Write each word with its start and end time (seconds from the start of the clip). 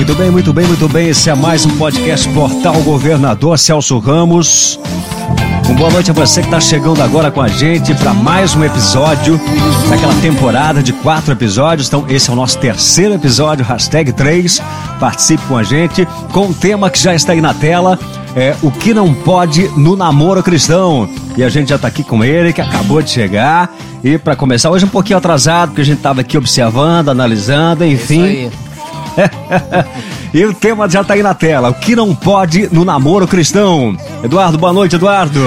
Muito 0.00 0.14
bem, 0.14 0.30
muito 0.30 0.52
bem, 0.54 0.66
muito 0.66 0.88
bem. 0.88 1.08
Esse 1.08 1.28
é 1.28 1.34
mais 1.34 1.66
um 1.66 1.76
podcast 1.76 2.26
Portal 2.30 2.72
Governador 2.80 3.58
Celso 3.58 3.98
Ramos. 3.98 4.80
Uma 5.66 5.74
boa 5.74 5.90
noite 5.90 6.10
a 6.10 6.14
você 6.14 6.40
que 6.40 6.46
está 6.46 6.58
chegando 6.58 7.02
agora 7.02 7.30
com 7.30 7.42
a 7.42 7.48
gente 7.48 7.94
para 7.94 8.14
mais 8.14 8.54
um 8.54 8.64
episódio 8.64 9.38
daquela 9.90 10.14
temporada 10.22 10.82
de 10.82 10.94
quatro 10.94 11.34
episódios. 11.34 11.86
Então, 11.86 12.06
esse 12.08 12.30
é 12.30 12.32
o 12.32 12.36
nosso 12.36 12.56
terceiro 12.56 13.12
episódio, 13.12 13.62
hashtag 13.62 14.10
3. 14.10 14.62
Participe 14.98 15.44
com 15.44 15.58
a 15.58 15.62
gente 15.62 16.08
com 16.32 16.46
um 16.46 16.52
tema 16.54 16.88
que 16.88 16.98
já 16.98 17.14
está 17.14 17.32
aí 17.32 17.42
na 17.42 17.52
tela. 17.52 17.98
É 18.34 18.56
o 18.62 18.70
que 18.70 18.94
não 18.94 19.12
pode 19.12 19.68
no 19.76 19.96
namoro 19.96 20.42
cristão. 20.42 21.10
E 21.36 21.44
a 21.44 21.50
gente 21.50 21.68
já 21.68 21.76
está 21.76 21.88
aqui 21.88 22.02
com 22.02 22.24
ele, 22.24 22.54
que 22.54 22.62
acabou 22.62 23.02
de 23.02 23.10
chegar. 23.10 23.70
E 24.02 24.16
para 24.16 24.34
começar, 24.34 24.70
hoje 24.70 24.86
um 24.86 24.88
pouquinho 24.88 25.18
atrasado, 25.18 25.68
porque 25.68 25.82
a 25.82 25.84
gente 25.84 25.98
estava 25.98 26.22
aqui 26.22 26.38
observando, 26.38 27.10
analisando, 27.10 27.84
enfim. 27.84 28.50
e 30.32 30.44
o 30.44 30.54
tema 30.54 30.88
já 30.88 31.00
está 31.02 31.14
aí 31.14 31.22
na 31.22 31.34
tela. 31.34 31.70
O 31.70 31.74
que 31.74 31.96
não 31.96 32.14
pode 32.14 32.68
no 32.72 32.84
namoro 32.84 33.26
cristão? 33.26 33.96
Eduardo, 34.22 34.58
boa 34.58 34.72
noite, 34.72 34.96
Eduardo. 34.96 35.40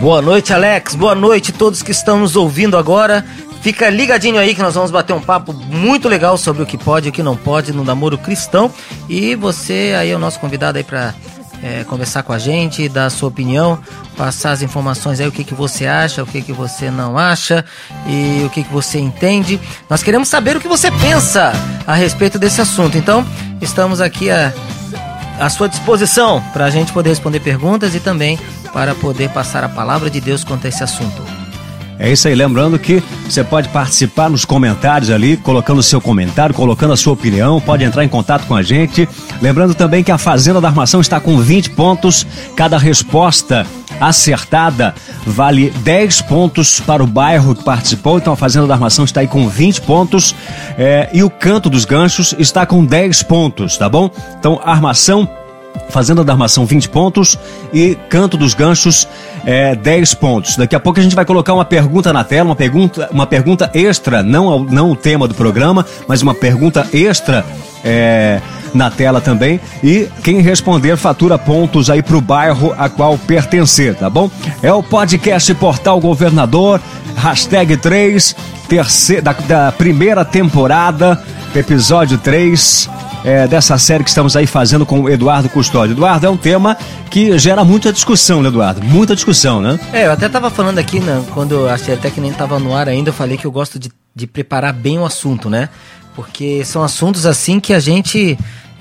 Boa 0.00 0.20
noite, 0.20 0.52
Alex. 0.52 0.94
Boa 0.94 1.14
noite 1.14 1.52
a 1.52 1.58
todos 1.58 1.82
que 1.82 1.90
estão 1.90 2.18
nos 2.18 2.36
ouvindo 2.36 2.76
agora. 2.76 3.24
Fica 3.62 3.90
ligadinho 3.90 4.38
aí 4.38 4.54
que 4.54 4.62
nós 4.62 4.74
vamos 4.74 4.90
bater 4.90 5.12
um 5.12 5.20
papo 5.20 5.52
muito 5.52 6.08
legal 6.08 6.38
sobre 6.38 6.62
o 6.62 6.66
que 6.66 6.78
pode 6.78 7.08
e 7.08 7.10
o 7.10 7.12
que 7.12 7.22
não 7.22 7.36
pode 7.36 7.72
no 7.72 7.82
namoro 7.82 8.16
cristão. 8.16 8.70
E 9.08 9.34
você 9.34 9.94
aí 9.98 10.10
é 10.10 10.14
o 10.14 10.18
nosso 10.18 10.38
convidado 10.38 10.78
aí 10.78 10.84
para 10.84 11.14
é, 11.62 11.84
conversar 11.84 12.22
com 12.22 12.32
a 12.32 12.38
gente, 12.38 12.88
dar 12.88 13.06
a 13.06 13.10
sua 13.10 13.28
opinião, 13.28 13.78
passar 14.16 14.52
as 14.52 14.62
informações 14.62 15.20
aí, 15.20 15.26
o 15.26 15.32
que, 15.32 15.44
que 15.44 15.54
você 15.54 15.86
acha, 15.86 16.22
o 16.22 16.26
que, 16.26 16.42
que 16.42 16.52
você 16.52 16.90
não 16.90 17.18
acha 17.18 17.64
e 18.06 18.42
o 18.44 18.50
que, 18.50 18.62
que 18.62 18.72
você 18.72 18.98
entende. 18.98 19.60
Nós 19.88 20.02
queremos 20.02 20.28
saber 20.28 20.56
o 20.56 20.60
que 20.60 20.68
você 20.68 20.90
pensa 20.90 21.52
a 21.86 21.94
respeito 21.94 22.38
desse 22.38 22.60
assunto. 22.60 22.96
Então, 22.96 23.24
estamos 23.60 24.00
aqui 24.00 24.30
a, 24.30 24.52
à 25.38 25.48
sua 25.48 25.68
disposição 25.68 26.42
para 26.52 26.64
a 26.64 26.70
gente 26.70 26.92
poder 26.92 27.10
responder 27.10 27.40
perguntas 27.40 27.94
e 27.94 28.00
também 28.00 28.38
para 28.72 28.94
poder 28.94 29.30
passar 29.30 29.64
a 29.64 29.68
palavra 29.68 30.10
de 30.10 30.20
Deus 30.20 30.44
quanto 30.44 30.66
a 30.66 30.68
esse 30.68 30.82
assunto. 30.82 31.35
É 31.98 32.12
isso 32.12 32.28
aí, 32.28 32.34
lembrando 32.34 32.78
que 32.78 33.02
você 33.24 33.42
pode 33.42 33.68
participar 33.70 34.28
nos 34.28 34.44
comentários 34.44 35.10
ali, 35.10 35.36
colocando 35.36 35.78
o 35.78 35.82
seu 35.82 36.00
comentário, 36.00 36.54
colocando 36.54 36.92
a 36.92 36.96
sua 36.96 37.14
opinião, 37.14 37.60
pode 37.60 37.84
entrar 37.84 38.04
em 38.04 38.08
contato 38.08 38.46
com 38.46 38.54
a 38.54 38.62
gente. 38.62 39.08
Lembrando 39.40 39.74
também 39.74 40.04
que 40.04 40.12
a 40.12 40.18
Fazenda 40.18 40.60
da 40.60 40.68
Armação 40.68 41.00
está 41.00 41.18
com 41.18 41.38
20 41.38 41.70
pontos, 41.70 42.26
cada 42.54 42.76
resposta 42.76 43.66
acertada 43.98 44.94
vale 45.26 45.70
10 45.70 46.22
pontos 46.22 46.80
para 46.80 47.02
o 47.02 47.06
bairro 47.06 47.54
que 47.54 47.64
participou, 47.64 48.18
então 48.18 48.32
a 48.32 48.36
Fazenda 48.36 48.66
da 48.66 48.74
Armação 48.74 49.04
está 49.04 49.20
aí 49.20 49.28
com 49.28 49.48
20 49.48 49.80
pontos 49.82 50.34
é, 50.76 51.08
e 51.14 51.22
o 51.22 51.30
Canto 51.30 51.70
dos 51.70 51.86
Ganchos 51.86 52.34
está 52.38 52.66
com 52.66 52.84
10 52.84 53.22
pontos, 53.22 53.78
tá 53.78 53.88
bom? 53.88 54.10
Então, 54.38 54.60
armação 54.62 55.28
Fazenda 55.90 56.24
da 56.24 56.32
Armação 56.32 56.66
20 56.66 56.88
pontos 56.88 57.38
e 57.72 57.96
Canto 58.08 58.36
dos 58.36 58.54
Ganchos 58.54 59.08
é, 59.44 59.74
10 59.74 60.14
pontos. 60.14 60.56
Daqui 60.56 60.74
a 60.74 60.80
pouco 60.80 60.98
a 60.98 61.02
gente 61.02 61.14
vai 61.14 61.24
colocar 61.24 61.54
uma 61.54 61.64
pergunta 61.64 62.12
na 62.12 62.24
tela, 62.24 62.50
uma 62.50 62.56
pergunta, 62.56 63.08
uma 63.12 63.26
pergunta 63.26 63.70
extra, 63.74 64.22
não, 64.22 64.60
não 64.60 64.90
o 64.90 64.96
tema 64.96 65.28
do 65.28 65.34
programa, 65.34 65.86
mas 66.08 66.22
uma 66.22 66.34
pergunta 66.34 66.86
extra 66.92 67.44
é, 67.84 68.40
na 68.74 68.90
tela 68.90 69.20
também. 69.20 69.60
E 69.82 70.08
quem 70.22 70.40
responder 70.40 70.96
fatura 70.96 71.38
pontos 71.38 71.88
aí 71.88 72.02
pro 72.02 72.20
bairro 72.20 72.74
a 72.76 72.88
qual 72.88 73.16
pertencer, 73.16 73.94
tá 73.94 74.10
bom? 74.10 74.30
É 74.62 74.72
o 74.72 74.82
podcast 74.82 75.54
Portal 75.54 76.00
Governador, 76.00 76.80
hashtag 77.16 77.76
3, 77.76 78.34
terceira, 78.68 79.22
da, 79.22 79.32
da 79.32 79.72
primeira 79.72 80.24
temporada, 80.24 81.22
episódio 81.54 82.18
3 82.18 83.05
é, 83.26 83.48
dessa 83.48 83.76
série 83.76 84.04
que 84.04 84.08
estamos 84.08 84.36
aí 84.36 84.46
fazendo 84.46 84.86
com 84.86 85.00
o 85.00 85.10
Eduardo 85.10 85.48
Custódio. 85.48 85.94
Eduardo, 85.94 86.24
é 86.24 86.30
um 86.30 86.36
tema 86.36 86.78
que 87.10 87.36
gera 87.36 87.64
muita 87.64 87.92
discussão, 87.92 88.40
né, 88.40 88.48
Eduardo? 88.48 88.84
Muita 88.84 89.16
discussão, 89.16 89.60
né? 89.60 89.80
É, 89.92 90.06
eu 90.06 90.12
até 90.12 90.28
tava 90.28 90.48
falando 90.48 90.78
aqui, 90.78 91.00
né, 91.00 91.20
quando 91.34 91.52
eu 91.52 91.68
achei 91.68 91.94
até 91.94 92.08
que 92.08 92.20
nem 92.20 92.32
tava 92.32 92.60
no 92.60 92.72
ar 92.72 92.88
ainda, 92.88 93.10
eu 93.10 93.12
falei 93.12 93.36
que 93.36 93.44
eu 93.44 93.50
gosto 93.50 93.80
de, 93.80 93.90
de 94.14 94.28
preparar 94.28 94.72
bem 94.72 95.00
o 95.00 95.04
assunto, 95.04 95.50
né? 95.50 95.68
Porque 96.14 96.64
são 96.64 96.84
assuntos 96.84 97.26
assim 97.26 97.58
que 97.58 97.74
a 97.74 97.80
gente. 97.80 98.38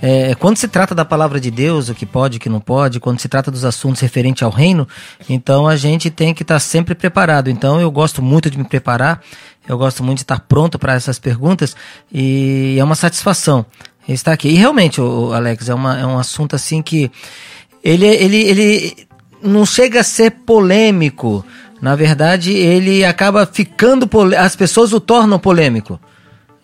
É, 0.08 0.36
quando 0.36 0.58
se 0.58 0.68
trata 0.68 0.94
da 0.94 1.04
palavra 1.04 1.40
de 1.40 1.50
Deus, 1.50 1.90
o 1.90 1.96
que 1.96 2.06
pode, 2.06 2.38
o 2.38 2.40
que 2.40 2.48
não 2.48 2.60
pode, 2.60 3.00
quando 3.00 3.20
se 3.20 3.28
trata 3.28 3.50
dos 3.50 3.66
assuntos 3.66 4.02
referentes 4.02 4.44
ao 4.44 4.52
reino, 4.52 4.88
então 5.28 5.68
a 5.68 5.76
gente 5.76 6.12
tem 6.12 6.32
que 6.32 6.44
estar 6.44 6.56
tá 6.56 6.60
sempre 6.60 6.94
preparado. 6.94 7.50
Então 7.50 7.82
eu 7.82 7.90
gosto 7.90 8.22
muito 8.22 8.48
de 8.48 8.56
me 8.56 8.64
preparar, 8.64 9.20
eu 9.68 9.76
gosto 9.80 10.04
muito 10.04 10.20
de 10.20 10.24
estar 10.24 10.42
pronto 10.42 10.78
para 10.78 10.94
essas 10.94 11.18
perguntas 11.18 11.76
e 12.14 12.76
é 12.78 12.84
uma 12.84 12.94
satisfação 12.94 13.66
está 14.08 14.34
aqui. 14.34 14.50
E 14.50 14.54
realmente, 14.54 15.02
o, 15.02 15.34
Alex, 15.34 15.70
é, 15.70 15.74
uma, 15.74 16.00
é 16.00 16.06
um 16.06 16.20
assunto 16.20 16.56
assim 16.56 16.84
que 16.84 17.12
ele, 17.84 18.06
ele, 18.06 18.38
ele 18.38 19.08
não 19.42 19.66
chega 19.66 20.02
a 20.02 20.04
ser 20.04 20.30
polêmico. 20.46 21.44
Na 21.82 21.96
verdade, 21.96 22.52
ele 22.54 23.04
acaba 23.04 23.46
ficando. 23.46 24.08
As 24.38 24.56
pessoas 24.56 24.94
o 24.94 25.00
tornam 25.00 25.40
polêmico. 25.40 26.00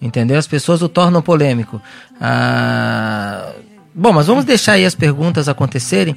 Entendeu? 0.01 0.38
As 0.38 0.47
pessoas 0.47 0.81
o 0.81 0.89
tornam 0.89 1.22
polêmico. 1.22 1.81
Ah, 2.19 3.51
bom, 3.94 4.12
mas 4.12 4.28
vamos 4.28 4.45
deixar 4.45 4.73
aí 4.73 4.85
as 4.85 4.95
perguntas 4.95 5.47
acontecerem 5.47 6.16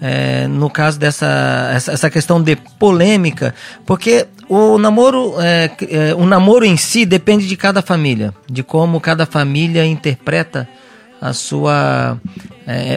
é, 0.00 0.46
no 0.46 0.70
caso 0.70 0.98
dessa 0.98 1.72
essa, 1.74 2.08
questão 2.08 2.40
de 2.40 2.56
polêmica, 2.56 3.54
porque 3.84 4.26
o 4.48 4.78
namoro, 4.78 5.34
é, 5.40 5.70
é, 5.90 6.14
o 6.14 6.24
namoro 6.24 6.64
em 6.64 6.76
si 6.76 7.04
depende 7.04 7.46
de 7.46 7.56
cada 7.56 7.82
família, 7.82 8.32
de 8.48 8.62
como 8.62 9.00
cada 9.00 9.26
família 9.26 9.84
interpreta 9.84 10.68
a 11.20 11.32
sua 11.32 12.16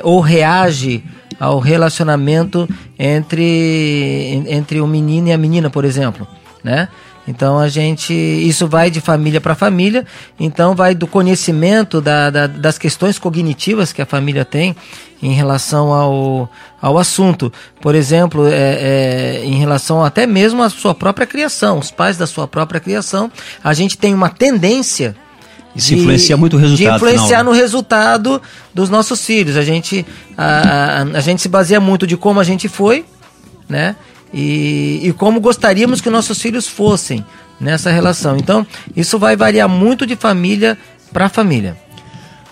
ou 0.03 0.19
reage 0.19 1.03
ao 1.39 1.57
relacionamento 1.57 2.69
entre 2.99 4.43
entre 4.47 4.79
o 4.79 4.85
menino 4.85 5.29
e 5.29 5.31
a 5.31 5.37
menina, 5.39 5.71
por 5.71 5.85
exemplo, 5.85 6.27
né? 6.63 6.87
Então 7.27 7.59
a 7.59 7.67
gente. 7.67 8.13
Isso 8.13 8.67
vai 8.67 8.89
de 8.89 8.99
família 8.99 9.39
para 9.39 9.53
família, 9.53 10.05
então 10.39 10.75
vai 10.75 10.95
do 10.95 11.05
conhecimento 11.05 12.01
da, 12.01 12.29
da, 12.29 12.47
das 12.47 12.77
questões 12.77 13.19
cognitivas 13.19 13.93
que 13.93 14.01
a 14.01 14.05
família 14.05 14.43
tem 14.43 14.75
em 15.21 15.33
relação 15.33 15.93
ao, 15.93 16.49
ao 16.81 16.97
assunto. 16.97 17.53
Por 17.79 17.93
exemplo, 17.93 18.47
é, 18.47 18.51
é, 18.53 19.41
em 19.45 19.59
relação 19.59 20.03
até 20.03 20.25
mesmo 20.25 20.63
à 20.63 20.69
sua 20.69 20.95
própria 20.95 21.27
criação, 21.27 21.77
os 21.77 21.91
pais 21.91 22.17
da 22.17 22.25
sua 22.25 22.47
própria 22.47 22.79
criação, 22.79 23.31
a 23.63 23.73
gente 23.73 23.97
tem 23.97 24.13
uma 24.13 24.29
tendência. 24.29 25.15
Isso 25.75 25.89
de, 25.89 25.99
influencia 25.99 26.35
muito 26.35 26.57
o 26.57 26.59
resultado. 26.59 26.89
De 26.89 26.95
influenciar 26.95 27.39
final. 27.39 27.43
no 27.45 27.51
resultado 27.51 28.41
dos 28.73 28.89
nossos 28.89 29.23
filhos. 29.23 29.55
A 29.55 29.61
gente, 29.61 30.05
a, 30.35 30.43
a, 30.43 31.01
a 31.03 31.21
gente 31.21 31.41
se 31.41 31.47
baseia 31.47 31.79
muito 31.79 32.05
de 32.05 32.17
como 32.17 32.39
a 32.39 32.43
gente 32.43 32.67
foi, 32.67 33.05
né? 33.69 33.95
E, 34.33 34.99
e 35.03 35.13
como 35.13 35.39
gostaríamos 35.39 36.01
que 36.01 36.09
nossos 36.09 36.41
filhos 36.41 36.67
fossem 36.67 37.25
nessa 37.59 37.91
relação. 37.91 38.37
Então, 38.37 38.65
isso 38.95 39.19
vai 39.19 39.35
variar 39.35 39.69
muito 39.69 40.05
de 40.05 40.15
família 40.15 40.77
para 41.13 41.29
família. 41.29 41.77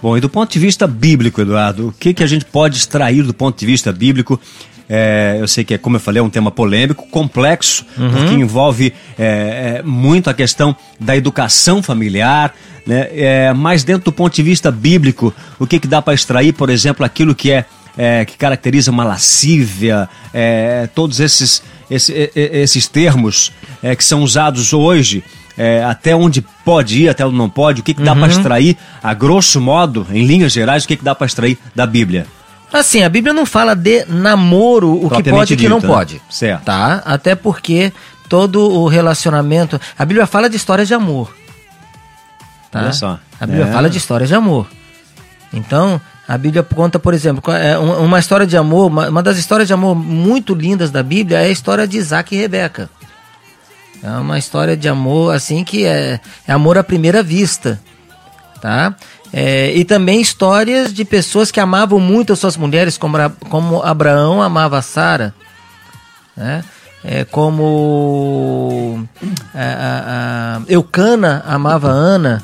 Bom, 0.01 0.15
e 0.17 0.21
do 0.21 0.29
ponto 0.29 0.51
de 0.51 0.59
vista 0.59 0.87
bíblico, 0.87 1.41
Eduardo, 1.41 1.89
o 1.89 1.91
que, 1.91 2.13
que 2.13 2.23
a 2.23 2.27
gente 2.27 2.45
pode 2.45 2.77
extrair 2.77 3.23
do 3.23 3.33
ponto 3.33 3.59
de 3.59 3.65
vista 3.65 3.91
bíblico? 3.91 4.39
É, 4.87 5.37
eu 5.39 5.47
sei 5.47 5.63
que, 5.63 5.73
é, 5.73 5.77
como 5.77 5.97
eu 5.97 5.99
falei, 5.99 6.19
é 6.19 6.23
um 6.23 6.29
tema 6.29 6.49
polêmico, 6.49 7.05
complexo, 7.11 7.85
uhum. 7.97 8.11
porque 8.11 8.33
envolve 8.33 8.93
é, 9.17 9.79
é, 9.79 9.83
muito 9.83 10.29
a 10.29 10.33
questão 10.33 10.75
da 10.99 11.15
educação 11.15 11.83
familiar, 11.83 12.55
né? 12.87 13.07
É, 13.11 13.53
mas 13.53 13.83
dentro 13.83 14.05
do 14.05 14.11
ponto 14.11 14.33
de 14.33 14.41
vista 14.41 14.71
bíblico, 14.71 15.33
o 15.59 15.67
que, 15.67 15.79
que 15.79 15.87
dá 15.87 16.01
para 16.01 16.13
extrair, 16.13 16.53
por 16.53 16.71
exemplo, 16.71 17.05
aquilo 17.05 17.35
que 17.35 17.51
é 17.51 17.65
é, 17.99 18.23
que 18.23 18.37
caracteriza 18.37 18.89
uma 18.91 19.03
lascívia, 19.03 20.07
é, 20.33 20.87
todos 20.95 21.19
esses, 21.19 21.61
esses, 21.91 22.15
esses 22.33 22.87
termos 22.87 23.51
é, 23.83 23.93
que 23.93 24.05
são 24.05 24.23
usados 24.23 24.71
hoje, 24.71 25.21
é, 25.57 25.83
até 25.83 26.15
onde 26.15 26.41
pode 26.63 27.03
ir, 27.03 27.09
até 27.09 27.25
onde 27.25 27.35
não 27.35 27.49
pode, 27.49 27.81
o 27.81 27.83
que, 27.83 27.93
que 27.93 28.01
dá 28.01 28.13
uhum. 28.13 28.19
para 28.19 28.29
extrair, 28.29 28.77
a 29.03 29.13
grosso 29.13 29.59
modo, 29.59 30.07
em 30.13 30.25
linhas 30.25 30.53
gerais, 30.53 30.85
o 30.85 30.87
que, 30.87 30.95
que 30.95 31.03
dá 31.03 31.13
para 31.13 31.27
extrair 31.27 31.59
da 31.75 31.85
Bíblia? 31.85 32.25
Assim, 32.71 33.03
a 33.03 33.09
Bíblia 33.09 33.33
não 33.33 33.45
fala 33.45 33.75
de 33.75 34.05
namoro, 34.05 35.05
o 35.05 35.09
que 35.09 35.29
pode 35.29 35.53
e 35.53 35.55
o 35.57 35.59
que 35.59 35.67
não 35.67 35.81
né? 35.81 35.87
pode. 35.87 36.21
Certo. 36.29 36.63
Tá? 36.63 37.01
Até 37.03 37.35
porque 37.35 37.91
todo 38.29 38.61
o 38.61 38.87
relacionamento. 38.87 39.81
A 39.97 40.05
Bíblia 40.05 40.25
fala 40.25 40.49
de 40.49 40.55
histórias 40.55 40.87
de 40.87 40.93
amor. 40.93 41.35
Tá? 42.71 42.79
Olha 42.83 42.93
só. 42.93 43.19
A 43.41 43.45
Bíblia 43.45 43.65
é. 43.65 43.71
fala 43.73 43.89
de 43.89 43.97
histórias 43.97 44.29
de 44.29 44.35
amor. 44.35 44.69
Então, 45.51 45.99
a 46.29 46.37
Bíblia 46.37 46.61
conta, 46.61 46.99
por 46.99 47.15
exemplo, 47.15 47.51
é, 47.51 47.75
uma 47.75 48.19
história 48.19 48.45
de 48.45 48.55
amor, 48.55 48.91
uma 48.91 49.23
das 49.23 49.39
histórias 49.39 49.67
de 49.67 49.73
amor 49.73 49.95
muito 49.95 50.53
lindas 50.53 50.91
da 50.91 51.01
Bíblia 51.01 51.39
é 51.39 51.45
a 51.45 51.49
história 51.49 51.87
de 51.87 51.97
Isaac 51.97 52.35
e 52.35 52.37
Rebeca. 52.37 52.87
É 54.03 54.11
uma 54.11 54.37
história 54.37 54.77
de 54.77 54.87
amor 54.87 55.33
assim 55.33 55.63
que 55.63 55.87
é, 55.87 56.19
é 56.47 56.53
amor 56.53 56.77
à 56.77 56.83
primeira 56.83 57.23
vista, 57.23 57.81
tá? 58.61 58.93
É, 59.33 59.75
e 59.75 59.83
também 59.83 60.21
histórias 60.21 60.93
de 60.93 61.03
pessoas 61.03 61.49
que 61.49 61.59
amavam 61.59 61.99
muito 61.99 62.31
as 62.31 62.37
suas 62.37 62.55
mulheres, 62.55 62.95
como, 62.95 63.17
como 63.49 63.81
Abraão 63.81 64.39
amava 64.39 64.83
Sara, 64.83 65.33
né? 66.37 66.63
É, 67.03 67.23
como 67.23 69.03
a, 69.55 69.63
a, 69.63 70.57
a 70.57 70.61
Eucana 70.67 71.43
amava 71.47 71.87
Ana, 71.87 72.43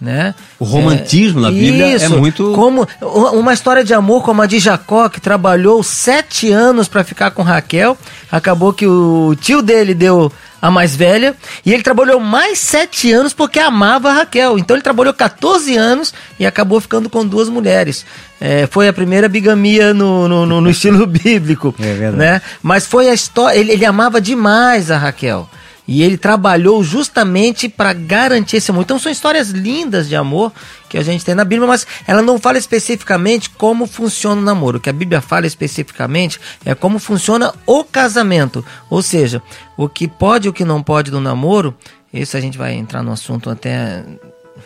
né? 0.00 0.34
O 0.58 0.64
romantismo 0.64 1.38
é, 1.40 1.42
na 1.42 1.50
Bíblia 1.50 1.86
é 1.86 1.94
isso, 1.94 2.04
é 2.04 2.08
muito. 2.08 2.52
Como 2.52 2.86
uma 3.00 3.52
história 3.52 3.82
de 3.82 3.94
amor 3.94 4.22
como 4.22 4.42
a 4.42 4.46
de 4.46 4.58
Jacó, 4.58 5.08
que 5.08 5.20
trabalhou 5.20 5.82
sete 5.82 6.52
anos 6.52 6.86
para 6.86 7.02
ficar 7.02 7.30
com 7.30 7.42
Raquel. 7.42 7.96
Acabou 8.30 8.72
que 8.72 8.86
o 8.86 9.34
tio 9.40 9.62
dele 9.62 9.94
deu 9.94 10.30
a 10.60 10.70
mais 10.70 10.96
velha, 10.96 11.34
e 11.64 11.72
ele 11.72 11.82
trabalhou 11.82 12.18
mais 12.18 12.58
sete 12.58 13.12
anos 13.12 13.32
porque 13.32 13.58
amava 13.58 14.10
a 14.10 14.14
Raquel. 14.14 14.58
Então 14.58 14.76
ele 14.76 14.82
trabalhou 14.82 15.14
14 15.14 15.76
anos 15.76 16.12
e 16.38 16.46
acabou 16.46 16.80
ficando 16.80 17.08
com 17.08 17.26
duas 17.26 17.48
mulheres. 17.48 18.04
É, 18.40 18.66
foi 18.66 18.88
a 18.88 18.92
primeira 18.92 19.28
bigamia 19.28 19.94
no, 19.94 20.26
no, 20.28 20.46
no, 20.46 20.60
no 20.60 20.68
estilo 20.70 21.06
bíblico. 21.06 21.74
É 21.78 21.94
verdade. 21.94 22.16
Né? 22.16 22.42
Mas 22.62 22.86
foi 22.86 23.08
a 23.08 23.14
história. 23.14 23.58
Ele, 23.58 23.72
ele 23.72 23.84
amava 23.84 24.20
demais 24.20 24.90
a 24.90 24.98
Raquel. 24.98 25.48
E 25.86 26.02
ele 26.02 26.16
trabalhou 26.16 26.82
justamente 26.82 27.68
para 27.68 27.92
garantir 27.92 28.56
esse 28.56 28.70
amor. 28.70 28.82
Então 28.82 28.98
são 28.98 29.10
histórias 29.10 29.50
lindas 29.50 30.08
de 30.08 30.16
amor 30.16 30.52
que 30.88 30.98
a 30.98 31.02
gente 31.02 31.24
tem 31.24 31.34
na 31.34 31.44
Bíblia, 31.44 31.68
mas 31.68 31.86
ela 32.06 32.22
não 32.22 32.38
fala 32.38 32.58
especificamente 32.58 33.50
como 33.50 33.86
funciona 33.86 34.40
o 34.40 34.44
namoro. 34.44 34.78
O 34.78 34.80
que 34.80 34.90
a 34.90 34.92
Bíblia 34.92 35.20
fala 35.20 35.46
especificamente 35.46 36.40
é 36.64 36.74
como 36.74 36.98
funciona 36.98 37.52
o 37.66 37.84
casamento. 37.84 38.64
Ou 38.90 39.02
seja, 39.02 39.42
o 39.76 39.88
que 39.88 40.08
pode 40.08 40.46
e 40.46 40.50
o 40.50 40.52
que 40.52 40.64
não 40.64 40.82
pode 40.82 41.10
do 41.10 41.20
namoro. 41.20 41.74
Isso 42.12 42.36
a 42.36 42.40
gente 42.40 42.56
vai 42.56 42.72
entrar 42.72 43.02
no 43.02 43.12
assunto 43.12 43.50
até 43.50 44.04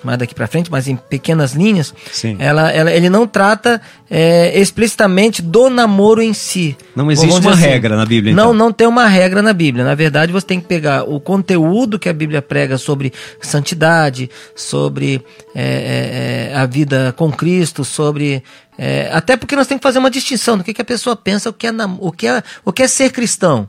mais 0.05 0.19
daqui 0.19 0.35
para 0.35 0.47
frente, 0.47 0.71
mas 0.71 0.89
em 0.89 0.97
pequenas 0.97 1.53
linhas, 1.53 1.95
ela, 2.39 2.71
ela, 2.71 2.91
ele 2.91 3.09
não 3.11 3.27
trata 3.27 3.81
é, 4.11 4.59
explicitamente 4.59 5.43
do 5.43 5.69
namoro 5.69 6.23
em 6.23 6.33
si. 6.33 6.77
Não 6.95 7.11
existe 7.11 7.41
uma 7.41 7.53
assim, 7.53 7.63
regra 7.63 7.97
na 7.97 8.05
Bíblia. 8.05 8.33
Então. 8.33 8.47
Não, 8.47 8.55
não 8.55 8.73
tem 8.73 8.87
uma 8.87 9.07
regra 9.07 9.43
na 9.43 9.53
Bíblia. 9.53 9.85
Na 9.85 9.95
verdade, 9.95 10.33
você 10.33 10.47
tem 10.47 10.61
que 10.61 10.67
pegar 10.67 11.05
o 11.05 11.21
conteúdo 11.21 11.99
que 11.99 12.09
a 12.09 12.13
Bíblia 12.13 12.43
prega 12.43 12.79
sobre 12.79 13.13
santidade, 13.41 14.31
sobre 14.55 15.25
é, 15.55 16.51
é, 16.51 16.53
é 16.53 16.57
a 16.57 16.67
vida 16.67 17.15
com 17.17 17.31
Cristo, 17.31 17.85
sobre 17.85 18.43
é, 18.79 19.11
até 19.13 19.37
porque 19.37 19.55
nós 19.55 19.67
temos 19.67 19.81
que 19.81 19.87
fazer 19.87 19.99
uma 19.99 20.11
distinção 20.11 20.57
do 20.57 20.65
que, 20.65 20.73
que 20.73 20.81
a 20.81 20.85
pessoa 20.85 21.15
pensa, 21.15 21.51
o 21.51 21.53
que 21.53 21.67
é, 21.67 21.71
o 21.99 22.11
que 22.11 22.27
é, 22.27 22.43
o 22.65 22.73
que 22.73 22.83
é 22.83 22.89
ser 22.89 23.11
cristão. 23.13 23.69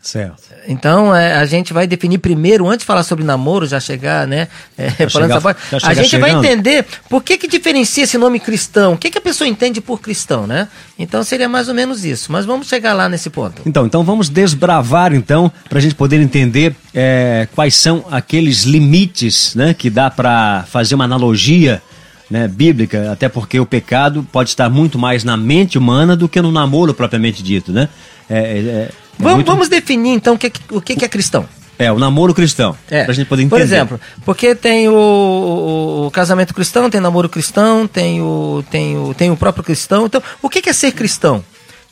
Certo. 0.00 0.42
Então 0.66 1.14
é, 1.14 1.34
a 1.34 1.44
gente 1.44 1.72
vai 1.72 1.86
definir 1.86 2.18
primeiro, 2.18 2.66
antes 2.68 2.80
de 2.80 2.86
falar 2.86 3.02
sobre 3.02 3.24
namoro, 3.24 3.66
já 3.66 3.80
chegar, 3.80 4.26
né? 4.26 4.48
É, 4.76 4.90
chegar, 5.08 5.42
a 5.82 5.94
gente 5.94 6.08
chegando. 6.08 6.20
vai 6.20 6.30
entender 6.30 6.86
por 7.08 7.22
que, 7.22 7.36
que 7.36 7.48
diferencia 7.48 8.04
esse 8.04 8.16
nome 8.16 8.38
cristão, 8.38 8.94
o 8.94 8.96
que, 8.96 9.10
que 9.10 9.18
a 9.18 9.20
pessoa 9.20 9.48
entende 9.48 9.80
por 9.80 10.00
cristão, 10.00 10.46
né? 10.46 10.68
Então 10.98 11.22
seria 11.24 11.48
mais 11.48 11.68
ou 11.68 11.74
menos 11.74 12.04
isso. 12.04 12.30
Mas 12.30 12.46
vamos 12.46 12.68
chegar 12.68 12.94
lá 12.94 13.08
nesse 13.08 13.28
ponto. 13.28 13.62
Então, 13.66 13.86
então 13.86 14.04
vamos 14.04 14.28
desbravar 14.28 15.12
então 15.12 15.50
para 15.68 15.78
a 15.78 15.82
gente 15.82 15.94
poder 15.94 16.20
entender 16.20 16.74
é, 16.94 17.48
quais 17.54 17.74
são 17.74 18.04
aqueles 18.10 18.62
limites, 18.62 19.54
né? 19.54 19.74
Que 19.74 19.90
dá 19.90 20.10
para 20.10 20.64
fazer 20.70 20.94
uma 20.94 21.04
analogia. 21.04 21.82
Né, 22.30 22.46
bíblica, 22.46 23.10
até 23.10 23.26
porque 23.26 23.58
o 23.58 23.64
pecado 23.64 24.22
pode 24.30 24.50
estar 24.50 24.68
muito 24.68 24.98
mais 24.98 25.24
na 25.24 25.34
mente 25.34 25.78
humana 25.78 26.14
do 26.14 26.28
que 26.28 26.42
no 26.42 26.52
namoro 26.52 26.92
propriamente 26.92 27.42
dito, 27.42 27.72
né? 27.72 27.88
É, 28.28 28.36
é, 28.36 28.40
é 28.58 28.90
vamos, 29.18 29.34
muito... 29.36 29.46
vamos, 29.50 29.68
definir 29.68 30.12
então 30.12 30.34
o 30.34 30.38
que, 30.38 30.52
o 30.70 30.80
que 30.80 31.04
é 31.04 31.08
cristão. 31.08 31.48
É, 31.78 31.92
o 31.92 31.98
namoro 31.98 32.34
cristão. 32.34 32.76
É. 32.90 33.04
Pra 33.04 33.14
gente 33.14 33.28
poder 33.28 33.42
entender. 33.42 33.60
Por 33.60 33.64
exemplo, 33.64 34.00
porque 34.24 34.54
tem 34.54 34.88
o, 34.88 34.92
o, 34.92 36.06
o, 36.06 36.10
casamento 36.10 36.52
cristão, 36.52 36.90
tem 36.90 37.00
namoro 37.00 37.28
cristão, 37.28 37.86
tem 37.86 38.20
o, 38.20 38.64
tem 38.68 38.98
o, 38.98 39.14
tem 39.14 39.30
o 39.30 39.36
próprio 39.36 39.62
cristão. 39.62 40.06
Então, 40.06 40.20
o 40.42 40.48
que 40.48 40.68
é 40.68 40.72
ser 40.72 40.90
cristão? 40.90 41.44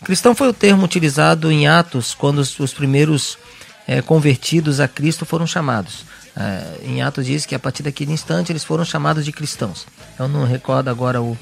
Cristão 0.05 0.35
foi 0.35 0.49
o 0.49 0.53
termo 0.53 0.85
utilizado 0.85 1.51
em 1.53 1.69
Atos, 1.69 2.15
quando 2.15 2.39
os, 2.39 2.59
os 2.59 2.75
primeiros 2.75 3.39
é, 3.87 4.03
convertidos 4.03 4.81
a 4.81 4.89
Cristo 4.89 5.25
foram 5.25 5.47
chamados. 5.47 6.05
É, 6.37 6.85
em 6.85 7.01
Atos 7.01 7.25
diz 7.25 7.47
que 7.47 7.55
a 7.55 7.59
partir 7.59 7.83
daquele 7.83 8.13
instante 8.13 8.51
eles 8.51 8.65
foram 8.65 8.85
chamados 8.85 9.25
de 9.25 9.33
cristãos. 9.33 9.87
Eu 10.19 10.27
não 10.27 10.45
recordo 10.45 10.89
agora 10.89 11.23
o, 11.23 11.39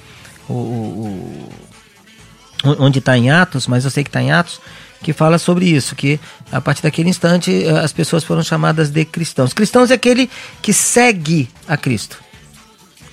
o, 0.48 0.52
o 0.52 1.48
onde 2.78 2.98
está 2.98 3.16
em 3.16 3.30
Atos, 3.30 3.66
mas 3.66 3.84
eu 3.84 3.90
sei 3.90 4.04
que 4.04 4.08
está 4.08 4.22
em 4.22 4.30
Atos 4.30 4.60
que 5.04 5.12
fala 5.12 5.38
sobre 5.38 5.66
isso, 5.66 5.94
que 5.94 6.18
a 6.50 6.60
partir 6.60 6.82
daquele 6.82 7.10
instante 7.10 7.64
eh, 7.64 7.78
as 7.78 7.92
pessoas 7.92 8.24
foram 8.24 8.42
chamadas 8.42 8.88
de 8.90 9.04
cristãos. 9.04 9.52
Cristãos 9.52 9.90
é 9.90 9.94
aquele 9.94 10.30
que 10.62 10.72
segue 10.72 11.48
a 11.68 11.76
Cristo. 11.76 12.18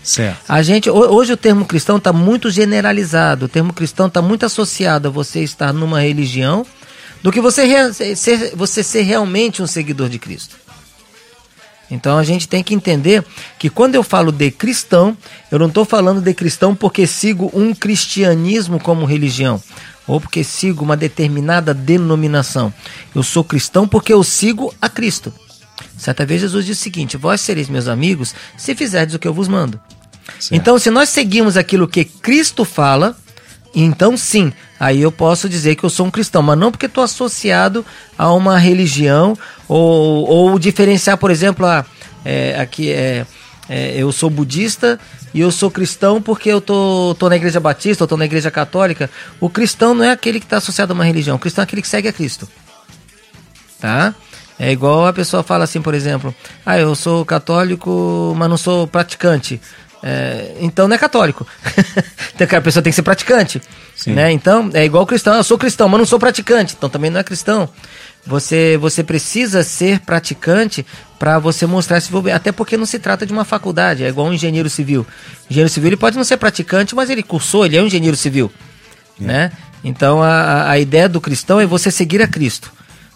Certo. 0.01 0.39
A 0.47 0.63
gente 0.63 0.89
hoje 0.89 1.33
o 1.33 1.37
termo 1.37 1.65
cristão 1.65 1.97
está 1.97 2.11
muito 2.11 2.49
generalizado. 2.49 3.45
O 3.45 3.49
termo 3.49 3.71
cristão 3.73 4.07
está 4.07 4.21
muito 4.21 4.45
associado 4.45 5.09
a 5.09 5.11
você 5.11 5.41
estar 5.43 5.71
numa 5.71 5.99
religião 5.99 6.65
do 7.21 7.31
que 7.31 7.39
você 7.39 7.93
ser, 8.15 8.55
você 8.55 8.81
ser 8.81 9.01
realmente 9.01 9.61
um 9.61 9.67
seguidor 9.67 10.09
de 10.09 10.17
Cristo. 10.17 10.55
Então 11.91 12.17
a 12.17 12.23
gente 12.23 12.47
tem 12.47 12.63
que 12.63 12.73
entender 12.73 13.23
que 13.59 13.69
quando 13.69 13.95
eu 13.95 14.01
falo 14.01 14.31
de 14.31 14.49
cristão, 14.49 15.15
eu 15.51 15.59
não 15.59 15.67
estou 15.67 15.83
falando 15.83 16.21
de 16.21 16.33
cristão 16.33 16.73
porque 16.73 17.05
sigo 17.05 17.51
um 17.53 17.75
cristianismo 17.75 18.79
como 18.79 19.05
religião 19.05 19.61
ou 20.07 20.19
porque 20.19 20.43
sigo 20.43 20.83
uma 20.83 20.97
determinada 20.97 21.73
denominação. 21.73 22.73
Eu 23.13 23.23
sou 23.23 23.43
cristão 23.43 23.87
porque 23.87 24.13
eu 24.13 24.23
sigo 24.23 24.73
a 24.81 24.89
Cristo. 24.89 25.33
Certa 25.97 26.25
vez 26.25 26.41
Jesus 26.41 26.65
disse 26.65 26.81
o 26.81 26.83
seguinte: 26.83 27.17
Vós 27.17 27.41
sereis 27.41 27.69
meus 27.69 27.87
amigos 27.87 28.33
se 28.57 28.75
fizerdes 28.75 29.15
o 29.15 29.19
que 29.19 29.27
eu 29.27 29.33
vos 29.33 29.47
mando. 29.47 29.79
Certo. 30.39 30.53
Então, 30.53 30.79
se 30.79 30.89
nós 30.89 31.09
seguimos 31.09 31.57
aquilo 31.57 31.87
que 31.87 32.05
Cristo 32.05 32.63
fala, 32.63 33.15
então 33.73 34.17
sim, 34.17 34.51
aí 34.79 35.01
eu 35.01 35.11
posso 35.11 35.47
dizer 35.47 35.75
que 35.75 35.83
eu 35.83 35.89
sou 35.89 36.05
um 36.05 36.11
cristão, 36.11 36.41
mas 36.41 36.57
não 36.57 36.71
porque 36.71 36.85
estou 36.85 37.03
associado 37.03 37.85
a 38.17 38.31
uma 38.33 38.57
religião 38.57 39.37
ou, 39.67 40.27
ou 40.27 40.59
diferenciar, 40.59 41.17
por 41.17 41.31
exemplo, 41.31 41.65
a, 41.65 41.85
é, 42.23 42.59
aqui 42.59 42.91
é, 42.91 43.25
é, 43.69 43.95
eu 43.95 44.11
sou 44.11 44.29
budista 44.29 44.99
e 45.33 45.39
eu 45.39 45.51
sou 45.51 45.71
cristão 45.71 46.21
porque 46.21 46.49
eu 46.49 46.59
tô, 46.59 47.15
tô 47.17 47.29
na 47.29 47.35
igreja 47.35 47.59
batista, 47.59 48.03
eu 48.03 48.07
tô 48.07 48.17
na 48.17 48.25
igreja 48.25 48.51
católica. 48.51 49.09
O 49.39 49.49
cristão 49.49 49.93
não 49.93 50.03
é 50.03 50.11
aquele 50.11 50.39
que 50.39 50.45
está 50.45 50.57
associado 50.57 50.91
a 50.91 50.95
uma 50.95 51.05
religião, 51.05 51.35
o 51.35 51.39
cristão 51.39 51.61
é 51.61 51.65
aquele 51.65 51.81
que 51.81 51.87
segue 51.87 52.07
a 52.07 52.13
Cristo. 52.13 52.47
Tá? 53.79 54.13
É 54.59 54.71
igual 54.71 55.07
a 55.07 55.13
pessoa 55.13 55.41
fala 55.41 55.63
assim, 55.63 55.81
por 55.81 55.93
exemplo, 55.93 56.35
ah, 56.65 56.77
eu 56.77 56.93
sou 56.93 57.25
católico, 57.25 58.35
mas 58.37 58.49
não 58.49 58.57
sou 58.57 58.85
praticante. 58.85 59.59
É, 60.03 60.55
então 60.59 60.87
não 60.87 60.95
é 60.95 60.97
católico. 60.97 61.47
então 62.35 62.57
a 62.57 62.61
pessoa 62.61 62.83
tem 62.83 62.91
que 62.91 62.95
ser 62.95 63.01
praticante. 63.01 63.61
Né? 64.07 64.31
Então 64.31 64.69
é 64.73 64.83
igual 64.83 65.05
cristão, 65.05 65.35
eu 65.35 65.43
sou 65.43 65.57
cristão, 65.57 65.87
mas 65.87 65.99
não 65.99 66.05
sou 66.05 66.19
praticante, 66.19 66.75
então 66.77 66.89
também 66.89 67.09
não 67.09 67.19
é 67.19 67.23
cristão. 67.23 67.69
Você, 68.25 68.77
você 68.77 69.03
precisa 69.03 69.63
ser 69.63 69.99
praticante 70.01 70.85
para 71.17 71.39
você 71.39 71.65
mostrar 71.65 71.97
esse 71.97 72.09
envolvimento. 72.09 72.37
Até 72.37 72.51
porque 72.51 72.77
não 72.77 72.85
se 72.85 72.99
trata 72.99 73.25
de 73.25 73.33
uma 73.33 73.43
faculdade, 73.43 74.03
é 74.03 74.09
igual 74.09 74.27
um 74.27 74.33
engenheiro 74.33 74.69
civil. 74.69 75.05
Engenheiro 75.49 75.69
civil 75.69 75.89
ele 75.89 75.97
pode 75.97 76.17
não 76.17 76.23
ser 76.23 76.37
praticante, 76.37 76.95
mas 76.95 77.09
ele 77.09 77.23
cursou, 77.23 77.65
ele 77.65 77.77
é 77.77 77.81
um 77.81 77.87
engenheiro 77.87 78.17
civil. 78.17 78.51
É. 79.19 79.23
Né? 79.23 79.51
Então 79.83 80.21
a, 80.21 80.69
a 80.69 80.79
ideia 80.79 81.09
do 81.09 81.19
cristão 81.19 81.59
é 81.59 81.65
você 81.65 81.89
seguir 81.89 82.21
a 82.21 82.27
Cristo. 82.27 82.71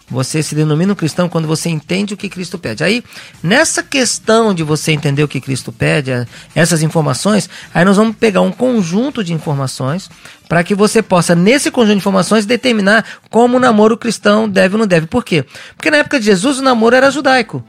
Você 0.09 0.43
se 0.43 0.53
denomina 0.53 0.93
um 0.93 0.95
cristão 0.95 1.27
quando 1.27 1.47
você 1.47 1.67
entende 1.69 2.13
o 2.13 2.17
que 2.17 2.29
Cristo 2.29 2.59
pede. 2.59 2.83
Aí, 2.83 3.03
nessa 3.41 3.81
questão 3.81 4.53
de 4.53 4.62
você 4.62 4.91
entender 4.91 5.24
o 5.24 5.27
que 5.27 5.41
Cristo 5.41 5.71
pede, 5.71 6.12
essas 6.53 6.83
informações, 6.83 7.50
aí 7.74 7.83
nós 7.83 7.97
vamos 7.97 8.15
pegar 8.15 8.41
um 8.41 8.51
conjunto 8.51 9.24
de 9.24 9.33
informações 9.33 10.09
para 10.47 10.63
que 10.63 10.75
você 10.75 11.01
possa, 11.01 11.33
nesse 11.33 11.71
conjunto 11.71 11.93
de 11.93 11.97
informações, 11.97 12.45
determinar 12.45 13.03
como 13.31 13.57
o 13.57 13.59
namoro 13.59 13.97
cristão 13.97 14.47
deve 14.47 14.75
ou 14.75 14.79
não 14.79 14.88
deve. 14.88 15.07
Por 15.07 15.25
quê? 15.25 15.43
Porque 15.75 15.89
na 15.89 15.97
época 15.97 16.19
de 16.19 16.25
Jesus 16.25 16.59
o 16.59 16.62
namoro 16.62 16.95
era 16.95 17.09
judaico. 17.09 17.63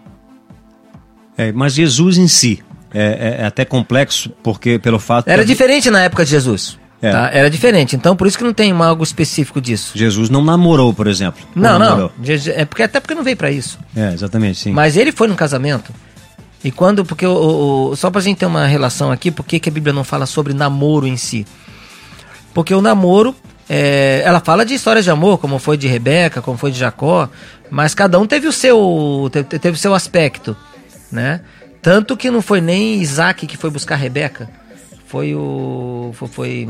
É, 1.38 1.52
mas 1.52 1.72
Jesus 1.72 2.18
em 2.18 2.28
si 2.28 2.62
é, 2.92 3.38
é, 3.38 3.42
é 3.42 3.46
até 3.46 3.64
complexo, 3.64 4.30
porque 4.42 4.78
pelo 4.78 4.98
fato. 4.98 5.28
Era 5.28 5.44
diferente 5.44 5.90
na 5.90 6.02
época 6.02 6.24
de 6.24 6.30
Jesus. 6.30 6.78
É. 7.00 7.10
Tá? 7.10 7.30
Era 7.32 7.50
diferente. 7.50 7.94
Então, 7.94 8.16
por 8.16 8.26
isso 8.26 8.38
que 8.38 8.44
não 8.44 8.52
tem 8.52 8.72
algo 8.72 9.02
específico 9.02 9.60
disso. 9.60 9.92
Jesus 9.94 10.30
não 10.30 10.42
namorou, 10.42 10.94
por 10.94 11.06
exemplo. 11.06 11.46
Não, 11.54 11.78
não. 11.78 12.10
É 12.54 12.64
porque, 12.64 12.82
até 12.82 13.00
porque 13.00 13.14
não 13.14 13.22
veio 13.22 13.36
para 13.36 13.50
isso. 13.50 13.78
É, 13.94 14.12
exatamente, 14.12 14.58
sim. 14.58 14.72
Mas 14.72 14.96
ele 14.96 15.12
foi 15.12 15.28
no 15.28 15.34
casamento. 15.34 15.92
E 16.64 16.70
quando. 16.70 17.04
Porque 17.04 17.26
o, 17.26 17.90
o, 17.90 17.96
só 17.96 18.10
pra 18.10 18.20
gente 18.20 18.38
ter 18.38 18.46
uma 18.46 18.66
relação 18.66 19.12
aqui, 19.12 19.30
por 19.30 19.44
que 19.44 19.68
a 19.68 19.72
Bíblia 19.72 19.92
não 19.92 20.04
fala 20.04 20.26
sobre 20.26 20.54
namoro 20.54 21.06
em 21.06 21.16
si? 21.16 21.46
Porque 22.54 22.74
o 22.74 22.80
namoro. 22.80 23.34
É, 23.68 24.22
ela 24.24 24.38
fala 24.38 24.64
de 24.64 24.74
histórias 24.74 25.04
de 25.04 25.10
amor, 25.10 25.38
como 25.38 25.58
foi 25.58 25.76
de 25.76 25.88
Rebeca, 25.88 26.40
como 26.40 26.56
foi 26.56 26.70
de 26.70 26.78
Jacó, 26.78 27.28
mas 27.68 27.94
cada 27.94 28.16
um 28.16 28.24
teve 28.24 28.46
o 28.46 28.52
seu, 28.52 29.28
teve, 29.32 29.58
teve 29.58 29.76
o 29.76 29.80
seu 29.80 29.92
aspecto, 29.92 30.56
né? 31.10 31.40
Tanto 31.82 32.16
que 32.16 32.30
não 32.30 32.40
foi 32.40 32.60
nem 32.60 33.02
Isaac 33.02 33.44
que 33.44 33.56
foi 33.56 33.68
buscar 33.68 33.96
Rebeca 33.96 34.48
foi 35.06 35.34
o. 35.34 36.10
Foi. 36.14 36.28
foi, 36.28 36.68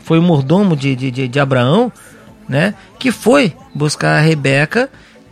foi 0.00 0.18
o 0.18 0.22
mordomo 0.22 0.74
de, 0.74 0.96
de, 0.96 1.28
de, 1.28 1.40
Abraão, 1.40 1.92
né? 2.48 2.74
Que 2.98 3.12
foi 3.12 3.54
buscar 3.74 4.16
a 4.16 4.20
Rebeca, 4.20 4.88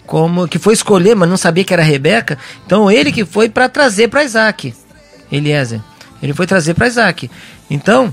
como 0.06 0.46
que 0.46 0.58
foi 0.58 0.74
escolher, 0.74 1.16
mas 1.16 1.28
não 1.28 1.36
sabia 1.36 1.64
que 1.64 1.72
era 1.72 1.82
Rebeca. 1.82 2.38
Então 2.64 2.90
ele 2.90 3.10
que 3.10 3.24
foi 3.24 3.48
para 3.48 3.68
trazer 3.68 4.08
para 4.08 4.22
Isaac, 4.22 4.74
Eliezer. 5.32 5.80
Ele 6.22 6.34
foi 6.34 6.46
trazer 6.46 6.74
para 6.74 6.86
Isaac. 6.86 7.30
Então 7.70 8.12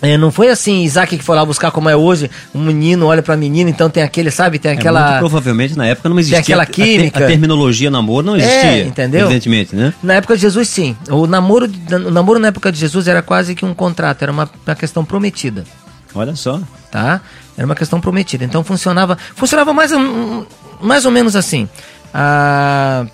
É, 0.00 0.16
não 0.16 0.30
foi 0.30 0.48
assim, 0.48 0.82
Isaac 0.84 1.16
que 1.18 1.24
foi 1.24 1.34
lá 1.34 1.44
buscar 1.44 1.72
como 1.72 1.88
é 1.88 1.96
hoje, 1.96 2.30
um 2.54 2.62
menino 2.62 3.06
olha 3.06 3.20
pra 3.20 3.36
menina, 3.36 3.68
então 3.68 3.90
tem 3.90 4.02
aquele, 4.02 4.30
sabe, 4.30 4.58
tem 4.58 4.70
É, 4.70 4.74
aquela... 4.74 5.08
muito 5.08 5.18
provavelmente 5.18 5.76
na 5.76 5.86
época 5.86 6.08
não 6.08 6.18
existia. 6.20 6.38
aquela 6.38 6.62
a 6.62 6.66
te- 6.66 6.72
química. 6.72 7.24
A, 7.24 7.26
terminologia 7.26 7.90
namoro 7.90 8.24
não 8.24 8.36
existia. 8.36 8.60
É, 8.60 8.80
entendeu? 8.82 9.22
Evidentemente, 9.26 9.74
né? 9.74 9.92
Na 10.02 10.14
época 10.14 10.36
de 10.36 10.42
Jesus, 10.42 10.68
sim. 10.68 10.96
O 11.10 11.26
namoro, 11.26 11.68
o 12.06 12.10
namoro 12.10 12.38
na 12.38 12.48
época 12.48 12.70
de 12.70 12.78
Jesus 12.78 13.08
era 13.08 13.22
quase 13.22 13.56
que 13.56 13.64
um 13.64 13.74
contrato, 13.74 14.22
era 14.22 14.30
uma, 14.30 14.48
uma 14.64 14.76
questão 14.76 15.04
prometida, 15.04 15.64
Olha 16.14 16.36
só. 16.36 16.60
tá? 16.92 17.20
Era 17.56 17.66
uma 17.66 17.74
questão 17.74 18.00
prometida. 18.00 18.44
Então 18.44 18.62
funcionava, 18.62 19.18
funcionava 19.34 19.72
mais, 19.74 19.90
ou- 19.90 20.46
mais 20.80 21.04
ou 21.06 21.10
menos 21.10 21.34
assim. 21.34 21.68
Ah, 22.14 23.04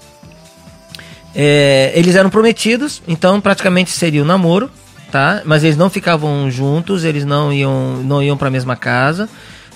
é, 1.34 1.92
eles 1.94 2.14
eram 2.14 2.30
prometidos, 2.30 3.02
então 3.08 3.40
praticamente 3.40 3.90
seria 3.90 4.22
o 4.22 4.24
namoro, 4.24 4.70
tá? 5.14 5.42
Mas 5.44 5.62
eles 5.62 5.76
não 5.76 5.88
ficavam 5.88 6.50
juntos, 6.50 7.04
eles 7.04 7.24
não 7.24 7.52
iam, 7.52 8.02
não 8.02 8.20
iam 8.20 8.36
para 8.36 8.48
a 8.48 8.50
mesma 8.50 8.74
casa. 8.74 9.28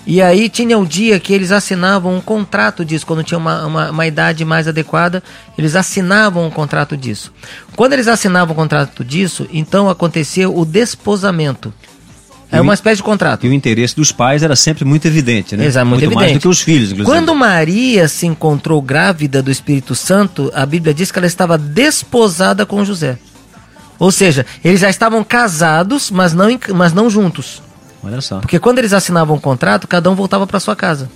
E 0.05 0.21
aí 0.21 0.49
tinha 0.49 0.77
o 0.77 0.85
dia 0.85 1.17
que 1.17 1.31
eles 1.31 1.53
assinavam 1.53 2.13
um 2.13 2.19
contrato 2.19 2.83
disso, 2.83 3.05
quando 3.05 3.23
tinha 3.23 3.37
uma, 3.37 3.65
uma, 3.65 3.89
uma 3.89 4.05
idade 4.05 4.43
mais 4.43 4.67
adequada, 4.67 5.23
eles 5.57 5.77
assinavam 5.77 6.45
um 6.45 6.49
contrato 6.49 6.97
disso. 6.97 7.31
Quando 7.73 7.93
eles 7.93 8.09
assinavam 8.09 8.51
um 8.51 8.55
contrato 8.55 9.01
disso, 9.01 9.47
então 9.53 9.89
acontecia 9.89 10.49
o 10.49 10.65
desposamento. 10.65 11.73
É 12.51 12.59
o 12.59 12.63
uma 12.63 12.73
espécie 12.73 12.97
de 12.97 13.03
contrato. 13.03 13.45
E 13.45 13.49
o 13.49 13.53
interesse 13.53 13.95
dos 13.95 14.11
pais 14.11 14.43
era 14.43 14.57
sempre 14.57 14.83
muito 14.83 15.07
evidente, 15.07 15.55
né? 15.55 15.65
Exato, 15.65 15.85
muito, 15.85 16.01
mais 16.01 16.11
evidente. 16.11 16.33
do 16.33 16.41
que 16.41 16.47
os 16.49 16.59
filhos, 16.59 16.91
inclusive. 16.91 17.05
Quando 17.05 17.33
Maria 17.33 18.09
se 18.09 18.27
encontrou 18.27 18.81
grávida 18.81 19.41
do 19.41 19.49
Espírito 19.49 19.95
Santo, 19.95 20.51
a 20.53 20.65
Bíblia 20.65 20.93
diz 20.93 21.13
que 21.13 21.17
ela 21.17 21.27
estava 21.27 21.57
desposada 21.57 22.65
com 22.65 22.83
José. 22.83 23.17
Ou 23.99 24.11
seja, 24.11 24.45
eles 24.63 24.79
já 24.79 24.89
estavam 24.89 25.23
casados, 25.23 26.09
mas 26.09 26.33
não, 26.33 26.47
mas 26.73 26.93
não 26.93 27.09
juntos. 27.09 27.61
Olha 28.01 28.21
só. 28.21 28.39
Porque 28.39 28.57
quando 28.57 28.79
eles 28.79 28.93
assinavam 28.93 29.35
o 29.35 29.41
contrato, 29.41 29.87
cada 29.87 30.09
um 30.09 30.15
voltava 30.15 30.47
para 30.47 30.59
sua 30.59 30.75
casa. 30.75 31.09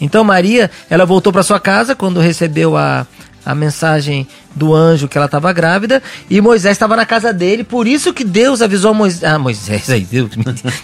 Então 0.00 0.24
Maria, 0.24 0.70
ela 0.88 1.04
voltou 1.04 1.32
para 1.32 1.42
sua 1.42 1.60
casa 1.60 1.94
quando 1.94 2.20
recebeu 2.20 2.76
a, 2.76 3.06
a 3.44 3.54
mensagem 3.54 4.26
do 4.54 4.74
anjo 4.74 5.06
que 5.06 5.16
ela 5.16 5.26
estava 5.26 5.52
grávida 5.52 6.02
e 6.28 6.40
Moisés 6.40 6.72
estava 6.72 6.96
na 6.96 7.06
casa 7.06 7.32
dele, 7.32 7.62
por 7.62 7.86
isso 7.86 8.12
que 8.12 8.24
Deus 8.24 8.62
avisou 8.62 8.90
a 8.90 8.94
Moisés, 8.94 9.24
ah, 9.24 9.38
Moisés, 9.38 9.88
aí, 9.90 10.00
Deus, 10.00 10.30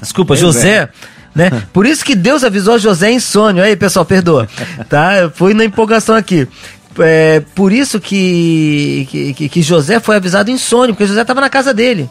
desculpa, 0.01 0.29
Pois 0.29 0.41
José, 0.41 0.89
né? 1.35 1.51
Por 1.73 1.85
isso 1.85 2.03
que 2.03 2.15
Deus 2.15 2.43
avisou 2.43 2.79
José 2.79 3.11
em 3.11 3.21
sonho. 3.21 3.63
Aí, 3.63 3.77
pessoal, 3.77 4.07
perdoa, 4.07 4.49
tá? 4.89 5.19
Eu 5.19 5.31
fui 5.31 5.53
na 5.53 5.67
empolgação 5.67 6.15
aqui. 6.17 6.49
É, 6.99 7.41
por 7.55 7.73
isso 7.73 8.01
que, 8.01 9.07
que, 9.35 9.49
que- 9.49 9.63
José 9.63 10.01
foi 10.01 10.17
avisado 10.17 10.51
em 10.51 10.57
sonho, 10.59 10.95
porque 10.95 11.07
José 11.07 11.23
estava 11.23 11.41
na 11.41 11.51
casa 11.51 11.75
dele. 11.75 12.09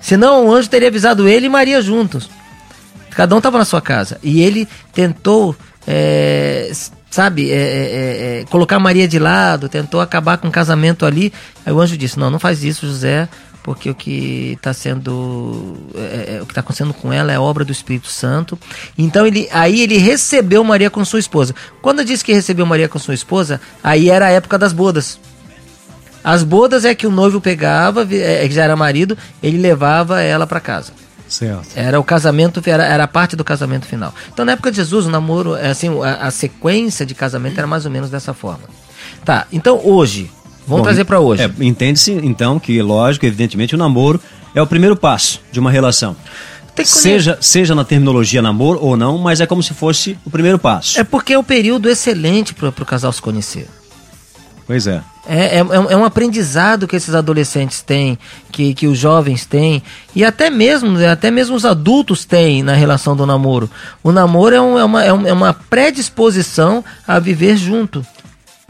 Senão 0.00 0.46
o 0.46 0.52
anjo 0.52 0.68
teria 0.68 0.88
avisado 0.88 1.28
ele 1.28 1.46
e 1.46 1.48
Maria 1.48 1.80
juntos. 1.82 2.28
Cada 3.10 3.34
um 3.34 3.38
estava 3.38 3.58
na 3.58 3.64
sua 3.64 3.80
casa. 3.80 4.18
E 4.22 4.40
ele 4.40 4.68
tentou, 4.92 5.54
é, 5.86 6.70
sabe, 7.10 7.50
é, 7.50 7.54
é, 7.54 7.58
é, 7.58 8.40
é, 8.40 8.44
colocar 8.48 8.78
Maria 8.78 9.08
de 9.08 9.18
lado, 9.18 9.68
tentou 9.68 10.00
acabar 10.00 10.38
com 10.38 10.48
o 10.48 10.52
casamento 10.52 11.04
ali. 11.04 11.32
Aí 11.66 11.72
o 11.72 11.80
anjo 11.80 11.96
disse: 11.96 12.18
Não, 12.18 12.30
não 12.30 12.38
faz 12.38 12.62
isso, 12.62 12.86
José, 12.86 13.28
porque 13.62 13.90
o 13.90 13.94
que 13.94 14.52
está 14.56 14.72
sendo. 14.72 15.76
é, 15.94 16.36
é, 16.36 16.42
o 16.42 16.46
que 16.46 16.52
está 16.52 16.60
acontecendo 16.60 16.94
com 16.94 17.12
ela 17.12 17.32
é 17.32 17.38
obra 17.38 17.64
do 17.64 17.72
Espírito 17.72 18.08
Santo. 18.08 18.58
Então 18.96 19.26
ele, 19.26 19.48
aí 19.52 19.80
ele 19.80 19.98
recebeu 19.98 20.62
Maria 20.64 20.90
com 20.90 21.04
sua 21.04 21.18
esposa. 21.18 21.54
Quando 21.82 22.04
disse 22.04 22.24
que 22.24 22.32
recebeu 22.32 22.64
Maria 22.66 22.88
com 22.88 22.98
sua 22.98 23.14
esposa, 23.14 23.60
aí 23.82 24.10
era 24.10 24.26
a 24.26 24.30
época 24.30 24.58
das 24.58 24.72
bodas. 24.72 25.18
As 26.22 26.42
bodas 26.42 26.84
é 26.84 26.94
que 26.94 27.06
o 27.06 27.10
noivo 27.10 27.40
pegava, 27.40 28.06
é, 28.10 28.46
que 28.46 28.54
já 28.54 28.64
era 28.64 28.76
marido, 28.76 29.16
ele 29.42 29.58
levava 29.58 30.20
ela 30.20 30.46
para 30.46 30.60
casa. 30.60 30.92
Certo. 31.28 31.68
Era 31.76 32.00
o 32.00 32.04
casamento, 32.04 32.62
era, 32.64 32.84
era 32.84 33.04
a 33.04 33.08
parte 33.08 33.36
do 33.36 33.44
casamento 33.44 33.86
final. 33.86 34.14
Então, 34.32 34.44
na 34.44 34.52
época 34.52 34.70
de 34.70 34.78
Jesus, 34.78 35.06
o 35.06 35.10
namoro, 35.10 35.54
é 35.54 35.68
assim, 35.68 35.88
a, 36.02 36.26
a 36.26 36.30
sequência 36.30 37.04
de 37.04 37.14
casamento 37.14 37.58
era 37.58 37.66
mais 37.66 37.84
ou 37.84 37.90
menos 37.90 38.10
dessa 38.10 38.32
forma. 38.32 38.64
Tá, 39.24 39.46
então 39.52 39.80
hoje, 39.84 40.30
vamos 40.68 40.82
Bom, 40.82 40.82
trazer 40.84 41.04
para 41.04 41.18
hoje. 41.20 41.42
é, 41.42 41.50
Entende-se, 41.64 42.12
então, 42.12 42.58
que, 42.60 42.80
lógico, 42.82 43.26
evidentemente, 43.26 43.74
o 43.74 43.78
namoro 43.78 44.20
é 44.54 44.62
o 44.62 44.66
primeiro 44.66 44.94
passo 44.94 45.40
de 45.50 45.58
uma 45.58 45.70
relação. 45.70 46.14
Seja, 46.84 47.36
seja 47.40 47.74
na 47.74 47.84
terminologia 47.84 48.40
namoro 48.40 48.78
ou 48.80 48.96
não, 48.96 49.18
mas 49.18 49.40
é 49.40 49.46
como 49.46 49.60
se 49.64 49.74
fosse 49.74 50.16
o 50.24 50.30
primeiro 50.30 50.60
passo. 50.60 51.00
É 51.00 51.02
porque 51.02 51.32
é 51.32 51.38
um 51.38 51.42
período 51.42 51.88
excelente 51.88 52.54
para 52.54 52.68
o 52.68 52.86
casal 52.86 53.12
se 53.12 53.20
conhecer. 53.20 53.66
Pois 54.64 54.86
é. 54.86 55.00
É, 55.26 55.56
é, 55.56 55.58
é 55.58 55.62
um- 55.64 55.90
é 55.90 55.96
um 55.96 56.04
aprendizado 56.04 56.86
que 56.86 56.94
esses 56.94 57.14
adolescentes 57.14 57.82
têm, 57.82 58.16
que, 58.52 58.74
que 58.74 58.86
os 58.86 58.96
jovens 58.98 59.44
têm, 59.44 59.82
e 60.14 60.22
até 60.24 60.50
mesmo, 60.50 60.96
até 61.04 61.30
mesmo 61.30 61.56
os 61.56 61.64
adultos 61.64 62.24
têm 62.24 62.62
na 62.62 62.74
relação 62.74 63.16
do 63.16 63.26
namoro. 63.26 63.68
O 64.02 64.12
namoro 64.12 64.54
é, 64.54 64.60
um- 64.60 64.78
é 64.78 64.84
uma, 64.84 65.04
é 65.04 65.08
é 65.08 65.32
uma 65.32 65.52
predisposição 65.54 66.84
a 67.06 67.18
viver 67.18 67.56
junto. 67.56 68.06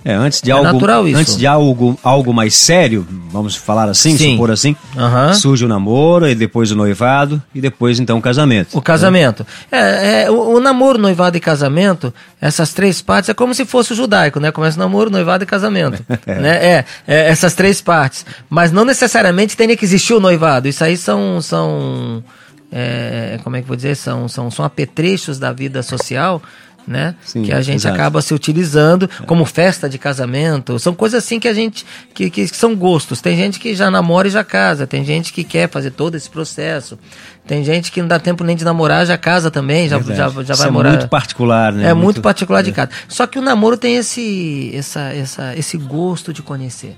É, 0.09 0.15
antes 0.15 0.41
de 0.41 0.51
É 0.51 0.55
algo, 0.55 0.73
natural 0.73 1.07
isso. 1.07 1.21
antes 1.21 1.37
de 1.37 1.47
algo, 1.47 2.01
algo 2.03 2.33
mais 2.33 2.55
sério, 2.55 3.07
vamos 3.31 3.55
falar 3.55 3.91
assim, 3.91 4.17
Sim. 4.17 4.33
supor 4.33 4.51
assim, 4.51 4.75
Aham. 4.97 5.35
surge 5.35 5.67
o 5.67 5.69
namoro, 5.69 6.27
e 6.27 6.35
depois 6.35 6.73
o 6.73 6.75
noivado, 6.75 7.43
e 7.55 7.61
depois 7.61 8.01
então 8.01 8.17
o 8.17 8.23
casamento. 8.23 8.79
O 8.79 8.81
casamento. 8.81 9.47
É, 9.71 10.23
é, 10.23 10.31
o, 10.31 10.55
o 10.55 10.61
namoro, 10.61 10.99
noivado 10.99 11.37
e 11.37 11.41
casamento, 11.41 12.13
essas 12.41 12.73
três 12.73 13.03
partes 13.03 13.29
é 13.29 13.35
como 13.35 13.53
se 13.55 13.67
fosse 13.67 13.93
o 13.93 13.95
judaico, 13.95 14.41
né? 14.41 14.51
Começa 14.51 14.79
o 14.79 14.81
namoro, 14.81 15.11
noivado 15.11 15.45
e 15.45 15.47
casamento. 15.47 16.03
né? 16.27 16.57
É, 16.57 16.85
é, 17.07 17.29
essas 17.29 17.53
três 17.53 17.83
partes. 17.83 18.25
Mas 18.49 18.73
não 18.73 18.87
necessariamente 18.87 19.59
teria 19.59 19.77
que 19.77 19.85
existir 19.85 20.15
o 20.15 20.21
noivado. 20.21 20.69
Isso 20.69 20.83
aí 20.83 20.97
são. 20.97 21.43
são 21.43 22.25
é, 22.73 23.39
como 23.45 23.57
é 23.57 23.59
que 23.61 23.65
eu 23.65 23.69
vou 23.69 23.77
dizer? 23.77 23.95
São, 23.95 24.27
são, 24.27 24.51
são 24.51 24.65
apetrechos 24.65 25.39
da 25.39 25.53
vida 25.53 25.83
social. 25.83 26.43
Né? 26.89 27.15
Sim, 27.23 27.43
que 27.43 27.53
a 27.53 27.61
gente 27.61 27.81
exato. 27.81 27.95
acaba 27.95 28.23
se 28.23 28.33
utilizando 28.33 29.11
como 29.27 29.45
festa 29.45 29.91
de 29.91 29.99
casamento. 29.99 30.79
São 30.79 30.95
coisas 30.95 31.23
assim 31.23 31.39
que 31.39 31.47
a 31.47 31.53
gente. 31.53 31.85
Que, 32.15 32.31
que 32.31 32.49
são 32.49 32.75
gostos. 32.75 33.21
Tem 33.21 33.37
gente 33.37 33.61
que 33.61 33.75
já 33.75 33.91
namora 33.91 34.27
e 34.27 34.31
já 34.31 34.43
casa. 34.43 34.87
Tem 34.87 35.05
gente 35.05 35.31
que 35.31 35.45
quer 35.45 35.69
fazer 35.69 35.91
todo 35.91 36.15
esse 36.15 36.31
processo. 36.31 36.99
Tem 37.47 37.63
gente 37.63 37.93
que 37.93 38.01
não 38.01 38.09
dá 38.09 38.19
tempo 38.19 38.43
nem 38.43 38.57
de 38.57 38.65
namorar, 38.65 39.05
já 39.05 39.19
casa 39.19 39.51
também, 39.51 39.87
já, 39.87 39.99
já, 39.99 40.29
Verdade. 40.29 40.47
já 40.47 40.55
Isso 40.55 40.63
vai 40.63 40.69
é 40.69 40.73
morar. 40.73 40.91
muito 40.91 41.09
particular, 41.09 41.73
né? 41.75 41.91
É 41.91 41.95
muito, 41.95 42.23
particular 42.23 42.63
de 42.63 42.73
cada. 42.73 42.91
Só 43.07 43.27
que 43.27 43.39
o 43.39 43.43
namoro 43.43 43.77
tem 43.77 43.97
esse, 43.97 44.71
essa, 44.75 45.13
essa, 45.13 45.57
esse 45.57 45.77
gosto 45.77 46.33
de 46.33 46.41
conhecer. 46.41 46.97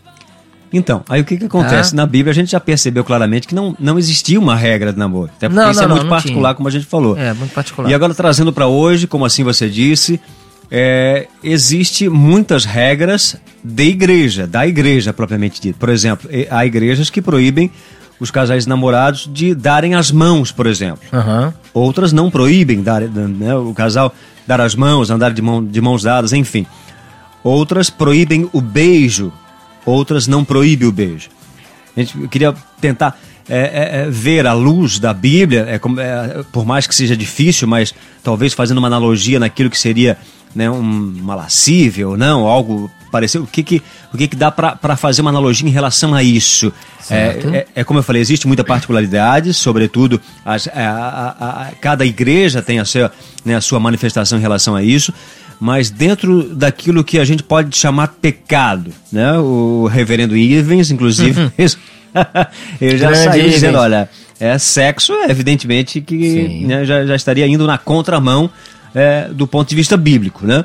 Então, 0.73 1.03
aí 1.09 1.21
o 1.21 1.25
que, 1.25 1.37
que 1.37 1.45
acontece? 1.47 1.93
Ah. 1.93 1.97
Na 1.97 2.07
Bíblia 2.07 2.31
a 2.31 2.35
gente 2.35 2.53
já 2.53 2.61
percebeu 2.61 3.05
claramente 3.05 3.49
que 3.49 3.55
não, 3.55 3.75
não 3.79 3.99
existia 3.99 4.39
uma 4.39 4.55
regra 4.55 4.93
de 4.93 4.99
namoro. 4.99 5.31
Até 5.37 5.49
porque 5.49 5.61
Não, 5.61 5.71
isso 5.71 5.81
não, 5.81 5.85
é 5.85 5.89
não, 5.89 5.97
muito 5.97 6.09
não 6.09 6.17
particular, 6.17 6.55
como 6.55 6.69
a 6.69 6.71
gente 6.71 6.87
falou. 6.87 7.17
É, 7.17 7.33
muito 7.33 7.53
particular. 7.53 7.91
E 7.91 7.95
agora 7.95 8.15
trazendo 8.15 8.53
para 8.53 8.67
hoje, 8.67 9.07
como 9.07 9.25
assim 9.25 9.43
você 9.43 9.69
disse, 9.69 10.21
é, 10.71 11.27
existe 11.43 12.09
muitas 12.09 12.65
regras 12.65 13.37
de 13.63 13.85
igreja, 13.85 14.47
da 14.47 14.67
igreja 14.67 15.13
propriamente 15.13 15.61
dita. 15.61 15.77
Por 15.79 15.89
exemplo, 15.89 16.31
há 16.51 16.65
igrejas 16.65 17.11
que 17.11 17.21
proíbem 17.21 17.71
os 18.21 18.31
casais 18.31 18.67
namorados 18.67 19.29
de 19.33 19.55
darem 19.55 19.95
as 19.95 20.13
mãos, 20.13 20.53
por 20.53 20.67
exemplo. 20.67 21.01
Aham. 21.13 21.55
Outras 21.73 22.13
não 22.13 22.31
proíbem 22.31 22.83
dar, 22.83 23.01
né, 23.01 23.57
o 23.57 23.73
casal 23.73 24.15
dar 24.47 24.61
as 24.61 24.75
mãos, 24.75 25.11
andar 25.11 25.33
de, 25.33 25.41
mão, 25.41 25.65
de 25.65 25.81
mãos 25.81 26.03
dadas, 26.03 26.33
enfim. 26.33 26.67
Outras 27.43 27.89
proíbem 27.89 28.49
o 28.53 28.61
beijo, 28.61 29.33
outras 29.91 30.27
não 30.27 30.45
proíbem 30.45 30.89
o 30.89 30.93
beijo. 30.93 31.29
A 31.97 32.01
gente 32.01 32.17
queria 32.29 32.55
tentar 32.81 33.19
é, 33.49 33.59
é, 33.59 34.03
é, 34.03 34.11
ver 34.11 34.47
a 34.47 34.53
luz 34.53 35.01
da 35.01 35.13
Bíblia, 35.13 35.67
é, 35.69 35.77
como- 35.79 35.99
é, 35.99 36.45
por 36.53 36.65
mais 36.65 36.87
que 36.87 36.95
seja 36.95 37.17
difícil, 37.17 37.67
mas 37.67 37.93
talvez 38.23 38.53
fazendo 38.53 38.79
uma 38.79 38.87
analogia 38.87 39.41
naquilo 39.41 39.69
que 39.69 39.79
seria 39.79 40.17
né, 40.55 40.71
um- 40.71 41.15
uma 41.21 41.35
lascívia 41.35 42.09
ou 42.09 42.17
não, 42.17 42.47
algo 42.47 42.89
parecido. 43.11 43.45
O 43.45 43.47
que, 43.47 43.63
que, 43.65 43.83
o 44.15 44.17
que, 44.17 44.29
que 44.29 44.37
dá 44.37 44.51
para 44.53 44.97
fazer 44.97 45.21
uma 45.23 45.31
analogia 45.31 45.69
em 45.69 45.73
relação 45.73 46.13
a 46.15 46.23
isso? 46.23 46.73
É, 47.55 47.67
é, 47.75 47.85
como 47.85 47.99
eu 47.99 48.03
falei, 48.05 48.21
existe 48.23 48.47
muita 48.47 48.63
particularidade, 48.65 49.53
sobretudo 49.55 50.21
as- 50.45 50.69
a, 50.69 50.71
a- 51.39 51.63
a- 51.69 51.73
cada 51.81 52.05
igreja 52.05 52.63
tem 52.63 52.79
a 52.81 52.85
sua, 52.85 53.13
né, 53.45 53.57
a 53.57 53.61
sua 53.61 53.81
manifestação 53.81 54.39
em 54.39 54.43
relação 54.43 54.75
a 54.77 54.83
isso, 54.83 55.13
mas 55.61 55.91
dentro 55.91 56.55
daquilo 56.55 57.05
que 57.05 57.19
a 57.19 57.25
gente 57.25 57.43
pode 57.43 57.77
chamar 57.77 58.09
pecado, 58.09 58.91
né? 59.13 59.39
O 59.39 59.87
reverendo 59.87 60.35
Ivens, 60.35 60.91
inclusive, 60.91 61.53
ele 62.81 62.97
já 62.97 63.11
Grande 63.11 63.25
saiu 63.25 63.51
dizendo, 63.51 63.79
olha, 63.79 64.09
é 64.41 64.57
sexo, 64.57 65.13
evidentemente 65.29 66.01
que 66.01 66.65
né, 66.65 66.85
já, 66.87 67.05
já 67.05 67.15
estaria 67.15 67.47
indo 67.47 67.67
na 67.67 67.77
contramão 67.77 68.51
é, 68.95 69.29
do 69.29 69.47
ponto 69.47 69.69
de 69.69 69.77
vista 69.77 69.99
bíblico, 69.99 70.47
né? 70.47 70.65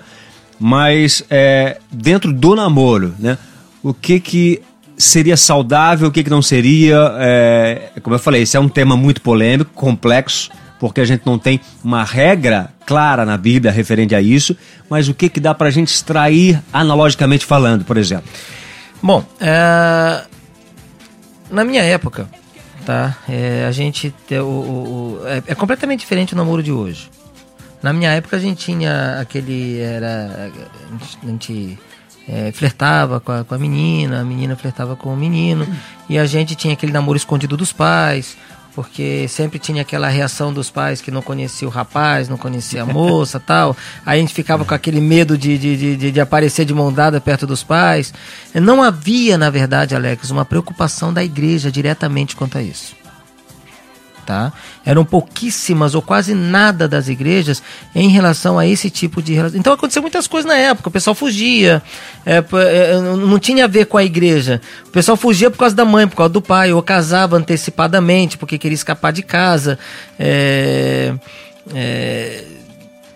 Mas 0.58 1.26
é, 1.30 1.78
dentro 1.92 2.32
do 2.32 2.56
namoro, 2.56 3.14
né? 3.20 3.38
O 3.84 3.94
que 3.94 4.22
que 4.22 4.62
seria 4.98 5.36
saudável, 5.36 6.08
o 6.08 6.12
que 6.12 6.24
que 6.24 6.30
não 6.30 6.42
seria? 6.42 6.98
É, 7.18 7.92
como 8.02 8.16
eu 8.16 8.20
falei, 8.20 8.44
esse 8.44 8.56
é 8.56 8.60
um 8.60 8.70
tema 8.70 8.96
muito 8.96 9.22
polêmico, 9.22 9.72
complexo, 9.76 10.50
porque 10.80 11.02
a 11.02 11.06
gente 11.06 11.26
não 11.26 11.40
tem 11.40 11.60
uma 11.84 12.04
regra 12.04 12.70
clara 12.86 13.26
na 13.26 13.38
Bíblia 13.38 13.72
referente 13.72 14.14
a 14.14 14.22
isso, 14.22 14.56
mas 14.90 15.08
o 15.08 15.14
que 15.14 15.30
que 15.30 15.40
dá 15.40 15.54
pra 15.54 15.70
gente 15.70 15.88
extrair 15.88 16.62
analogicamente 16.72 17.46
falando, 17.46 17.86
por 17.86 17.98
exemplo? 17.98 18.30
Bom, 19.02 19.24
é, 19.40 20.24
na 21.50 21.64
minha 21.64 21.84
época, 21.84 22.30
tá? 22.86 23.18
É, 23.28 23.66
a 23.68 23.72
gente 23.72 24.14
o, 24.32 24.36
o, 24.44 25.20
o 25.22 25.28
é, 25.28 25.44
é, 25.48 25.56
completamente 25.56 26.02
diferente 26.02 26.34
o 26.34 26.38
namoro 26.38 26.62
de 26.62 26.72
hoje. 26.72 27.10
Na 27.82 27.94
minha 27.94 28.12
época 28.12 28.38
a 28.38 28.40
gente 28.40 28.66
tinha 28.66 29.20
aquele 29.20 29.80
era 29.80 30.52
a 31.22 31.26
gente 31.28 31.78
é, 32.28 32.52
flertava 32.52 33.20
com 33.20 33.32
a, 33.32 33.44
com 33.44 33.54
a 33.54 33.58
menina, 33.58 34.22
a 34.22 34.24
menina 34.24 34.56
flertava 34.56 34.96
com 34.96 35.14
o 35.14 35.18
menino 35.18 35.68
e 36.10 36.18
a 36.18 36.26
gente 36.26 36.56
tinha 36.56 36.74
aquele 36.74 36.92
namoro 36.92 37.18
escondido 37.18 37.56
dos 37.56 37.72
pais 37.72 38.36
porque 38.76 39.26
sempre 39.30 39.58
tinha 39.58 39.82
aquela 39.82 40.10
reação 40.10 40.54
dos 40.54 40.70
pais 40.70 41.00
que 41.00 41.10
não 41.10 41.22
conhecia 41.22 41.66
o 41.66 41.72
rapaz, 41.72 42.28
não 42.28 42.38
conhecia 42.38 42.84
a 42.84 42.86
moça 42.86 43.40
tal. 43.46 43.76
Aí 44.06 44.20
a 44.20 44.22
gente 44.22 44.34
ficava 44.34 44.66
com 44.66 44.74
aquele 44.74 45.00
medo 45.00 45.38
de, 45.38 45.58
de, 45.58 45.96
de, 45.96 46.12
de, 46.12 46.20
aparecer 46.20 46.66
de 46.66 46.74
mão 46.74 46.92
dada 46.92 47.22
perto 47.22 47.48
dos 47.48 47.64
pais. 47.64 48.14
Não 48.54 48.84
havia, 48.84 49.38
na 49.38 49.50
verdade, 49.50 49.96
Alex, 49.96 50.30
uma 50.30 50.44
preocupação 50.44 51.14
da 51.14 51.24
igreja 51.24 51.72
diretamente 51.72 52.36
quanto 52.36 52.58
a 52.58 52.62
isso 52.62 53.05
tá? 54.26 54.52
Eram 54.86 55.06
pouquíssimas 55.06 55.94
ou 55.94 56.02
quase 56.02 56.34
nada 56.34 56.88
das 56.88 57.08
igrejas 57.08 57.62
em 57.94 58.10
relação 58.10 58.58
a 58.58 58.66
esse 58.66 58.90
tipo 58.90 59.22
de 59.22 59.34
relação. 59.34 59.60
Então 59.60 59.74
aconteceu 59.74 60.02
muitas 60.02 60.28
coisas 60.28 60.50
na 60.50 60.58
época, 60.58 60.90
o 60.90 60.92
pessoal 60.92 61.16
fugia, 61.16 61.82
é, 62.26 62.38
é, 62.38 63.00
não 63.00 63.38
tinha 63.40 63.66
a 63.66 63.68
ver 63.68 63.86
com 63.86 63.98
a 63.98 64.04
igreja. 64.04 64.62
O 64.88 64.92
pessoal 64.92 65.16
fugia 65.16 65.52
por 65.52 65.58
causa 65.58 65.76
da 65.76 65.86
mãe, 65.86 66.08
por 66.08 66.16
causa 66.16 66.34
do 66.34 66.42
pai, 66.42 66.74
ou 66.74 66.82
casava 66.82 67.38
antecipadamente 67.38 68.38
porque 68.38 68.58
queria 68.58 68.76
escapar 68.76 69.12
de 69.12 69.22
casa. 69.22 69.78
É, 70.20 71.14
é, 71.74 72.44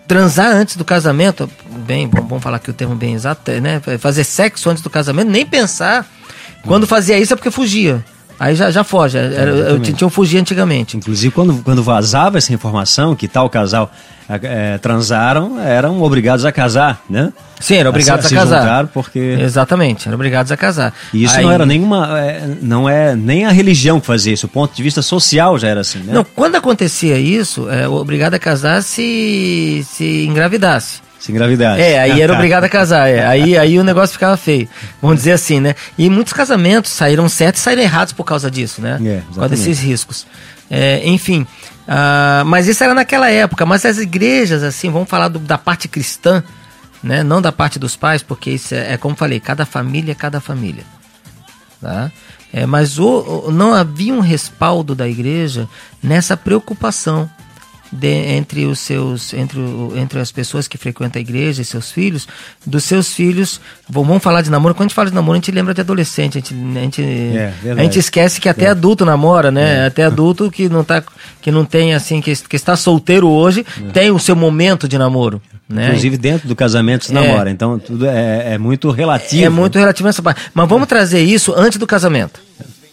transar 0.06 0.52
antes 0.52 0.76
do 0.76 0.84
casamento, 0.84 1.48
bem, 1.86 2.08
vamos 2.08 2.42
falar 2.42 2.58
que 2.58 2.68
o 2.68 2.72
termo 2.72 2.96
bem 2.96 3.14
exato, 3.14 3.52
né? 3.60 3.80
Fazer 3.98 4.24
sexo 4.24 4.68
antes 4.68 4.82
do 4.82 4.90
casamento, 4.90 5.30
nem 5.30 5.46
pensar. 5.46 6.04
Quando 6.66 6.86
fazia 6.86 7.18
isso 7.18 7.32
é 7.32 7.36
porque 7.36 7.50
fugia. 7.50 8.04
Aí 8.40 8.54
já, 8.54 8.70
já 8.70 8.82
foge. 8.82 9.18
Era, 9.18 9.50
eu, 9.50 9.78
tinha 9.78 10.06
um 10.06 10.10
fugir 10.10 10.38
antigamente. 10.38 10.96
Inclusive, 10.96 11.30
quando, 11.30 11.62
quando 11.62 11.82
vazava 11.82 12.38
essa 12.38 12.54
informação 12.54 13.14
que 13.14 13.28
tal 13.28 13.50
casal 13.50 13.92
é, 14.30 14.78
transaram, 14.78 15.60
eram 15.60 16.00
obrigados 16.00 16.46
a 16.46 16.50
casar, 16.50 17.02
né? 17.08 17.34
Sim, 17.60 17.74
eram 17.74 17.90
obrigados 17.90 18.24
a, 18.24 18.28
a 18.28 18.32
casar. 18.32 18.86
porque... 18.86 19.18
Exatamente, 19.18 20.08
eram 20.08 20.14
obrigados 20.14 20.50
a 20.50 20.56
casar. 20.56 20.94
E 21.12 21.24
isso 21.24 21.36
Aí... 21.36 21.44
não 21.44 21.52
era 21.52 21.66
nenhuma. 21.66 22.18
É, 22.18 22.48
não 22.62 22.88
é 22.88 23.14
nem 23.14 23.44
a 23.44 23.50
religião 23.50 24.00
que 24.00 24.06
fazia 24.06 24.32
isso, 24.32 24.46
o 24.46 24.48
ponto 24.48 24.74
de 24.74 24.82
vista 24.82 25.02
social 25.02 25.58
já 25.58 25.68
era 25.68 25.82
assim, 25.82 25.98
né? 25.98 26.14
Não, 26.14 26.24
quando 26.24 26.54
acontecia 26.54 27.18
isso, 27.18 27.68
é, 27.68 27.86
obrigado 27.86 28.32
a 28.32 28.38
casar 28.38 28.82
se, 28.82 29.84
se 29.86 30.24
engravidasse. 30.24 31.02
Se 31.20 31.30
engravidasse. 31.30 31.82
É, 31.82 32.00
aí 32.00 32.22
era 32.22 32.32
obrigado 32.32 32.64
a 32.64 32.68
casar. 32.68 33.06
É. 33.06 33.26
Aí, 33.26 33.56
aí 33.56 33.78
o 33.78 33.84
negócio 33.84 34.14
ficava 34.14 34.36
feio. 34.38 34.66
Vamos 35.02 35.18
dizer 35.18 35.32
assim, 35.32 35.60
né? 35.60 35.74
E 35.98 36.08
muitos 36.08 36.32
casamentos 36.32 36.90
saíram 36.90 37.28
certos 37.28 37.60
e 37.60 37.64
saíram 37.64 37.82
errados 37.82 38.14
por 38.14 38.24
causa 38.24 38.50
disso, 38.50 38.80
né? 38.80 38.98
É, 39.04 39.20
por 39.28 39.34
causa 39.34 39.48
desses 39.50 39.78
riscos. 39.80 40.26
É, 40.70 41.06
enfim, 41.06 41.42
uh, 41.86 42.44
mas 42.46 42.66
isso 42.66 42.82
era 42.82 42.94
naquela 42.94 43.30
época. 43.30 43.66
Mas 43.66 43.84
as 43.84 43.98
igrejas, 43.98 44.62
assim, 44.62 44.90
vamos 44.90 45.10
falar 45.10 45.28
do, 45.28 45.38
da 45.38 45.58
parte 45.58 45.88
cristã, 45.88 46.42
né? 47.02 47.22
Não 47.22 47.42
da 47.42 47.52
parte 47.52 47.78
dos 47.78 47.96
pais, 47.96 48.22
porque 48.22 48.50
isso 48.50 48.74
é, 48.74 48.94
é 48.94 48.96
como 48.96 49.14
falei, 49.14 49.38
cada 49.40 49.66
família 49.66 50.12
é 50.12 50.14
cada 50.14 50.40
família. 50.40 50.84
Tá? 51.82 52.10
É, 52.52 52.64
mas 52.64 52.98
o, 52.98 53.50
não 53.52 53.74
havia 53.74 54.12
um 54.12 54.20
respaldo 54.20 54.94
da 54.94 55.06
igreja 55.06 55.68
nessa 56.02 56.36
preocupação 56.36 57.30
de, 57.92 58.08
entre 58.08 58.66
os 58.66 58.78
seus 58.78 59.34
entre, 59.34 59.58
o, 59.58 59.92
entre 59.96 60.20
as 60.20 60.30
pessoas 60.30 60.68
que 60.68 60.78
frequentam 60.78 61.18
a 61.18 61.22
igreja 61.22 61.60
e 61.60 61.64
seus 61.64 61.90
filhos 61.90 62.28
dos 62.64 62.84
seus 62.84 63.12
filhos 63.12 63.60
vamos 63.88 64.22
falar 64.22 64.42
de 64.42 64.50
namoro 64.50 64.74
quando 64.74 64.86
a 64.86 64.88
gente 64.88 64.94
fala 64.94 65.08
de 65.08 65.14
namoro 65.14 65.32
a 65.32 65.36
gente 65.36 65.50
lembra 65.50 65.74
de 65.74 65.80
adolescente 65.80 66.38
a 66.38 66.40
gente 66.40 66.54
a 66.54 66.80
gente, 66.80 67.02
é, 67.02 67.52
a 67.76 67.82
gente 67.82 67.98
esquece 67.98 68.40
que 68.40 68.48
até 68.48 68.66
é. 68.66 68.68
adulto 68.68 69.04
namora 69.04 69.50
né 69.50 69.84
é. 69.84 69.86
até 69.86 70.04
adulto 70.04 70.50
que 70.50 70.68
não 70.68 70.84
tá 70.84 71.02
que 71.40 71.50
não 71.50 71.64
tem 71.64 71.94
assim 71.94 72.20
que, 72.20 72.34
que 72.36 72.56
está 72.56 72.76
solteiro 72.76 73.28
hoje 73.28 73.66
é. 73.80 73.90
tem 73.90 74.10
o 74.10 74.18
seu 74.18 74.36
momento 74.36 74.86
de 74.86 74.96
namoro 74.96 75.42
né? 75.68 75.86
Inclusive 75.86 76.18
dentro 76.18 76.48
do 76.48 76.56
casamento 76.56 77.04
se 77.04 77.12
namora, 77.12 77.48
é. 77.48 77.52
então 77.52 77.78
tudo 77.78 78.04
é, 78.04 78.54
é 78.54 78.58
muito 78.58 78.90
relativo. 78.90 79.44
É 79.44 79.48
muito 79.48 79.78
relativo 79.78 80.08
essa 80.08 80.20
parte. 80.20 80.50
Mas 80.52 80.68
vamos 80.68 80.88
trazer 80.88 81.20
isso 81.20 81.54
antes 81.56 81.78
do 81.78 81.86
casamento 81.86 82.40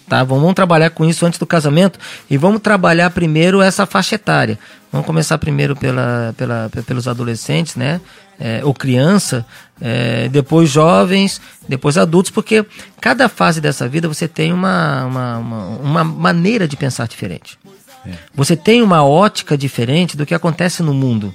tá? 0.07 0.23
Vamos 0.23 0.53
trabalhar 0.53 0.89
com 0.89 1.05
isso 1.05 1.25
antes 1.25 1.39
do 1.39 1.45
casamento 1.45 1.99
e 2.29 2.37
vamos 2.37 2.61
trabalhar 2.61 3.09
primeiro 3.09 3.61
essa 3.61 3.85
faixa 3.85 4.15
etária. 4.15 4.57
Vamos 4.91 5.05
começar 5.05 5.37
primeiro 5.37 5.75
pela, 5.75 6.33
pela, 6.37 6.69
pelos 6.85 7.07
adolescentes, 7.07 7.75
né? 7.75 7.99
É, 8.39 8.61
ou 8.63 8.71
criança, 8.73 9.45
é, 9.81 10.29
depois 10.29 10.69
jovens, 10.69 11.41
depois 11.67 11.97
adultos, 11.97 12.29
porque 12.31 12.63
cada 13.01 13.27
fase 13.27 13.59
dessa 13.59 13.87
vida 13.87 14.07
você 14.07 14.27
tem 14.27 14.53
uma, 14.53 15.05
uma, 15.05 15.37
uma, 15.37 15.65
uma 15.79 16.03
maneira 16.03 16.67
de 16.67 16.77
pensar 16.77 17.07
diferente. 17.07 17.57
É. 18.05 18.11
Você 18.35 18.55
tem 18.55 18.83
uma 18.83 19.03
ótica 19.03 19.57
diferente 19.57 20.15
do 20.15 20.25
que 20.25 20.35
acontece 20.35 20.83
no 20.83 20.93
mundo. 20.93 21.33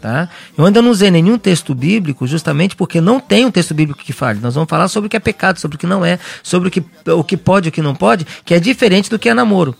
Tá? 0.00 0.28
Eu 0.56 0.64
ainda 0.64 0.80
não 0.80 0.90
usei 0.90 1.10
nenhum 1.10 1.36
texto 1.36 1.74
bíblico, 1.74 2.26
justamente 2.26 2.76
porque 2.76 3.00
não 3.00 3.18
tem 3.18 3.44
um 3.44 3.50
texto 3.50 3.74
bíblico 3.74 4.00
que 4.02 4.12
fale. 4.12 4.38
Nós 4.38 4.54
vamos 4.54 4.68
falar 4.68 4.86
sobre 4.86 5.08
o 5.08 5.10
que 5.10 5.16
é 5.16 5.20
pecado, 5.20 5.58
sobre 5.58 5.76
o 5.76 5.78
que 5.78 5.86
não 5.86 6.04
é, 6.04 6.20
sobre 6.42 6.68
o 6.68 6.70
que, 6.70 6.84
o 7.10 7.24
que 7.24 7.36
pode 7.36 7.68
e 7.68 7.70
o 7.70 7.72
que 7.72 7.82
não 7.82 7.94
pode, 7.94 8.24
que 8.44 8.54
é 8.54 8.60
diferente 8.60 9.10
do 9.10 9.18
que 9.18 9.28
é 9.28 9.34
namoro. 9.34 9.74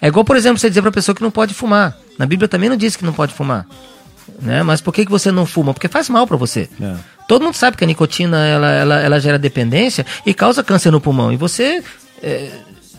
É 0.00 0.08
igual, 0.08 0.24
por 0.24 0.36
exemplo, 0.36 0.58
você 0.58 0.68
dizer 0.68 0.80
para 0.80 0.90
a 0.90 0.92
pessoa 0.92 1.14
que 1.14 1.22
não 1.22 1.30
pode 1.30 1.52
fumar. 1.52 1.96
Na 2.18 2.24
Bíblia 2.24 2.48
também 2.48 2.68
não 2.68 2.76
diz 2.76 2.96
que 2.96 3.04
não 3.04 3.12
pode 3.12 3.34
fumar. 3.34 3.66
Né? 4.40 4.62
Mas 4.62 4.80
por 4.80 4.92
que, 4.92 5.04
que 5.04 5.10
você 5.10 5.32
não 5.32 5.44
fuma? 5.44 5.74
Porque 5.74 5.88
faz 5.88 6.08
mal 6.08 6.26
para 6.26 6.36
você. 6.36 6.68
É. 6.80 6.94
Todo 7.26 7.42
mundo 7.42 7.54
sabe 7.54 7.76
que 7.76 7.84
a 7.84 7.86
nicotina 7.86 8.46
ela, 8.46 8.70
ela, 8.70 9.00
ela 9.00 9.20
gera 9.20 9.38
dependência 9.38 10.06
e 10.24 10.32
causa 10.32 10.62
câncer 10.62 10.90
no 10.90 11.00
pulmão. 11.00 11.32
E 11.32 11.36
você. 11.36 11.82
É, 12.22 12.50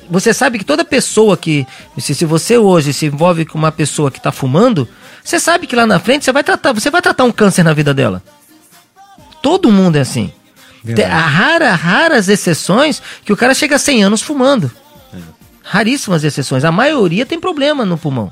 você 0.09 0.33
sabe 0.33 0.57
que 0.57 0.65
toda 0.65 0.83
pessoa 0.83 1.37
que. 1.37 1.65
Se, 1.97 2.13
se 2.13 2.25
você 2.25 2.57
hoje 2.57 2.93
se 2.93 3.05
envolve 3.05 3.45
com 3.45 3.57
uma 3.57 3.71
pessoa 3.71 4.11
que 4.11 4.17
está 4.17 4.31
fumando, 4.31 4.87
você 5.23 5.39
sabe 5.39 5.67
que 5.67 5.75
lá 5.75 5.85
na 5.85 5.99
frente 5.99 6.25
você 6.25 6.31
vai 6.31 6.43
tratar, 6.43 6.73
você 6.73 6.89
vai 6.89 7.01
tratar 7.01 7.23
um 7.23 7.31
câncer 7.31 7.63
na 7.63 7.73
vida 7.73 7.93
dela. 7.93 8.23
Todo 9.41 9.71
mundo 9.71 9.95
é 9.95 10.01
assim. 10.01 10.31
Tem 10.83 11.05
rara, 11.05 11.73
raras 11.73 12.29
exceções 12.29 13.01
que 13.23 13.33
o 13.33 13.37
cara 13.37 13.53
chega 13.53 13.75
a 13.75 13.79
100 13.79 14.03
anos 14.03 14.21
fumando. 14.21 14.71
É. 15.13 15.17
Raríssimas 15.63 16.23
exceções. 16.23 16.63
A 16.63 16.71
maioria 16.71 17.25
tem 17.25 17.39
problema 17.39 17.85
no 17.85 17.97
pulmão. 17.97 18.31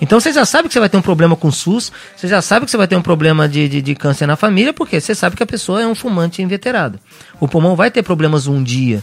Então 0.00 0.18
você 0.20 0.32
já 0.32 0.44
sabe 0.44 0.68
que 0.68 0.74
você 0.74 0.80
vai 0.80 0.88
ter 0.88 0.96
um 0.96 1.02
problema 1.02 1.36
com 1.36 1.50
SUS, 1.50 1.92
você 2.16 2.26
já 2.26 2.42
sabe 2.42 2.64
que 2.64 2.70
você 2.70 2.76
vai 2.76 2.88
ter 2.88 2.96
um 2.96 3.02
problema 3.02 3.48
de, 3.48 3.68
de, 3.68 3.80
de 3.80 3.94
câncer 3.94 4.26
na 4.26 4.36
família, 4.36 4.72
porque 4.72 5.00
você 5.00 5.14
sabe 5.14 5.36
que 5.36 5.42
a 5.42 5.46
pessoa 5.46 5.80
é 5.80 5.86
um 5.86 5.94
fumante 5.94 6.42
inveterado. 6.42 6.98
O 7.40 7.46
pulmão 7.46 7.76
vai 7.76 7.90
ter 7.90 8.02
problemas 8.02 8.46
um 8.46 8.62
dia. 8.62 9.02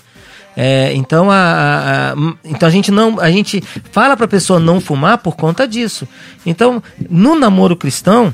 É, 0.56 0.94
então, 0.94 1.32
a, 1.32 1.36
a, 1.36 2.12
a, 2.12 2.16
então 2.44 2.68
a 2.68 2.72
gente 2.72 2.92
não 2.92 3.20
a 3.20 3.32
gente 3.32 3.64
fala 3.92 4.18
para 4.18 4.26
a 4.26 4.30
pessoa 4.30 4.60
não 4.60 4.82
fumar 4.82 5.18
por 5.20 5.36
conta 5.36 5.68
disso. 5.68 6.08
Então, 6.46 6.84
no 7.10 7.36
namoro 7.36 7.76
cristão, 7.76 8.34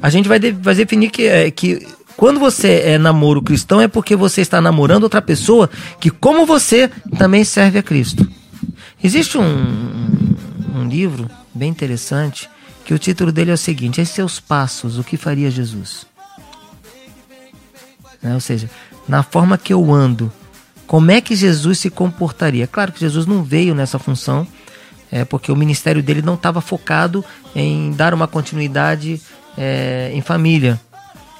a 0.00 0.08
gente 0.10 0.28
vai, 0.28 0.38
de, 0.38 0.52
vai 0.52 0.74
definir 0.74 1.10
que, 1.10 1.26
é, 1.26 1.50
que 1.50 1.86
quando 2.16 2.40
você 2.40 2.80
é 2.84 2.98
namoro 2.98 3.42
cristão 3.42 3.80
é 3.80 3.88
porque 3.88 4.16
você 4.16 4.40
está 4.40 4.60
namorando 4.60 5.04
outra 5.04 5.22
pessoa 5.22 5.70
que, 6.00 6.10
como 6.10 6.46
você, 6.46 6.90
também 7.16 7.44
serve 7.44 7.78
a 7.78 7.82
Cristo. 7.82 8.28
Existe 9.02 9.38
um, 9.38 10.34
um, 10.74 10.88
livro 10.88 11.30
bem 11.54 11.70
interessante 11.70 12.48
que 12.84 12.92
o 12.92 12.98
título 12.98 13.30
dele 13.30 13.50
é 13.52 13.54
o 13.54 13.58
seguinte: 13.58 14.00
Em 14.00 14.04
seus 14.04 14.40
passos, 14.40 14.98
o 14.98 15.04
que 15.04 15.16
faria 15.16 15.50
Jesus? 15.50 16.06
Né? 18.20 18.34
Ou 18.34 18.40
seja, 18.40 18.68
na 19.06 19.22
forma 19.22 19.56
que 19.56 19.72
eu 19.72 19.92
ando, 19.92 20.32
como 20.88 21.10
é 21.10 21.20
que 21.20 21.36
Jesus 21.36 21.78
se 21.78 21.90
comportaria? 21.90 22.66
Claro 22.66 22.92
que 22.92 23.00
Jesus 23.00 23.26
não 23.26 23.44
veio 23.44 23.74
nessa 23.74 23.98
função, 23.98 24.48
é, 25.12 25.22
porque 25.22 25.52
o 25.52 25.56
ministério 25.56 26.02
dele 26.02 26.22
não 26.22 26.34
estava 26.34 26.62
focado 26.62 27.22
em 27.54 27.92
dar 27.92 28.14
uma 28.14 28.26
continuidade 28.26 29.20
é, 29.56 30.10
em 30.14 30.22
família. 30.22 30.80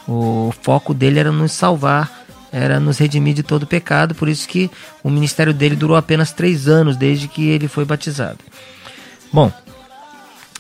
O 0.06 0.52
foco 0.60 0.92
dele 0.92 1.18
era 1.18 1.32
nos 1.32 1.52
salvar, 1.52 2.26
era 2.52 2.78
nos 2.78 2.98
redimir 2.98 3.34
de 3.34 3.42
todo 3.42 3.66
pecado, 3.66 4.14
por 4.14 4.28
isso 4.28 4.46
que 4.46 4.70
o 5.02 5.08
ministério 5.08 5.54
dele 5.54 5.76
durou 5.76 5.96
apenas 5.96 6.30
três 6.30 6.68
anos 6.68 6.94
desde 6.94 7.26
que 7.26 7.48
ele 7.48 7.68
foi 7.68 7.86
batizado. 7.86 8.38
Bom, 9.32 9.50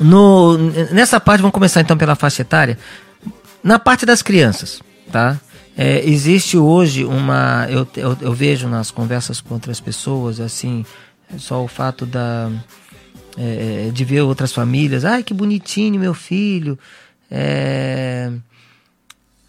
no, 0.00 0.56
nessa 0.92 1.20
parte 1.20 1.42
vamos 1.42 1.52
começar 1.54 1.82
então 1.82 1.96
pela 1.96 2.16
faixa 2.16 2.40
etária. 2.40 2.78
Na 3.62 3.78
parte 3.78 4.06
das 4.06 4.22
crianças, 4.22 4.80
tá? 5.12 5.38
É, 5.80 6.04
existe 6.04 6.58
hoje 6.58 7.04
uma. 7.04 7.64
Eu, 7.70 7.86
eu, 7.96 8.18
eu, 8.20 8.32
vejo 8.32 8.66
nas 8.66 8.90
conversas 8.90 9.40
com 9.40 9.54
outras 9.54 9.78
pessoas, 9.78 10.40
assim, 10.40 10.84
só 11.36 11.62
o 11.62 11.68
fato 11.68 12.04
da, 12.04 12.50
é, 13.38 13.88
de 13.92 14.04
ver 14.04 14.22
outras 14.22 14.52
famílias. 14.52 15.04
Ai, 15.04 15.22
que 15.22 15.32
bonitinho, 15.32 16.00
meu 16.00 16.14
filho. 16.14 16.76
É. 17.30 18.28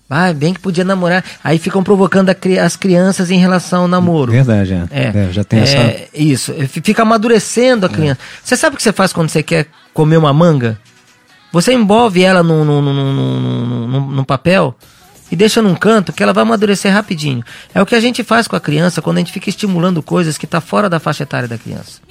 Ah, 0.08 0.32
bem 0.32 0.54
que 0.54 0.60
podia 0.60 0.84
namorar. 0.84 1.24
Aí 1.44 1.58
ficam 1.58 1.84
provocando 1.84 2.30
as 2.30 2.76
crianças 2.76 3.32
em 3.32 3.40
relação 3.40 3.84
ao 3.84 3.88
namoro. 3.88 4.32
Verdade, 4.32 4.74
é. 4.74 4.88
é, 4.92 5.08
é 5.08 5.32
já 5.32 5.44
tem 5.44 5.62
essa. 5.62 5.78
É, 5.78 6.10
isso, 6.14 6.54
fica 6.68 7.02
amadurecendo 7.02 7.88
a 7.88 7.90
criança. 7.90 8.20
Você 8.44 8.56
sabe 8.56 8.76
o 8.76 8.78
que 8.78 8.84
você 8.84 8.94
faz 8.94 9.12
quando 9.12 9.30
você 9.30 9.42
quer 9.42 9.66
comer 9.96 10.18
uma 10.18 10.32
manga? 10.32 10.80
Você 11.52 11.74
envolve 11.74 12.22
ela 12.22 12.44
num, 12.44 12.64
num, 12.64 12.82
num, 12.84 13.88
num, 13.88 14.12
num 14.12 14.24
papel 14.24 14.76
e 15.32 15.36
deixa 15.36 15.62
num 15.62 15.76
canto 15.76 16.12
que 16.12 16.24
ela 16.24 16.34
vai 16.34 16.44
amadurecer 16.44 16.94
rapidinho. 16.94 17.44
É 17.74 17.82
o 17.82 17.86
que 17.86 17.96
a 17.96 18.00
gente 18.00 18.24
faz 18.24 18.48
com 18.48 18.56
a 18.56 18.60
criança 18.60 19.02
quando 19.02 19.18
a 19.18 19.20
gente 19.20 19.32
fica 19.32 19.50
estimulando 19.50 20.02
coisas 20.02 20.38
que 20.38 20.46
está 20.46 20.60
fora 20.60 20.90
da 20.90 21.00
faixa 21.00 21.24
etária 21.24 21.48
da 21.48 21.58
criança. 21.58 22.02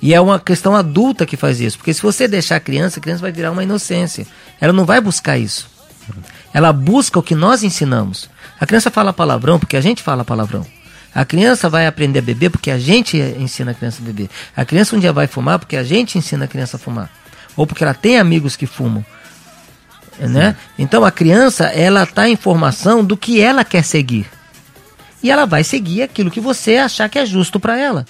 E 0.00 0.12
é 0.12 0.20
uma 0.20 0.40
questão 0.40 0.74
adulta 0.74 1.24
que 1.24 1.36
faz 1.36 1.60
isso, 1.60 1.78
porque 1.78 1.94
se 1.94 2.02
você 2.02 2.26
deixar 2.26 2.56
a 2.56 2.60
criança, 2.60 2.98
a 2.98 3.02
criança 3.02 3.20
vai 3.20 3.30
virar 3.30 3.52
uma 3.52 3.62
inocência. 3.62 4.26
Ela 4.60 4.72
não 4.72 4.84
vai 4.84 5.00
buscar 5.00 5.38
isso. 5.38 5.70
Ela 6.52 6.72
busca 6.72 7.18
o 7.18 7.22
que 7.22 7.34
nós 7.34 7.62
ensinamos. 7.62 8.28
A 8.58 8.66
criança 8.66 8.90
fala 8.90 9.12
palavrão 9.12 9.58
porque 9.58 9.76
a 9.76 9.80
gente 9.80 10.02
fala 10.02 10.24
palavrão. 10.24 10.66
A 11.14 11.24
criança 11.24 11.68
vai 11.68 11.86
aprender 11.86 12.18
a 12.20 12.22
beber 12.22 12.50
porque 12.50 12.70
a 12.70 12.78
gente 12.78 13.16
ensina 13.16 13.72
a 13.72 13.74
criança 13.74 14.02
a 14.02 14.04
beber. 14.04 14.30
A 14.56 14.64
criança 14.64 14.96
um 14.96 14.98
dia 14.98 15.12
vai 15.12 15.26
fumar 15.26 15.58
porque 15.58 15.76
a 15.76 15.84
gente 15.84 16.16
ensina 16.16 16.46
a 16.46 16.48
criança 16.48 16.76
a 16.76 16.80
fumar. 16.80 17.10
Ou 17.54 17.66
porque 17.66 17.84
ela 17.84 17.94
tem 17.94 18.18
amigos 18.18 18.56
que 18.56 18.66
fumam. 18.66 19.04
Né? 20.18 20.56
Então 20.78 21.04
a 21.04 21.10
criança, 21.10 21.64
ela 21.66 22.04
está 22.04 22.28
em 22.28 22.36
formação 22.36 23.04
do 23.04 23.16
que 23.16 23.40
ela 23.40 23.64
quer 23.64 23.82
seguir. 23.84 24.26
E 25.22 25.30
ela 25.30 25.46
vai 25.46 25.64
seguir 25.64 26.02
aquilo 26.02 26.30
que 26.30 26.40
você 26.40 26.76
achar 26.76 27.08
que 27.08 27.18
é 27.18 27.26
justo 27.26 27.58
para 27.58 27.78
ela. 27.78 28.04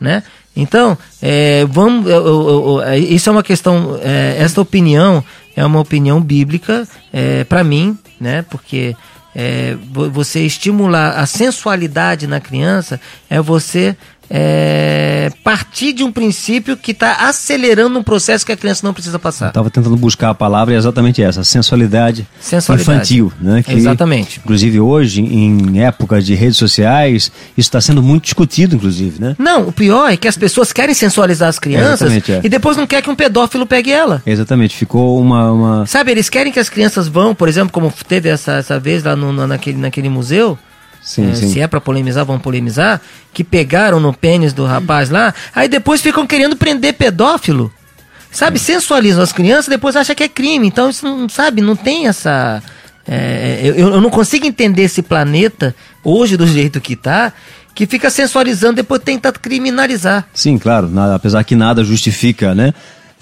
Né? 0.00 0.22
Então, 0.56 0.96
é, 1.20 1.64
vamos, 1.64 2.08
eu, 2.08 2.26
eu, 2.26 2.82
eu, 2.82 2.94
isso 2.98 3.28
é 3.28 3.32
uma 3.32 3.42
questão, 3.42 3.98
é, 4.02 4.36
essa 4.38 4.60
opinião 4.60 5.24
é 5.56 5.64
uma 5.64 5.80
opinião 5.80 6.20
bíblica 6.20 6.86
é, 7.12 7.44
para 7.44 7.64
mim, 7.64 7.96
né? 8.20 8.42
Porque 8.42 8.96
é, 9.34 9.76
você 9.90 10.40
estimular 10.40 11.10
a 11.10 11.26
sensualidade 11.26 12.26
na 12.26 12.40
criança 12.40 13.00
é 13.28 13.40
você 13.40 13.96
é, 14.30 15.30
partir 15.42 15.92
de 15.92 16.02
um 16.02 16.10
princípio 16.10 16.76
que 16.76 16.92
está 16.92 17.28
acelerando 17.28 17.98
um 17.98 18.02
processo 18.02 18.44
que 18.44 18.52
a 18.52 18.56
criança 18.56 18.86
não 18.86 18.94
precisa 18.94 19.18
passar. 19.18 19.48
Estava 19.48 19.70
tentando 19.70 19.96
buscar 19.96 20.30
a 20.30 20.34
palavra 20.34 20.72
e 20.72 20.76
é 20.76 20.78
exatamente 20.78 21.22
essa, 21.22 21.44
sensualidade, 21.44 22.26
sensualidade. 22.40 22.90
infantil. 22.90 23.32
Né? 23.40 23.62
Que, 23.62 23.72
exatamente. 23.72 24.40
Inclusive 24.42 24.80
hoje, 24.80 25.20
em 25.20 25.82
época 25.82 26.20
de 26.20 26.34
redes 26.34 26.56
sociais, 26.56 27.30
isso 27.56 27.68
está 27.68 27.80
sendo 27.80 28.02
muito 28.02 28.24
discutido, 28.24 28.74
inclusive, 28.74 29.20
né? 29.20 29.36
Não, 29.38 29.68
o 29.68 29.72
pior 29.72 30.10
é 30.10 30.16
que 30.16 30.26
as 30.26 30.36
pessoas 30.36 30.72
querem 30.72 30.94
sensualizar 30.94 31.48
as 31.48 31.58
crianças 31.58 32.10
é, 32.12 32.40
e 32.42 32.48
depois 32.48 32.76
não 32.76 32.86
quer 32.86 33.02
que 33.02 33.10
um 33.10 33.14
pedófilo 33.14 33.66
pegue 33.66 33.92
ela. 33.92 34.22
Exatamente, 34.24 34.74
ficou 34.76 35.20
uma, 35.20 35.52
uma... 35.52 35.86
Sabe, 35.86 36.10
eles 36.10 36.28
querem 36.28 36.52
que 36.52 36.58
as 36.58 36.68
crianças 36.68 37.08
vão, 37.08 37.34
por 37.34 37.48
exemplo, 37.48 37.72
como 37.72 37.92
teve 38.08 38.28
essa, 38.28 38.52
essa 38.52 38.78
vez 38.78 39.02
lá 39.04 39.14
no, 39.14 39.46
naquele, 39.46 39.78
naquele 39.78 40.08
museu 40.08 40.58
Sim, 41.04 41.30
é, 41.30 41.34
sim. 41.34 41.52
Se 41.52 41.60
é 41.60 41.66
para 41.66 41.80
polemizar, 41.80 42.24
vão 42.24 42.38
polemizar. 42.38 43.00
Que 43.32 43.44
pegaram 43.44 44.00
no 44.00 44.12
pênis 44.12 44.52
do 44.52 44.64
rapaz 44.64 45.10
lá, 45.10 45.34
aí 45.54 45.68
depois 45.68 46.00
ficam 46.00 46.26
querendo 46.26 46.56
prender 46.56 46.94
pedófilo. 46.94 47.70
Sabe, 48.32 48.58
sensualizam 48.58 49.22
as 49.22 49.32
crianças, 49.32 49.68
depois 49.68 49.94
acham 49.94 50.14
que 50.16 50.24
é 50.24 50.28
crime. 50.28 50.66
Então, 50.66 50.90
isso 50.90 51.04
não, 51.04 51.28
sabe, 51.28 51.60
não 51.60 51.76
tem 51.76 52.08
essa. 52.08 52.60
É, 53.06 53.60
eu, 53.62 53.90
eu 53.90 54.00
não 54.00 54.10
consigo 54.10 54.46
entender 54.46 54.82
esse 54.82 55.02
planeta, 55.02 55.74
hoje, 56.02 56.36
do 56.36 56.46
jeito 56.46 56.80
que 56.80 56.94
está 56.94 57.32
que 57.74 57.86
fica 57.86 58.08
sensualizando, 58.08 58.76
depois 58.76 59.02
tenta 59.02 59.32
criminalizar. 59.32 60.26
Sim, 60.32 60.56
claro, 60.58 60.88
nada, 60.88 61.16
apesar 61.16 61.42
que 61.42 61.56
nada 61.56 61.82
justifica, 61.82 62.54
né? 62.54 62.72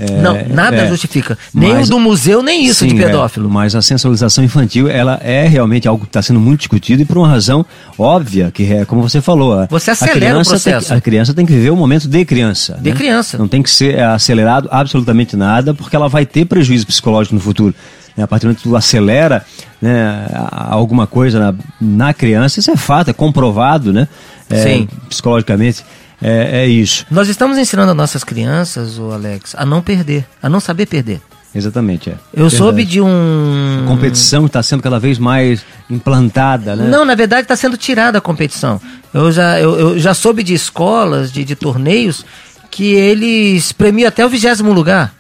É, 0.02 0.20
não, 0.20 0.36
nada 0.48 0.76
é, 0.76 0.88
justifica. 0.88 1.38
Nem 1.54 1.74
mas, 1.74 1.86
o 1.86 1.90
do 1.92 2.00
museu, 2.00 2.42
nem 2.42 2.64
isso 2.64 2.80
sim, 2.80 2.88
de 2.88 3.00
é, 3.00 3.06
pedófilo. 3.06 3.48
É, 3.48 3.52
mas 3.52 3.74
a 3.76 3.82
sensualização 3.82 4.42
infantil, 4.42 4.88
ela 4.88 5.20
é 5.22 5.46
realmente 5.46 5.86
algo 5.86 6.02
que 6.04 6.08
está 6.08 6.20
sendo 6.20 6.40
muito 6.40 6.60
discutido 6.60 7.02
e 7.02 7.04
por 7.04 7.16
uma 7.18 7.28
razão 7.28 7.64
óbvia, 7.96 8.50
que 8.52 8.72
é 8.72 8.84
como 8.84 9.00
você 9.00 9.20
falou. 9.20 9.66
Você 9.70 9.92
acelera 9.92 10.38
o 10.38 10.44
processo. 10.44 10.88
Tem, 10.88 10.96
a 10.96 11.00
criança 11.00 11.32
tem 11.32 11.46
que 11.46 11.52
viver 11.52 11.70
o 11.70 11.76
momento 11.76 12.08
de 12.08 12.24
criança. 12.24 12.78
De 12.80 12.90
né? 12.90 12.96
criança. 12.96 13.38
Não 13.38 13.46
tem 13.46 13.62
que 13.62 13.70
ser 13.70 14.00
acelerado 14.00 14.68
absolutamente 14.72 15.36
nada, 15.36 15.72
porque 15.72 15.94
ela 15.94 16.08
vai 16.08 16.26
ter 16.26 16.44
prejuízo 16.46 16.86
psicológico 16.86 17.34
no 17.34 17.40
futuro. 17.40 17.74
Né? 18.16 18.24
A 18.24 18.26
partir 18.26 18.42
do 18.42 18.48
momento 18.48 18.62
que 18.62 18.68
tu 18.68 18.76
acelera 18.76 19.44
né, 19.80 20.26
alguma 20.50 21.06
coisa 21.06 21.38
na, 21.38 21.54
na 21.80 22.14
criança, 22.14 22.58
isso 22.58 22.70
é 22.70 22.76
fato, 22.76 23.10
é 23.10 23.12
comprovado, 23.12 23.92
né? 23.92 24.08
É, 24.50 24.62
Sim. 24.62 24.88
Psicologicamente. 25.08 25.84
É, 26.22 26.62
é 26.62 26.66
isso. 26.66 27.04
Nós 27.10 27.28
estamos 27.28 27.58
ensinando 27.58 27.90
as 27.90 27.96
nossas 27.96 28.22
crianças, 28.22 28.98
o 28.98 29.10
Alex, 29.10 29.54
a 29.56 29.66
não 29.66 29.82
perder, 29.82 30.24
a 30.42 30.48
não 30.48 30.60
saber 30.60 30.86
perder. 30.86 31.20
Exatamente, 31.54 32.08
é. 32.08 32.14
Eu 32.32 32.48
verdade. 32.48 32.56
soube 32.56 32.84
de 32.84 33.00
um. 33.00 33.84
A 33.84 33.88
competição 33.88 34.46
está 34.46 34.62
sendo 34.62 34.82
cada 34.82 34.98
vez 34.98 35.18
mais 35.18 35.62
implantada, 35.90 36.74
né? 36.74 36.88
Não, 36.88 37.04
na 37.04 37.14
verdade 37.14 37.42
está 37.42 37.56
sendo 37.56 37.76
tirada 37.76 38.18
a 38.18 38.20
competição. 38.20 38.80
Eu 39.12 39.30
já, 39.30 39.60
eu, 39.60 39.78
eu, 39.78 39.98
já 39.98 40.14
soube 40.14 40.42
de 40.42 40.54
escolas, 40.54 41.30
de, 41.30 41.44
de 41.44 41.54
torneios, 41.54 42.24
que 42.70 42.94
eles 42.94 43.70
premiam 43.70 44.08
até 44.08 44.24
o 44.24 44.30
vigésimo 44.30 44.72
lugar. 44.72 45.14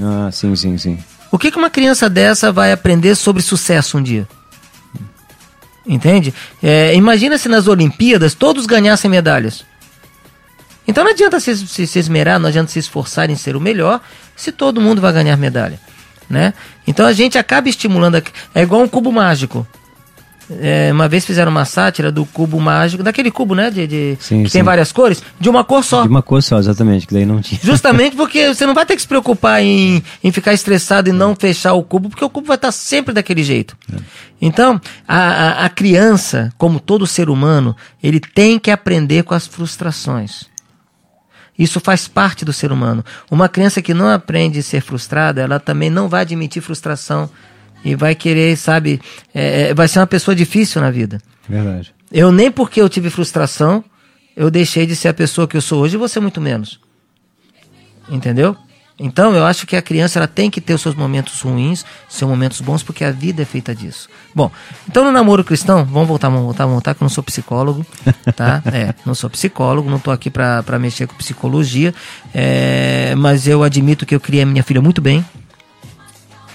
Ah, 0.00 0.30
sim, 0.32 0.56
sim, 0.56 0.78
sim. 0.78 0.98
O 1.30 1.38
que, 1.38 1.50
que 1.50 1.58
uma 1.58 1.68
criança 1.68 2.08
dessa 2.08 2.50
vai 2.50 2.72
aprender 2.72 3.14
sobre 3.14 3.42
sucesso 3.42 3.98
um 3.98 4.02
dia? 4.02 4.26
Entende? 5.86 6.32
É, 6.62 6.94
imagina 6.94 7.36
se 7.36 7.48
nas 7.48 7.68
Olimpíadas 7.68 8.34
todos 8.34 8.64
ganhassem 8.64 9.10
medalhas. 9.10 9.64
Então 10.86 11.04
não 11.04 11.10
adianta 11.10 11.40
se, 11.40 11.56
se, 11.56 11.86
se 11.86 11.98
esmerar, 11.98 12.38
não 12.38 12.48
adianta 12.48 12.70
se 12.70 12.78
esforçar 12.78 13.28
em 13.30 13.36
ser 13.36 13.56
o 13.56 13.60
melhor, 13.60 14.00
se 14.36 14.52
todo 14.52 14.80
mundo 14.80 15.00
vai 15.00 15.12
ganhar 15.12 15.36
medalha. 15.36 15.78
Né? 16.28 16.54
Então 16.86 17.06
a 17.06 17.12
gente 17.12 17.38
acaba 17.38 17.68
estimulando. 17.68 18.22
É 18.54 18.62
igual 18.62 18.82
um 18.82 18.88
cubo 18.88 19.12
mágico. 19.12 19.66
É, 20.48 20.90
uma 20.92 21.08
vez 21.08 21.24
fizeram 21.24 21.50
uma 21.50 21.64
sátira 21.64 22.12
do 22.12 22.24
cubo 22.24 22.60
mágico, 22.60 23.02
daquele 23.02 23.32
cubo, 23.32 23.54
né? 23.54 23.68
De, 23.68 23.86
de 23.86 24.18
sim, 24.20 24.44
que 24.44 24.48
sim. 24.48 24.58
tem 24.58 24.62
várias 24.62 24.92
cores, 24.92 25.20
de 25.40 25.48
uma 25.48 25.64
cor 25.64 25.82
só. 25.82 26.02
De 26.02 26.08
uma 26.08 26.22
cor 26.22 26.40
só, 26.40 26.58
exatamente, 26.58 27.06
que 27.06 27.14
daí 27.14 27.26
não 27.26 27.40
tinha. 27.40 27.60
Justamente 27.62 28.14
porque 28.16 28.54
você 28.54 28.64
não 28.64 28.74
vai 28.74 28.86
ter 28.86 28.94
que 28.94 29.02
se 29.02 29.08
preocupar 29.08 29.60
em, 29.60 30.02
em 30.22 30.30
ficar 30.30 30.52
estressado 30.52 31.08
e 31.08 31.12
não 31.12 31.34
fechar 31.34 31.72
o 31.72 31.82
cubo, 31.82 32.08
porque 32.08 32.24
o 32.24 32.30
cubo 32.30 32.46
vai 32.46 32.56
estar 32.56 32.70
sempre 32.70 33.12
daquele 33.12 33.42
jeito. 33.42 33.76
É. 33.92 33.96
Então, 34.40 34.80
a, 35.08 35.18
a, 35.18 35.64
a 35.64 35.68
criança, 35.68 36.52
como 36.56 36.78
todo 36.78 37.06
ser 37.06 37.28
humano, 37.28 37.74
ele 38.00 38.20
tem 38.20 38.58
que 38.58 38.70
aprender 38.70 39.24
com 39.24 39.34
as 39.34 39.48
frustrações. 39.48 40.44
Isso 41.58 41.80
faz 41.80 42.06
parte 42.06 42.44
do 42.44 42.52
ser 42.52 42.70
humano. 42.70 43.04
Uma 43.30 43.48
criança 43.48 43.80
que 43.80 43.94
não 43.94 44.08
aprende 44.08 44.58
a 44.58 44.62
ser 44.62 44.80
frustrada, 44.80 45.40
ela 45.40 45.58
também 45.58 45.88
não 45.88 46.08
vai 46.08 46.22
admitir 46.22 46.62
frustração 46.62 47.30
e 47.84 47.94
vai 47.94 48.14
querer, 48.14 48.56
sabe, 48.56 49.00
é, 49.34 49.68
é, 49.68 49.74
vai 49.74 49.88
ser 49.88 50.00
uma 50.00 50.06
pessoa 50.06 50.34
difícil 50.34 50.80
na 50.80 50.90
vida. 50.90 51.18
Verdade. 51.48 51.94
Eu 52.12 52.30
nem 52.30 52.50
porque 52.50 52.80
eu 52.80 52.88
tive 52.88 53.10
frustração, 53.10 53.84
eu 54.36 54.50
deixei 54.50 54.86
de 54.86 54.94
ser 54.94 55.08
a 55.08 55.14
pessoa 55.14 55.48
que 55.48 55.56
eu 55.56 55.62
sou 55.62 55.80
hoje 55.80 55.96
e 55.96 55.98
você 55.98 56.20
muito 56.20 56.40
menos. 56.40 56.80
Entendeu? 58.08 58.56
Então, 58.98 59.34
eu 59.34 59.44
acho 59.44 59.66
que 59.66 59.76
a 59.76 59.82
criança 59.82 60.18
ela 60.18 60.26
tem 60.26 60.50
que 60.50 60.58
ter 60.58 60.72
os 60.72 60.80
seus 60.80 60.94
momentos 60.94 61.40
ruins, 61.42 61.84
seus 62.08 62.30
momentos 62.30 62.62
bons, 62.62 62.82
porque 62.82 63.04
a 63.04 63.10
vida 63.10 63.42
é 63.42 63.44
feita 63.44 63.74
disso. 63.74 64.08
Bom, 64.34 64.50
então 64.88 65.04
no 65.04 65.12
namoro 65.12 65.44
cristão, 65.44 65.84
vamos 65.84 66.08
voltar, 66.08 66.28
vamos 66.28 66.44
voltar, 66.44 66.64
vamos 66.64 66.76
voltar, 66.76 66.94
que 66.94 67.02
eu 67.02 67.04
não 67.04 67.10
sou 67.10 67.22
psicólogo, 67.22 67.84
tá? 68.34 68.62
É, 68.72 68.94
não 69.04 69.14
sou 69.14 69.30
psicólogo, 69.30 69.88
não 69.88 69.98
estou 69.98 70.12
aqui 70.12 70.30
para 70.30 70.78
mexer 70.78 71.06
com 71.06 71.14
psicologia, 71.14 71.94
é, 72.34 73.14
mas 73.16 73.46
eu 73.46 73.62
admito 73.62 74.04
que 74.06 74.14
eu 74.14 74.20
criei 74.20 74.42
a 74.42 74.46
minha 74.46 74.62
filha 74.62 74.80
muito 74.80 75.00
bem, 75.00 75.24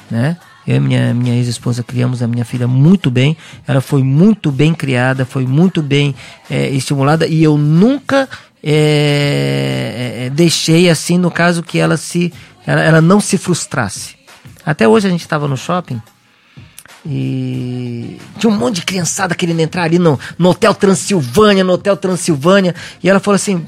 né? 0.10 0.38
Eu 0.65 0.75
e 0.75 0.80
minha, 0.80 1.13
minha 1.13 1.36
ex-esposa 1.36 1.84
criamos 1.84 2.21
a 2.21 2.27
minha 2.27 2.45
filha 2.45 2.67
muito 2.67 3.10
bem. 3.10 3.36
Ela 3.67 3.82
foi 3.82 4.04
muito 4.04 4.51
bem 4.51 4.73
criada, 4.73 5.25
foi 5.25 5.47
muito 5.47 5.82
bem 5.82 6.13
é, 6.49 6.69
estimulada 6.69 7.25
e 7.25 7.43
eu 7.43 7.58
nunca 7.58 8.30
é, 8.63 10.21
é, 10.21 10.26
é, 10.26 10.30
deixei 10.30 10.89
assim 10.89 11.17
no 11.17 11.32
caso 11.32 11.63
que 11.63 11.80
ela 11.80 11.97
se 11.97 12.32
ela, 12.65 12.82
ela 12.82 13.02
não 13.02 13.19
se 13.19 13.38
frustrasse. 13.38 14.15
Até 14.65 14.88
hoje 14.88 15.08
a 15.08 15.10
gente 15.10 15.21
estava 15.21 15.47
no 15.47 15.58
shopping 15.58 16.02
e 17.06 18.19
tinha 18.38 18.52
um 18.52 18.56
monte 18.56 18.76
de 18.76 18.82
criançada 18.84 19.34
querendo 19.34 19.60
entrar 19.60 19.84
ali 19.84 19.97
no, 19.97 20.19
no 20.38 20.50
Hotel 20.50 20.74
Transilvânia, 20.76 21.63
no 21.63 21.74
Hotel 21.74 21.97
Transilvânia, 21.97 22.76
e 23.04 23.10
ela 23.10 23.19
falou 23.19 23.36
assim: 23.36 23.67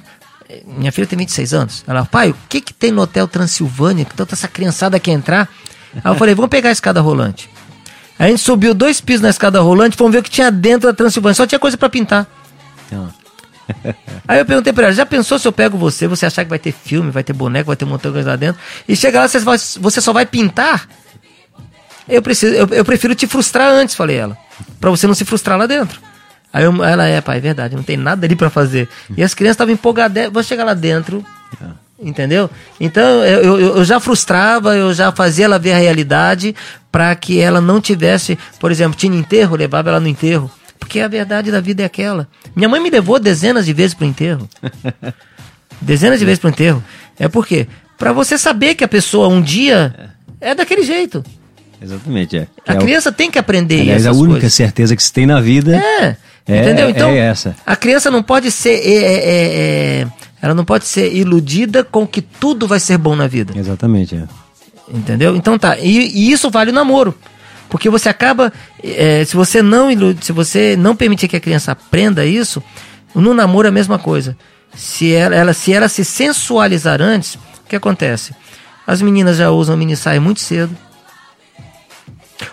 minha 0.77 0.91
filha 0.91 1.07
tem 1.07 1.17
26 1.17 1.53
anos. 1.53 1.83
Ela, 1.87 2.05
pai, 2.05 2.29
o 2.29 2.35
que 2.47 2.61
que 2.61 2.73
tem 2.73 2.91
no 2.91 3.01
Hotel 3.01 3.27
Transilvânia 3.27 4.05
que 4.05 4.13
tanta 4.13 4.35
essa 4.35 4.47
criançada 4.47 4.99
quer 4.99 5.11
entrar? 5.11 5.49
Aí 5.95 6.11
eu 6.11 6.15
falei: 6.15 6.35
vamos 6.35 6.49
pegar 6.49 6.69
a 6.69 6.71
escada 6.71 7.01
rolante. 7.01 7.49
Aí 8.19 8.27
a 8.27 8.29
gente 8.29 8.41
subiu 8.41 8.75
dois 8.75 9.01
pisos 9.01 9.21
na 9.21 9.29
escada 9.29 9.59
rolante, 9.59 9.97
fomos 9.97 10.13
ver 10.13 10.19
o 10.19 10.23
que 10.23 10.29
tinha 10.29 10.51
dentro 10.51 10.87
da 10.87 10.93
Transilvânia, 10.93 11.33
só 11.33 11.47
tinha 11.47 11.57
coisa 11.57 11.75
para 11.75 11.89
pintar. 11.89 12.27
Ah. 12.91 13.22
Aí 14.27 14.39
eu 14.39 14.45
perguntei 14.45 14.73
pra 14.73 14.85
ela, 14.85 14.93
já 14.93 15.05
pensou 15.05 15.39
se 15.39 15.47
eu 15.47 15.51
pego 15.51 15.77
você, 15.77 16.07
você 16.07 16.25
achar 16.25 16.43
que 16.43 16.49
vai 16.49 16.59
ter 16.59 16.71
filme, 16.71 17.11
vai 17.11 17.23
ter 17.23 17.33
boneco, 17.33 17.67
vai 17.67 17.75
ter 17.75 17.85
um 17.85 17.89
montão 17.89 18.11
de 18.11 18.15
coisa 18.15 18.31
lá 18.31 18.35
dentro, 18.35 18.61
e 18.87 18.95
chega 18.95 19.19
lá, 19.19 19.27
você, 19.27 19.39
você 19.79 20.01
só 20.01 20.13
vai 20.13 20.25
pintar? 20.25 20.87
Eu, 22.07 22.21
preciso, 22.21 22.53
eu, 22.53 22.67
eu 22.67 22.85
prefiro 22.85 23.15
te 23.15 23.27
frustrar 23.27 23.71
antes, 23.71 23.95
falei 23.95 24.17
ela, 24.17 24.37
pra 24.79 24.89
você 24.89 25.07
não 25.07 25.13
se 25.13 25.25
frustrar 25.25 25.57
lá 25.57 25.65
dentro. 25.65 25.99
Aí 26.51 26.65
eu, 26.65 26.83
ela, 26.83 27.07
é, 27.07 27.19
pai, 27.21 27.37
é 27.37 27.41
verdade, 27.41 27.75
não 27.75 27.83
tem 27.83 27.97
nada 27.97 28.25
ali 28.25 28.35
para 28.35 28.49
fazer. 28.49 28.87
E 29.17 29.23
as 29.23 29.33
crianças 29.33 29.55
estavam 29.55 29.73
empolgadas, 29.73 30.31
vou 30.31 30.43
chegar 30.43 30.63
lá 30.63 30.73
dentro, 30.73 31.25
entendeu? 31.99 32.49
Então 32.79 33.23
eu, 33.23 33.43
eu, 33.43 33.77
eu, 33.77 33.85
já 33.85 33.99
frustrava, 33.99 34.75
eu 34.75 34.93
já 34.93 35.11
fazia 35.11 35.45
ela 35.45 35.57
ver 35.57 35.71
a 35.71 35.77
realidade 35.77 36.55
para 36.91 37.15
que 37.15 37.39
ela 37.39 37.59
não 37.59 37.81
tivesse, 37.81 38.37
por 38.59 38.71
exemplo, 38.71 38.97
tinha 38.97 39.17
enterro, 39.17 39.55
levava 39.55 39.89
ela 39.89 39.99
no 39.99 40.07
enterro. 40.07 40.51
Porque 40.79 40.99
a 40.99 41.07
verdade 41.07 41.51
da 41.51 41.61
vida 41.61 41.81
é 41.81 41.85
aquela. 41.85 42.27
Minha 42.55 42.69
mãe 42.69 42.79
me 42.81 42.89
levou 42.89 43.19
dezenas 43.19 43.65
de 43.65 43.73
vezes 43.73 43.93
para 43.93 44.05
o 44.05 44.09
enterro. 44.09 44.49
dezenas 45.81 46.19
de 46.19 46.25
vezes 46.25 46.39
para 46.39 46.47
o 46.47 46.51
enterro. 46.51 46.83
É 47.17 47.27
porque 47.27 47.67
para 47.97 48.11
você 48.11 48.37
saber 48.37 48.75
que 48.75 48.83
a 48.83 48.87
pessoa 48.87 49.27
um 49.27 49.41
dia 49.41 50.11
é 50.41 50.53
daquele 50.53 50.83
jeito. 50.83 51.23
Exatamente, 51.81 52.37
é. 52.37 52.47
A 52.67 52.73
é 52.73 52.77
criança 52.77 53.09
o... 53.09 53.13
tem 53.13 53.29
que 53.29 53.37
aprender 53.37 53.81
Aliás, 53.81 54.05
essas 54.05 54.17
a 54.17 54.19
única 54.19 54.39
coisas. 54.39 54.53
certeza 54.53 54.95
que 54.95 55.03
se 55.03 55.11
tem 55.11 55.25
na 55.25 55.41
vida 55.41 55.75
é, 55.75 56.15
é 56.47 56.61
entendeu? 56.61 56.89
Então, 56.89 57.09
é 57.09 57.17
essa. 57.17 57.55
a 57.65 57.75
criança 57.75 58.09
não 58.09 58.23
pode 58.23 58.49
ser 58.51 58.75
é, 58.75 58.93
é, 58.93 60.01
é, 60.01 60.07
ela 60.41 60.53
não 60.53 60.63
pode 60.63 60.85
ser 60.85 61.13
iludida 61.13 61.83
com 61.83 62.07
que 62.07 62.21
tudo 62.21 62.67
vai 62.67 62.79
ser 62.79 62.97
bom 62.97 63.15
na 63.15 63.27
vida. 63.27 63.53
Exatamente, 63.57 64.15
é. 64.15 64.23
Entendeu? 64.93 65.35
Então 65.35 65.57
tá. 65.57 65.77
E, 65.77 66.09
e 66.09 66.31
isso 66.31 66.49
vale 66.49 66.71
o 66.71 66.73
namoro. 66.73 67.17
Porque 67.73 67.89
você 67.89 68.07
acaba. 68.07 68.53
É, 68.83 69.25
se 69.25 69.35
você 69.35 69.63
não 69.63 69.89
ilude, 69.89 70.23
se 70.23 70.31
você 70.31 70.77
não 70.77 70.95
permitir 70.95 71.27
que 71.27 71.37
a 71.37 71.39
criança 71.39 71.71
aprenda 71.71 72.23
isso, 72.23 72.61
no 73.15 73.33
namoro 73.33 73.67
é 73.67 73.69
a 73.69 73.71
mesma 73.71 73.97
coisa. 73.97 74.37
Se 74.75 75.11
ela, 75.11 75.35
ela, 75.35 75.53
se 75.53 75.73
ela 75.73 75.89
se 75.89 76.05
sensualizar 76.05 77.01
antes, 77.01 77.33
o 77.33 77.39
que 77.67 77.75
acontece? 77.75 78.35
As 78.85 79.01
meninas 79.01 79.37
já 79.37 79.49
usam 79.49 79.75
mini 79.75 79.95
saia 79.95 80.21
muito 80.21 80.39
cedo. 80.39 80.77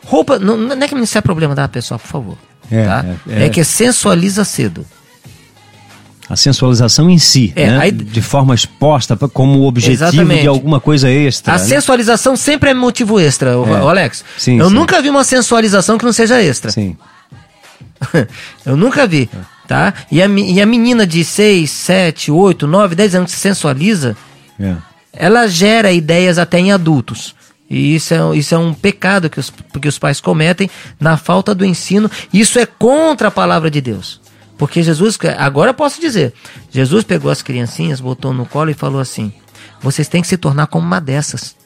Roupa, 0.07 0.39
não, 0.39 0.57
não 0.57 0.83
é 0.83 0.89
que 0.89 0.95
isso 0.95 1.19
é 1.19 1.21
problema 1.21 1.55
da 1.55 1.69
pessoa, 1.69 1.99
por 1.99 2.09
favor. 2.09 2.39
É, 2.73 2.87
tá? 2.87 3.05
é, 3.29 3.43
é. 3.43 3.45
é 3.45 3.49
que 3.51 3.63
sensualiza 3.63 4.43
cedo. 4.43 4.87
A 6.31 6.37
sensualização 6.37 7.11
em 7.11 7.19
si, 7.19 7.53
É, 7.57 7.67
né? 7.67 7.79
aí- 7.79 7.91
de 7.91 8.23
forma 8.23 8.55
exposta 8.55 9.17
como 9.17 9.65
objetivo 9.67 10.05
Exatamente. 10.05 10.43
de 10.43 10.47
alguma 10.49 10.79
coisa 10.81 11.11
extra. 11.11 11.55
A 11.55 11.59
né? 11.59 11.65
sensualização 11.65 12.37
sempre 12.37 12.71
é 12.71 12.75
motivo 12.75 13.19
extra, 13.19 13.51
É. 13.51 13.75
Alex. 13.81 14.25
Sim, 14.39 14.59
Eu 14.61 14.69
sim. 14.69 14.75
nunca 14.75 15.03
vi 15.03 15.11
uma 15.11 15.25
sensualização 15.25 15.99
que 15.99 16.05
não 16.05 16.13
seja 16.13 16.41
extra. 16.41 16.71
Sim. 16.71 16.97
Eu 18.65 18.77
nunca 18.77 19.07
vi, 19.07 19.29
tá? 19.67 19.93
E 20.11 20.23
a, 20.23 20.27
e 20.27 20.61
a 20.61 20.67
menina 20.67 21.07
de 21.07 21.25
6, 21.25 21.71
7, 21.71 22.31
8, 22.31 22.67
9, 22.67 22.95
10 22.95 23.15
anos 23.15 23.31
que 23.31 23.37
se 23.37 23.43
sensualiza, 23.43 24.17
É. 24.59 24.77
ela 25.13 25.47
gera 25.49 25.93
ideias 25.93 26.39
até 26.39 26.59
em 26.59 26.73
adultos. 26.73 27.35
E 27.69 27.95
isso 27.95 28.13
é, 28.15 28.37
isso 28.37 28.55
é 28.55 28.59
um 28.59 28.75
pecado 28.75 29.31
que 29.31 29.39
os, 29.39 29.53
que 29.81 29.87
os 29.89 29.99
pais 29.99 30.21
cometem 30.21 30.69
na 30.99 31.17
falta 31.17 31.55
do 31.55 31.65
ensino. 31.65 32.11
Isso 32.33 32.59
é 32.59 32.67
contra 32.67 33.29
a 33.29 33.31
palavra 33.31 33.71
de 33.71 33.81
Deus. 33.81 34.20
Porque 34.61 34.83
Jesus, 34.83 35.19
agora 35.39 35.71
eu 35.71 35.75
posso 35.75 35.99
dizer, 36.03 36.35
Jesus 36.71 37.03
pegou 37.03 37.31
as 37.31 37.41
criancinhas, 37.41 37.99
botou 37.99 38.35
no 38.35 38.45
colo 38.45 38.69
e 38.69 38.75
falou 38.75 39.01
assim: 39.01 39.33
vocês 39.81 40.07
têm 40.07 40.21
que 40.21 40.29
se 40.29 40.37
tornar 40.37 40.67
como 40.67 40.87
uma 40.87 41.01
dessas. 41.01 41.57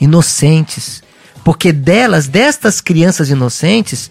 Inocentes. 0.00 1.02
Porque 1.42 1.72
delas, 1.72 2.28
destas 2.28 2.80
crianças 2.80 3.28
inocentes, 3.28 4.08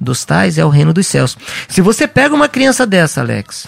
dos 0.00 0.24
tais 0.24 0.58
é 0.58 0.64
o 0.64 0.68
reino 0.68 0.92
dos 0.92 1.08
céus. 1.08 1.36
Se 1.68 1.80
você 1.80 2.06
pega 2.06 2.36
uma 2.36 2.48
criança 2.48 2.86
dessa, 2.86 3.20
Alex, 3.20 3.66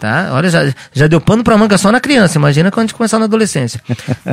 tá? 0.00 0.30
Olha, 0.32 0.48
já, 0.48 0.72
já 0.92 1.06
deu 1.06 1.20
pano 1.20 1.44
pra 1.44 1.56
manga 1.58 1.76
só 1.76 1.92
na 1.92 2.00
criança, 2.00 2.38
imagina 2.38 2.70
quando 2.70 2.84
a 2.84 2.86
gente 2.86 2.94
começar 2.96 3.18
na 3.18 3.26
adolescência, 3.26 3.80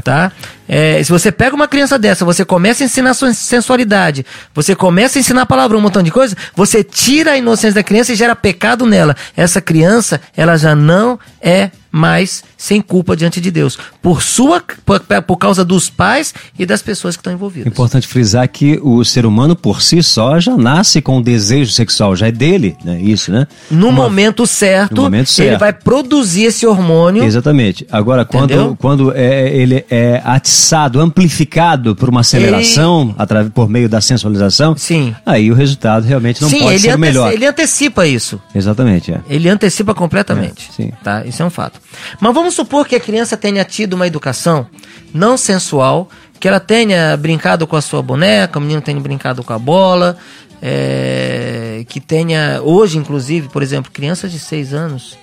tá? 0.03 0.31
É, 0.67 1.03
se 1.03 1.11
você 1.11 1.31
pega 1.31 1.55
uma 1.55 1.67
criança 1.67 1.99
dessa, 1.99 2.23
você 2.23 2.45
começa 2.45 2.83
a 2.83 2.85
ensinar 2.85 3.13
sua 3.13 3.33
sensualidade, 3.33 4.25
você 4.55 4.73
começa 4.73 5.19
a 5.19 5.21
ensinar 5.21 5.45
palavrão, 5.45 5.79
um 5.79 5.81
montão 5.81 6.01
de 6.01 6.09
coisa, 6.09 6.35
você 6.55 6.83
tira 6.83 7.31
a 7.31 7.37
inocência 7.37 7.75
da 7.75 7.83
criança 7.83 8.13
e 8.13 8.15
gera 8.15 8.35
pecado 8.35 8.85
nela. 8.85 9.15
Essa 9.35 9.59
criança, 9.59 10.21
ela 10.35 10.55
já 10.55 10.73
não 10.73 11.19
é 11.41 11.69
mais 11.97 12.43
sem 12.57 12.81
culpa 12.81 13.15
diante 13.15 13.41
de 13.41 13.51
Deus, 13.51 13.77
por 14.01 14.21
sua, 14.21 14.63
por, 14.85 14.99
por 15.25 15.37
causa 15.37 15.65
dos 15.65 15.89
pais 15.89 16.33
e 16.57 16.65
das 16.65 16.81
pessoas 16.81 17.15
que 17.15 17.19
estão 17.21 17.33
É 17.33 17.35
envolvidas. 17.35 17.67
importante 17.67 18.07
frisar 18.07 18.47
que 18.47 18.79
o 18.81 19.03
ser 19.03 19.25
humano 19.25 19.55
por 19.55 19.81
si 19.81 20.01
só 20.03 20.39
já 20.39 20.55
nasce 20.55 21.01
com 21.01 21.17
o 21.17 21.21
desejo 21.23 21.71
sexual, 21.71 22.15
já 22.15 22.27
é 22.27 22.31
dele, 22.31 22.75
né? 22.83 22.99
Isso, 23.01 23.31
né? 23.31 23.47
No 23.71 23.87
Uma- 23.89 24.03
momento 24.03 24.45
certo, 24.47 24.95
No 24.95 25.01
momento 25.03 25.27
ele 25.39 25.49
certo. 25.49 25.59
vai 25.59 25.73
produzir 25.73 26.43
esse 26.45 26.65
hormônio. 26.65 27.23
Exatamente. 27.23 27.85
Agora, 27.91 28.23
quando, 28.25 28.51
Entendeu? 28.53 28.77
quando 28.79 29.11
é, 29.15 29.49
ele 29.55 29.83
é 29.89 30.21
atiçado, 30.23 30.99
amplificado 30.99 31.95
por 31.95 32.09
uma 32.09 32.21
aceleração 32.21 33.13
atra- 33.17 33.45
por 33.53 33.69
meio 33.69 33.89
da 33.89 33.99
sensualização, 34.01 34.75
Sim. 34.77 35.15
aí 35.25 35.51
o 35.51 35.55
resultado 35.55 36.03
realmente 36.05 36.41
não 36.41 36.49
Sim, 36.49 36.59
pode 36.59 36.73
ele, 36.75 36.79
ser 36.79 36.97
melhor. 36.97 37.31
ele 37.33 37.45
antecipa 37.45 38.05
isso. 38.05 38.39
Exatamente, 38.53 39.11
é. 39.11 39.21
Ele 39.29 39.49
antecipa 39.49 39.93
completamente. 39.93 40.69
É, 40.69 40.73
sim. 40.73 40.91
Tá? 41.03 41.25
Isso 41.25 41.41
é 41.41 41.45
um 41.45 41.49
fato. 41.49 41.79
Mas 42.19 42.33
vamos 42.33 42.53
supor 42.53 42.87
que 42.87 42.95
a 42.95 42.99
criança 42.99 43.35
tenha 43.37 43.63
tido 43.63 43.93
uma 43.93 44.07
educação 44.07 44.67
não 45.13 45.37
sensual, 45.37 46.09
que 46.39 46.47
ela 46.47 46.59
tenha 46.59 47.15
brincado 47.17 47.65
com 47.65 47.75
a 47.75 47.81
sua 47.81 48.01
boneca, 48.01 48.59
o 48.59 48.61
menino 48.61 48.81
tenha 48.81 48.99
brincado 48.99 49.43
com 49.43 49.53
a 49.53 49.59
bola, 49.59 50.17
é, 50.61 51.85
que 51.87 51.99
tenha, 51.99 52.61
hoje 52.63 52.97
inclusive, 52.97 53.49
por 53.49 53.61
exemplo, 53.63 53.91
crianças 53.91 54.31
de 54.31 54.39
6 54.39 54.73
anos, 54.73 55.17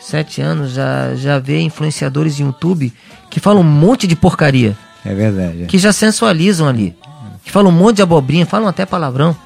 7 0.00 0.42
anos, 0.42 0.72
já, 0.72 1.14
já 1.14 1.38
vê 1.38 1.60
influenciadores 1.60 2.36
de 2.36 2.42
YouTube 2.42 2.92
que 3.30 3.40
falam 3.40 3.62
um 3.62 3.64
monte 3.64 4.06
de 4.06 4.14
porcaria 4.14 4.76
É 5.04 5.14
verdade. 5.14 5.64
é. 5.64 5.66
que 5.66 5.78
já 5.78 5.92
sensualizam 5.92 6.68
ali. 6.68 6.96
Que 7.44 7.50
falam 7.50 7.70
um 7.70 7.74
monte 7.74 7.96
de 7.96 8.02
abobrinha, 8.02 8.46
falam 8.46 8.68
até 8.68 8.86
palavrão. 8.86 9.36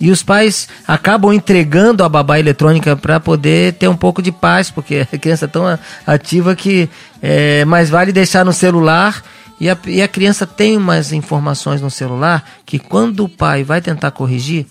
E 0.00 0.10
os 0.10 0.22
pais 0.22 0.68
acabam 0.86 1.32
entregando 1.32 2.04
a 2.04 2.08
babá 2.08 2.38
eletrônica 2.38 2.94
para 2.96 3.18
poder 3.18 3.72
ter 3.74 3.88
um 3.88 3.96
pouco 3.96 4.22
de 4.22 4.30
paz, 4.30 4.70
porque 4.70 5.06
a 5.12 5.18
criança 5.18 5.46
é 5.46 5.48
tão 5.48 5.66
a- 5.66 5.78
ativa 6.06 6.54
que 6.54 6.88
é, 7.20 7.64
mais 7.64 7.90
vale 7.90 8.12
deixar 8.12 8.44
no 8.44 8.52
celular. 8.52 9.22
E 9.60 9.68
a, 9.68 9.76
e 9.86 10.00
a 10.00 10.06
criança 10.06 10.46
tem 10.46 10.76
umas 10.76 11.12
informações 11.12 11.80
no 11.80 11.90
celular 11.90 12.48
que 12.64 12.78
quando 12.78 13.24
o 13.24 13.28
pai 13.28 13.64
vai 13.64 13.80
tentar 13.80 14.12
corrigir, 14.12 14.66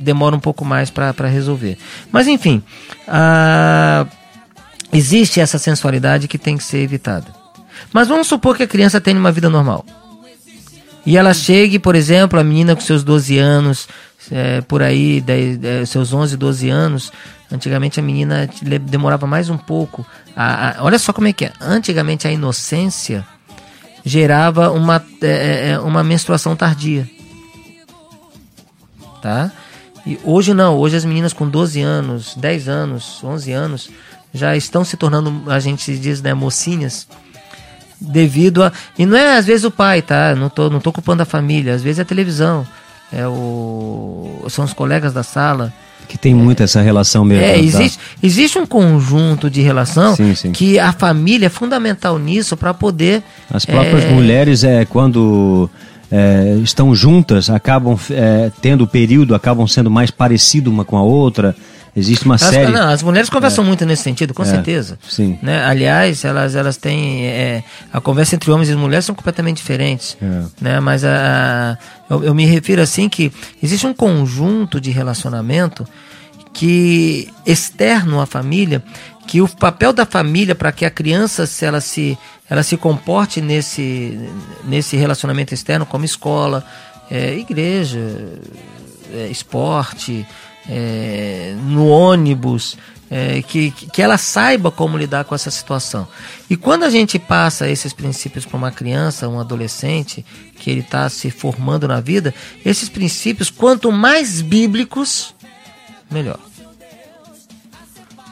demora 0.00 0.34
um 0.34 0.40
pouco 0.40 0.64
mais 0.64 0.90
para 0.90 1.28
resolver. 1.28 1.78
Mas 2.10 2.26
enfim, 2.26 2.60
ah, 3.06 4.06
existe 4.92 5.38
essa 5.40 5.56
sensualidade 5.58 6.26
que 6.26 6.36
tem 6.38 6.56
que 6.56 6.64
ser 6.64 6.78
evitada. 6.78 7.26
Mas 7.92 8.08
vamos 8.08 8.26
supor 8.26 8.56
que 8.56 8.64
a 8.64 8.66
criança 8.66 9.00
tenha 9.00 9.18
uma 9.18 9.30
vida 9.30 9.48
normal. 9.48 9.84
E 11.08 11.16
ela 11.16 11.32
chegue, 11.32 11.78
por 11.78 11.94
exemplo, 11.94 12.38
a 12.38 12.44
menina 12.44 12.74
com 12.74 12.82
seus 12.82 13.02
12 13.02 13.38
anos, 13.38 13.88
é, 14.30 14.60
por 14.60 14.82
aí, 14.82 15.22
10, 15.22 15.64
é, 15.64 15.86
seus 15.86 16.12
11, 16.12 16.36
12 16.36 16.68
anos. 16.68 17.10
Antigamente 17.50 17.98
a 17.98 18.02
menina 18.02 18.46
demorava 18.82 19.26
mais 19.26 19.48
um 19.48 19.56
pouco. 19.56 20.04
A- 20.36 20.80
a- 20.80 20.84
olha 20.84 20.98
só 20.98 21.14
como 21.14 21.26
é 21.26 21.32
que 21.32 21.46
é. 21.46 21.52
Antigamente 21.62 22.28
a 22.28 22.30
inocência 22.30 23.24
gerava 24.04 24.70
uma, 24.70 25.02
é, 25.22 25.70
é, 25.70 25.78
uma 25.80 26.04
menstruação 26.04 26.54
tardia. 26.54 27.08
Tá? 29.22 29.50
E 30.06 30.18
hoje 30.24 30.52
não. 30.52 30.76
Hoje 30.76 30.96
as 30.96 31.06
meninas 31.06 31.32
com 31.32 31.48
12 31.48 31.80
anos, 31.80 32.34
10 32.36 32.68
anos, 32.68 33.24
11 33.24 33.50
anos 33.50 33.88
já 34.34 34.54
estão 34.54 34.84
se 34.84 34.94
tornando, 34.98 35.50
a 35.50 35.58
gente 35.58 35.96
diz, 35.98 36.20
né, 36.20 36.34
mocinhas 36.34 37.08
devido 38.00 38.62
a. 38.62 38.72
E 38.98 39.04
não 39.04 39.16
é 39.16 39.36
às 39.36 39.46
vezes 39.46 39.64
o 39.64 39.70
pai, 39.70 40.02
tá? 40.02 40.34
Não 40.34 40.48
tô, 40.48 40.70
não 40.70 40.80
tô 40.80 40.92
culpando 40.92 41.22
a 41.22 41.26
família, 41.26 41.74
às 41.74 41.82
vezes 41.82 41.98
é 41.98 42.02
a 42.02 42.04
televisão. 42.04 42.66
É 43.12 43.26
o. 43.26 44.44
São 44.48 44.64
os 44.64 44.72
colegas 44.72 45.12
da 45.12 45.22
sala. 45.22 45.72
Que 46.06 46.16
tem 46.16 46.34
muito 46.34 46.62
essa 46.62 46.80
relação 46.80 47.24
mesmo. 47.24 47.44
É, 47.44 47.52
tá? 47.52 47.58
existe, 47.58 47.98
existe 48.22 48.58
um 48.58 48.66
conjunto 48.66 49.50
de 49.50 49.60
relação 49.60 50.16
Sim, 50.16 50.34
sim. 50.34 50.52
que 50.52 50.78
a 50.78 50.90
família 50.90 51.46
é 51.46 51.50
fundamental 51.50 52.18
nisso 52.18 52.56
para 52.56 52.72
poder. 52.72 53.22
As 53.50 53.66
próprias 53.66 54.04
é, 54.04 54.10
mulheres, 54.10 54.64
é, 54.64 54.86
quando 54.86 55.68
é, 56.10 56.58
estão 56.62 56.94
juntas, 56.94 57.50
acabam 57.50 57.98
é, 58.10 58.50
tendo 58.62 58.84
o 58.84 58.86
período, 58.86 59.34
acabam 59.34 59.66
sendo 59.66 59.90
mais 59.90 60.10
parecidas 60.10 60.72
uma 60.72 60.84
com 60.84 60.96
a 60.96 61.02
outra. 61.02 61.54
Existe 61.98 62.24
uma 62.24 62.36
As, 62.36 62.42
série. 62.42 62.70
não, 62.72 62.88
as 62.88 63.02
mulheres 63.02 63.28
conversam 63.28 63.64
muito 63.64 63.84
nesse 63.84 64.02
sentido, 64.02 64.32
com 64.32 64.42
É, 64.42 64.46
certeza. 64.46 64.98
sim. 65.08 65.38
Né? 65.42 65.64
Aliás, 65.64 66.24
elas, 66.24 66.54
elas 66.54 66.76
têm. 66.76 67.26
é, 67.26 67.62
a 67.92 68.00
conversa 68.00 68.34
entre 68.36 68.50
homens 68.50 68.70
e 68.70 68.74
mulheres 68.76 69.04
são 69.04 69.14
completamente 69.14 69.56
diferentes. 69.58 70.16
É. 70.22 70.42
Né? 70.60 70.80
Mas 70.80 71.04
a, 71.04 71.76
eu, 72.08 72.24
eu 72.24 72.34
me 72.34 72.44
refiro 72.46 72.80
assim 72.82 73.08
que 73.08 73.32
existe 73.62 73.86
um 73.86 73.92
conjunto 73.94 74.80
de 74.80 74.90
relacionamento 74.90 75.86
que 76.52 77.28
externo 77.46 78.20
à 78.20 78.26
família, 78.26 78.82
que 79.26 79.40
o 79.40 79.48
papel 79.48 79.92
da 79.92 80.06
família 80.06 80.54
para 80.54 80.72
que 80.72 80.84
a 80.84 80.90
criança 80.90 81.46
se 81.46 81.64
ela 81.64 81.80
se 81.80 82.16
ela 82.48 82.62
se 82.62 82.76
comporte 82.76 83.40
nesse 83.40 84.18
nesse 84.64 84.96
relacionamento 84.96 85.52
externo 85.52 85.84
como 85.84 86.04
escola, 86.04 86.64
é, 87.10 87.34
igreja, 87.36 88.00
é, 89.14 89.26
esporte, 89.30 90.26
é, 90.68 91.54
no 91.64 91.88
ônibus, 91.88 92.76
é, 93.10 93.40
que, 93.42 93.70
que 93.70 94.02
ela 94.02 94.18
saiba 94.18 94.70
como 94.70 94.98
lidar 94.98 95.24
com 95.24 95.34
essa 95.34 95.50
situação. 95.50 96.06
E 96.48 96.56
quando 96.56 96.84
a 96.84 96.90
gente 96.90 97.18
passa 97.18 97.68
esses 97.68 97.92
princípios 97.92 98.44
para 98.44 98.56
uma 98.56 98.70
criança, 98.70 99.28
um 99.28 99.40
adolescente, 99.40 100.24
que 100.56 100.70
ele 100.70 100.80
está 100.80 101.08
se 101.08 101.30
formando 101.30 101.88
na 101.88 102.00
vida, 102.00 102.34
esses 102.64 102.88
princípios, 102.88 103.50
quanto 103.50 103.90
mais 103.90 104.40
bíblicos, 104.40 105.34
melhor. 106.10 106.38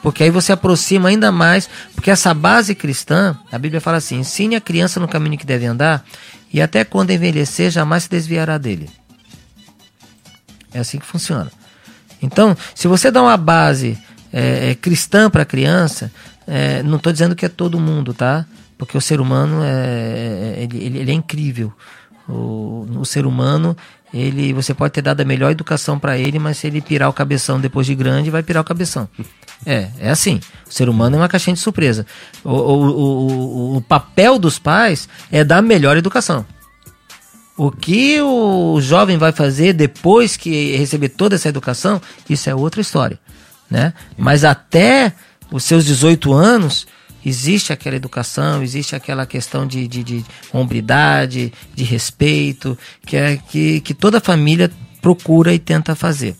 Porque 0.02 0.22
aí 0.22 0.30
você 0.30 0.52
aproxima 0.52 1.08
ainda 1.08 1.32
mais, 1.32 1.68
porque 1.94 2.10
essa 2.10 2.32
base 2.32 2.74
cristã, 2.74 3.36
a 3.50 3.58
Bíblia 3.58 3.80
fala 3.80 3.96
assim: 3.96 4.20
ensine 4.20 4.54
a 4.54 4.60
criança 4.60 5.00
no 5.00 5.08
caminho 5.08 5.38
que 5.38 5.46
deve 5.46 5.66
andar, 5.66 6.04
e 6.52 6.62
até 6.62 6.84
quando 6.84 7.10
envelhecer, 7.10 7.70
jamais 7.70 8.04
se 8.04 8.10
desviará 8.10 8.56
dele. 8.56 8.88
É 10.72 10.78
assim 10.78 10.98
que 10.98 11.06
funciona. 11.06 11.50
Então, 12.22 12.56
se 12.74 12.88
você 12.88 13.10
dá 13.10 13.22
uma 13.22 13.36
base 13.36 13.98
é, 14.32 14.70
é, 14.70 14.74
cristã 14.74 15.30
para 15.30 15.42
a 15.42 15.46
criança, 15.46 16.10
é, 16.46 16.82
não 16.82 16.96
estou 16.96 17.12
dizendo 17.12 17.34
que 17.34 17.44
é 17.44 17.48
todo 17.48 17.80
mundo, 17.80 18.14
tá? 18.14 18.46
Porque 18.78 18.96
o 18.96 19.00
ser 19.00 19.20
humano 19.20 19.60
é, 19.62 20.56
ele, 20.58 20.84
ele, 20.84 20.98
ele 20.98 21.10
é 21.10 21.14
incrível. 21.14 21.72
O, 22.28 22.86
o 22.98 23.04
ser 23.04 23.24
humano, 23.24 23.76
ele 24.12 24.52
você 24.52 24.74
pode 24.74 24.92
ter 24.92 25.02
dado 25.02 25.20
a 25.20 25.24
melhor 25.24 25.50
educação 25.50 25.98
para 25.98 26.18
ele, 26.18 26.38
mas 26.38 26.58
se 26.58 26.66
ele 26.66 26.80
pirar 26.80 27.08
o 27.08 27.12
cabeção 27.12 27.60
depois 27.60 27.86
de 27.86 27.94
grande, 27.94 28.30
vai 28.30 28.42
pirar 28.42 28.62
o 28.62 28.66
cabeção. 28.66 29.08
É, 29.64 29.88
é 29.98 30.10
assim. 30.10 30.38
O 30.68 30.72
ser 30.72 30.86
humano 30.86 31.16
é 31.16 31.18
uma 31.18 31.30
caixinha 31.30 31.54
de 31.54 31.60
surpresa. 31.60 32.04
O, 32.44 32.50
o, 32.50 32.98
o, 32.98 33.76
o 33.78 33.80
papel 33.80 34.38
dos 34.38 34.58
pais 34.58 35.08
é 35.32 35.42
dar 35.42 35.58
a 35.58 35.62
melhor 35.62 35.96
educação. 35.96 36.44
O 37.56 37.70
que 37.70 38.20
o 38.20 38.80
jovem 38.80 39.16
vai 39.16 39.32
fazer 39.32 39.72
depois 39.72 40.36
que 40.36 40.76
receber 40.76 41.08
toda 41.08 41.36
essa 41.36 41.48
educação, 41.48 42.00
isso 42.28 42.50
é 42.50 42.54
outra 42.54 42.80
história. 42.80 43.18
Né? 43.70 43.94
Mas 44.16 44.44
até 44.44 45.12
os 45.50 45.64
seus 45.64 45.84
18 45.84 46.32
anos, 46.32 46.86
existe 47.24 47.72
aquela 47.72 47.96
educação, 47.96 48.62
existe 48.62 48.94
aquela 48.94 49.26
questão 49.26 49.66
de, 49.66 49.88
de, 49.88 50.04
de 50.04 50.24
hombridade, 50.52 51.52
de 51.74 51.84
respeito, 51.84 52.78
que, 53.04 53.16
é, 53.16 53.36
que, 53.36 53.80
que 53.80 53.94
toda 53.94 54.20
família 54.20 54.70
procura 55.00 55.52
e 55.52 55.58
tenta 55.58 55.94
fazer. 55.94 56.36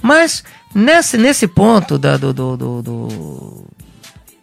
Mas 0.00 0.44
nesse, 0.74 1.18
nesse 1.18 1.46
ponto 1.46 1.98
da, 1.98 2.16
do, 2.16 2.32
do, 2.32 2.56
do, 2.56 2.82
do 2.82 3.64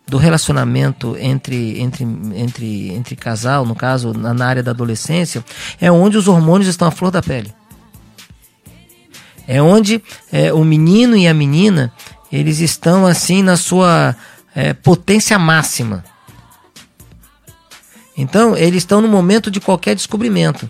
do 0.08 0.18
relacionamento 0.18 1.18
entre, 1.20 1.82
entre, 1.82 2.04
entre, 2.36 2.90
entre 2.94 3.16
casal, 3.16 3.66
no 3.66 3.76
caso, 3.76 4.14
na, 4.14 4.34
na 4.34 4.48
área 4.48 4.64
da 4.64 4.72
adolescência, 4.72 5.44
é 5.82 5.92
onde 5.92 6.18
os 6.18 6.28
hormônios 6.28 6.70
estão 6.70 6.88
à 6.88 6.92
flor 6.92 7.12
da 7.12 7.22
pele. 7.22 7.54
É 9.48 9.62
onde 9.62 10.02
é, 10.32 10.52
o 10.54 10.64
menino 10.64 11.16
e 11.16 11.28
a 11.28 11.34
menina, 11.34 11.92
eles 12.32 12.60
estão 12.60 13.06
assim 13.06 13.42
na 13.44 13.58
sua 13.58 14.16
é, 14.56 14.74
potência 14.74 15.38
máxima. 15.38 16.04
Então, 18.16 18.58
eles 18.58 18.78
estão 18.78 19.00
no 19.00 19.08
momento 19.08 19.52
de 19.52 19.60
qualquer 19.60 19.94
descobrimento. 19.94 20.70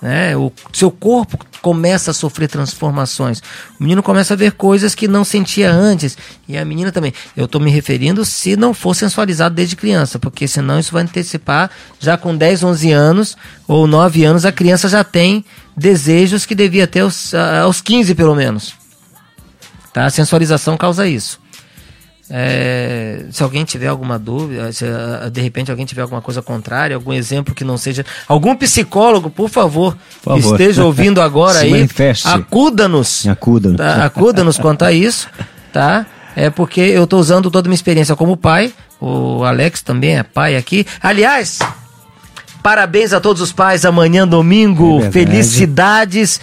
Né? 0.00 0.36
O 0.36 0.52
seu 0.72 0.90
corpo 0.90 1.38
começa 1.60 2.12
a 2.12 2.14
sofrer 2.14 2.48
transformações. 2.48 3.40
O 3.78 3.82
menino 3.82 4.02
começa 4.02 4.34
a 4.34 4.36
ver 4.36 4.52
coisas 4.52 4.94
que 4.94 5.08
não 5.08 5.24
sentia 5.24 5.72
antes. 5.72 6.16
E 6.46 6.56
a 6.56 6.64
menina 6.64 6.92
também. 6.92 7.12
Eu 7.36 7.46
estou 7.46 7.60
me 7.60 7.70
referindo 7.70 8.24
se 8.24 8.56
não 8.56 8.72
for 8.72 8.94
sensualizado 8.94 9.54
desde 9.54 9.74
criança, 9.74 10.18
porque 10.18 10.46
senão 10.46 10.78
isso 10.78 10.92
vai 10.92 11.02
antecipar. 11.02 11.70
Já 11.98 12.16
com 12.16 12.36
10, 12.36 12.62
11 12.62 12.92
anos 12.92 13.36
ou 13.66 13.86
9 13.86 14.24
anos, 14.24 14.44
a 14.44 14.52
criança 14.52 14.88
já 14.88 15.02
tem 15.02 15.44
desejos 15.76 16.46
que 16.46 16.54
devia 16.54 16.86
ter 16.86 17.00
aos, 17.00 17.34
aos 17.34 17.80
15, 17.80 18.14
pelo 18.14 18.36
menos. 18.36 18.74
Tá? 19.92 20.06
A 20.06 20.10
sensualização 20.10 20.76
causa 20.76 21.08
isso. 21.08 21.40
É, 22.30 23.24
se 23.30 23.42
alguém 23.42 23.64
tiver 23.64 23.86
alguma 23.86 24.18
dúvida, 24.18 24.70
se 24.72 24.84
ah, 24.84 25.30
de 25.32 25.40
repente 25.40 25.70
alguém 25.70 25.86
tiver 25.86 26.02
alguma 26.02 26.20
coisa 26.20 26.42
contrária, 26.42 26.94
algum 26.94 27.12
exemplo 27.12 27.54
que 27.54 27.64
não 27.64 27.78
seja. 27.78 28.04
Algum 28.26 28.54
psicólogo, 28.54 29.30
por 29.30 29.48
favor, 29.48 29.96
por 30.22 30.38
favor. 30.38 30.52
esteja 30.52 30.84
ouvindo 30.84 31.22
agora 31.22 31.60
aí, 31.60 31.88
acuda-nos. 32.24 33.26
Acuda-nos. 33.26 33.78
Tá? 33.78 34.04
Acuda-nos 34.04 34.58
quanto 34.58 34.84
a 34.84 34.92
isso, 34.92 35.28
tá? 35.72 36.06
É 36.36 36.50
porque 36.50 36.80
eu 36.80 37.04
estou 37.04 37.18
usando 37.18 37.50
toda 37.50 37.66
a 37.66 37.70
minha 37.70 37.74
experiência 37.74 38.14
como 38.14 38.36
pai. 38.36 38.72
O 39.00 39.44
Alex 39.44 39.80
também 39.82 40.18
é 40.18 40.22
pai 40.22 40.56
aqui. 40.56 40.86
Aliás, 41.02 41.58
Parabéns 42.62 43.12
a 43.12 43.20
todos 43.20 43.40
os 43.40 43.52
pais. 43.52 43.84
Amanhã, 43.84 44.26
domingo. 44.26 45.00
É 45.02 45.10
Felicidades. 45.10 46.40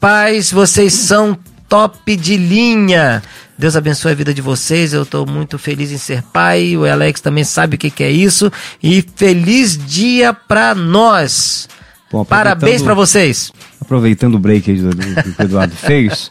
Pais, 0.00 0.50
vocês 0.50 0.92
são 0.92 1.38
top 1.68 2.16
de 2.16 2.36
linha. 2.36 3.22
Deus 3.60 3.76
abençoe 3.76 4.12
a 4.12 4.14
vida 4.14 4.32
de 4.32 4.40
vocês. 4.40 4.94
Eu 4.94 5.02
estou 5.02 5.26
muito 5.26 5.58
feliz 5.58 5.92
em 5.92 5.98
ser 5.98 6.22
pai. 6.22 6.74
O 6.78 6.90
Alex 6.90 7.20
também 7.20 7.44
sabe 7.44 7.76
o 7.76 7.78
que, 7.78 7.90
que 7.90 8.02
é 8.02 8.10
isso. 8.10 8.50
E 8.82 9.04
feliz 9.14 9.76
dia 9.76 10.32
para 10.32 10.74
nós. 10.74 11.68
Bom, 12.10 12.24
Parabéns 12.24 12.80
para 12.80 12.94
vocês. 12.94 13.52
Aproveitando 13.78 14.36
o 14.36 14.38
break 14.38 14.72
do, 14.72 14.90
do, 14.90 14.96
que 14.96 15.42
o 15.42 15.44
Eduardo 15.44 15.76
fez, 15.76 16.30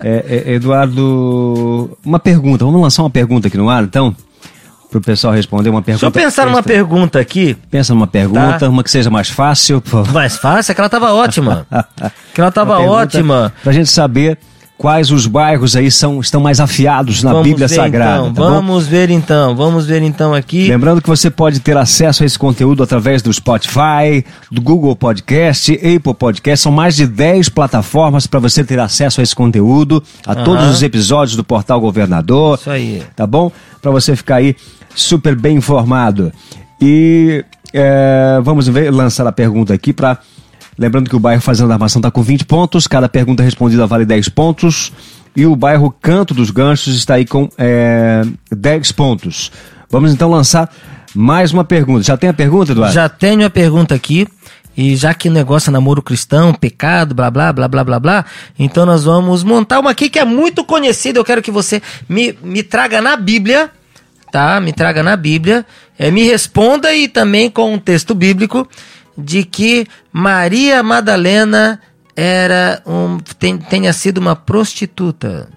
é, 0.00 0.44
é, 0.46 0.54
Eduardo, 0.54 1.96
uma 2.02 2.18
pergunta. 2.18 2.64
Vamos 2.64 2.80
lançar 2.80 3.02
uma 3.02 3.10
pergunta 3.10 3.48
aqui 3.48 3.58
no 3.58 3.68
ar, 3.68 3.84
então? 3.84 4.16
para 4.90 4.98
o 4.98 5.00
pessoal 5.00 5.32
responder 5.32 5.70
uma 5.70 5.82
pergunta. 5.82 6.10
Deixa 6.10 6.18
eu 6.18 6.30
pensar 6.30 6.46
numa 6.46 6.64
pergunta 6.64 7.20
aqui. 7.20 7.56
Pensa 7.70 7.94
numa 7.94 8.08
pergunta, 8.08 8.58
tá. 8.58 8.68
uma 8.68 8.82
que 8.82 8.90
seja 8.90 9.08
mais 9.08 9.28
fácil. 9.28 9.80
Mais 10.12 10.36
fácil? 10.36 10.72
Aquela 10.72 10.88
tava 10.88 11.12
ótima. 11.12 11.64
Aquela 12.32 12.50
tava 12.50 12.80
ótima. 12.80 13.52
Para 13.62 13.70
a 13.70 13.74
gente 13.74 13.88
saber 13.88 14.36
quais 14.80 15.10
os 15.10 15.26
bairros 15.26 15.76
aí 15.76 15.90
são, 15.90 16.20
estão 16.20 16.40
mais 16.40 16.58
afiados 16.58 17.22
na 17.22 17.32
vamos 17.32 17.46
Bíblia 17.46 17.68
Sagrada. 17.68 18.28
Então, 18.28 18.32
tá 18.32 18.42
vamos 18.50 18.84
bom? 18.84 18.90
ver 18.90 19.10
então, 19.10 19.54
vamos 19.54 19.84
ver 19.84 20.00
então 20.00 20.32
aqui. 20.32 20.68
Lembrando 20.68 21.02
que 21.02 21.08
você 21.08 21.30
pode 21.30 21.60
ter 21.60 21.76
acesso 21.76 22.22
a 22.22 22.26
esse 22.26 22.38
conteúdo 22.38 22.82
através 22.82 23.20
do 23.20 23.30
Spotify, 23.30 24.24
do 24.50 24.62
Google 24.62 24.96
Podcast, 24.96 25.70
Apple 25.74 26.14
Podcast. 26.14 26.62
São 26.62 26.72
mais 26.72 26.96
de 26.96 27.06
10 27.06 27.50
plataformas 27.50 28.26
para 28.26 28.40
você 28.40 28.64
ter 28.64 28.80
acesso 28.80 29.20
a 29.20 29.22
esse 29.22 29.34
conteúdo, 29.34 30.02
a 30.26 30.32
uhum. 30.32 30.44
todos 30.44 30.66
os 30.70 30.82
episódios 30.82 31.36
do 31.36 31.44
Portal 31.44 31.78
Governador. 31.78 32.56
Isso 32.58 32.70
aí. 32.70 33.02
Tá 33.14 33.26
bom? 33.26 33.52
Para 33.82 33.90
você 33.90 34.16
ficar 34.16 34.36
aí 34.36 34.56
super 34.94 35.36
bem 35.36 35.58
informado. 35.58 36.32
E 36.80 37.44
é, 37.74 38.40
vamos 38.42 38.66
ver, 38.66 38.90
lançar 38.90 39.26
a 39.26 39.32
pergunta 39.32 39.74
aqui 39.74 39.92
para 39.92 40.16
Lembrando 40.80 41.10
que 41.10 41.16
o 41.16 41.20
bairro 41.20 41.42
Fazenda 41.42 41.68
da 41.68 41.74
Armação 41.74 42.00
está 42.00 42.10
com 42.10 42.22
20 42.22 42.46
pontos, 42.46 42.86
cada 42.86 43.06
pergunta 43.06 43.42
respondida 43.42 43.86
vale 43.86 44.06
10 44.06 44.30
pontos. 44.30 44.90
E 45.36 45.44
o 45.44 45.54
bairro 45.54 45.94
Canto 46.00 46.32
dos 46.32 46.50
Ganchos 46.50 46.96
está 46.96 47.16
aí 47.16 47.26
com 47.26 47.50
é, 47.58 48.22
10 48.50 48.90
pontos. 48.92 49.52
Vamos 49.90 50.10
então 50.10 50.30
lançar 50.30 50.72
mais 51.14 51.52
uma 51.52 51.64
pergunta. 51.64 52.02
Já 52.02 52.16
tem 52.16 52.30
a 52.30 52.32
pergunta, 52.32 52.72
Eduardo? 52.72 52.94
Já 52.94 53.10
tenho 53.10 53.44
a 53.44 53.50
pergunta 53.50 53.94
aqui. 53.94 54.26
E 54.74 54.96
já 54.96 55.12
que 55.12 55.28
o 55.28 55.32
negócio 55.32 55.68
é 55.68 55.72
namoro 55.72 56.00
cristão, 56.00 56.54
pecado, 56.54 57.14
blá 57.14 57.30
blá 57.30 57.52
blá 57.52 57.68
blá 57.68 57.84
blá 57.84 58.00
blá, 58.00 58.24
então 58.58 58.86
nós 58.86 59.04
vamos 59.04 59.44
montar 59.44 59.80
uma 59.80 59.90
aqui 59.90 60.08
que 60.08 60.18
é 60.18 60.24
muito 60.24 60.64
conhecida. 60.64 61.18
Eu 61.18 61.24
quero 61.24 61.42
que 61.42 61.50
você 61.50 61.82
me, 62.08 62.34
me 62.42 62.62
traga 62.62 63.02
na 63.02 63.16
Bíblia, 63.16 63.70
tá? 64.32 64.58
Me 64.60 64.72
traga 64.72 65.02
na 65.02 65.14
Bíblia, 65.14 65.66
é, 65.98 66.10
me 66.10 66.22
responda 66.22 66.94
e 66.94 67.06
também 67.06 67.50
com 67.50 67.74
um 67.74 67.78
texto 67.78 68.14
bíblico 68.14 68.66
de 69.16 69.44
que 69.44 69.86
Maria 70.12 70.82
Madalena 70.82 71.80
era 72.16 72.82
um, 72.86 73.18
tem, 73.38 73.58
tenha 73.58 73.92
sido 73.92 74.18
uma 74.18 74.36
prostituta. 74.36 75.48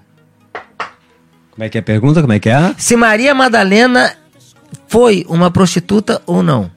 Como 1.51 1.63
é 1.63 1.69
que 1.69 1.77
é 1.77 1.81
a 1.81 1.83
pergunta? 1.83 2.21
Como 2.21 2.33
é 2.33 2.39
que 2.39 2.49
é? 2.49 2.73
Se 2.77 2.95
Maria 2.95 3.35
Madalena 3.35 4.15
foi 4.87 5.25
uma 5.27 5.51
prostituta 5.51 6.21
ou 6.25 6.41
não. 6.41 6.71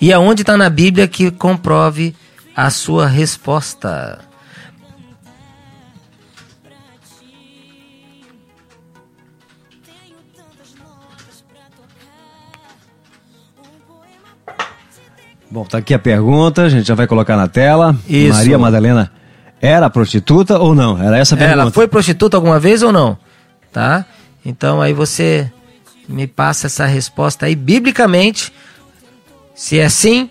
E 0.00 0.12
aonde 0.12 0.42
está 0.42 0.56
na 0.56 0.70
Bíblia 0.70 1.06
que 1.06 1.30
comprove 1.30 2.14
a 2.54 2.70
sua 2.70 3.06
resposta. 3.06 4.29
Bom, 15.50 15.64
tá 15.64 15.78
aqui 15.78 15.92
a 15.92 15.98
pergunta, 15.98 16.62
a 16.62 16.68
gente 16.68 16.86
já 16.86 16.94
vai 16.94 17.08
colocar 17.08 17.36
na 17.36 17.48
tela. 17.48 17.96
Isso. 18.08 18.38
Maria 18.38 18.58
Madalena 18.58 19.10
era 19.60 19.90
prostituta 19.90 20.58
ou 20.58 20.74
não? 20.74 21.02
Era 21.02 21.18
essa 21.18 21.34
a 21.34 21.38
pergunta. 21.38 21.60
Ela 21.60 21.70
foi 21.72 21.88
prostituta 21.88 22.36
alguma 22.36 22.60
vez 22.60 22.82
ou 22.82 22.92
não? 22.92 23.18
Tá? 23.72 24.04
Então 24.44 24.80
aí 24.80 24.92
você 24.92 25.50
me 26.08 26.26
passa 26.26 26.66
essa 26.66 26.86
resposta 26.86 27.46
aí 27.46 27.56
biblicamente. 27.56 28.52
Se 29.54 29.78
é 29.78 29.88
sim, 29.88 30.30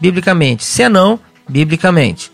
biblicamente. 0.00 0.64
Se 0.64 0.82
é 0.82 0.88
não, 0.88 1.18
biblicamente. 1.48 2.30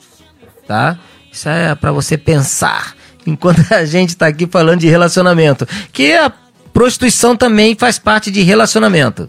Tá? 0.67 0.99
Isso 1.33 1.49
é 1.49 1.75
para 1.75 1.93
você 1.93 2.19
pensar 2.19 2.95
enquanto 3.27 3.73
a 3.73 3.87
gente 3.87 4.11
está 4.11 4.27
aqui 4.27 4.47
falando 4.47 4.81
de 4.81 4.89
relacionamento. 4.89 5.67
Que 5.93 6.15
a 6.15 6.31
prostituição 6.75 7.35
também 7.35 7.75
faz 7.75 7.99
parte 7.99 8.31
de 8.31 8.43
relacionamento. 8.43 9.29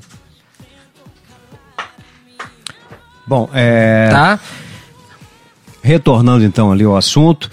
Bom, 3.30 3.48
é... 3.54 4.10
Tá? 4.10 4.40
Retornando 5.84 6.44
então 6.44 6.72
ali 6.72 6.84
ao 6.84 6.98
assunto, 6.98 7.48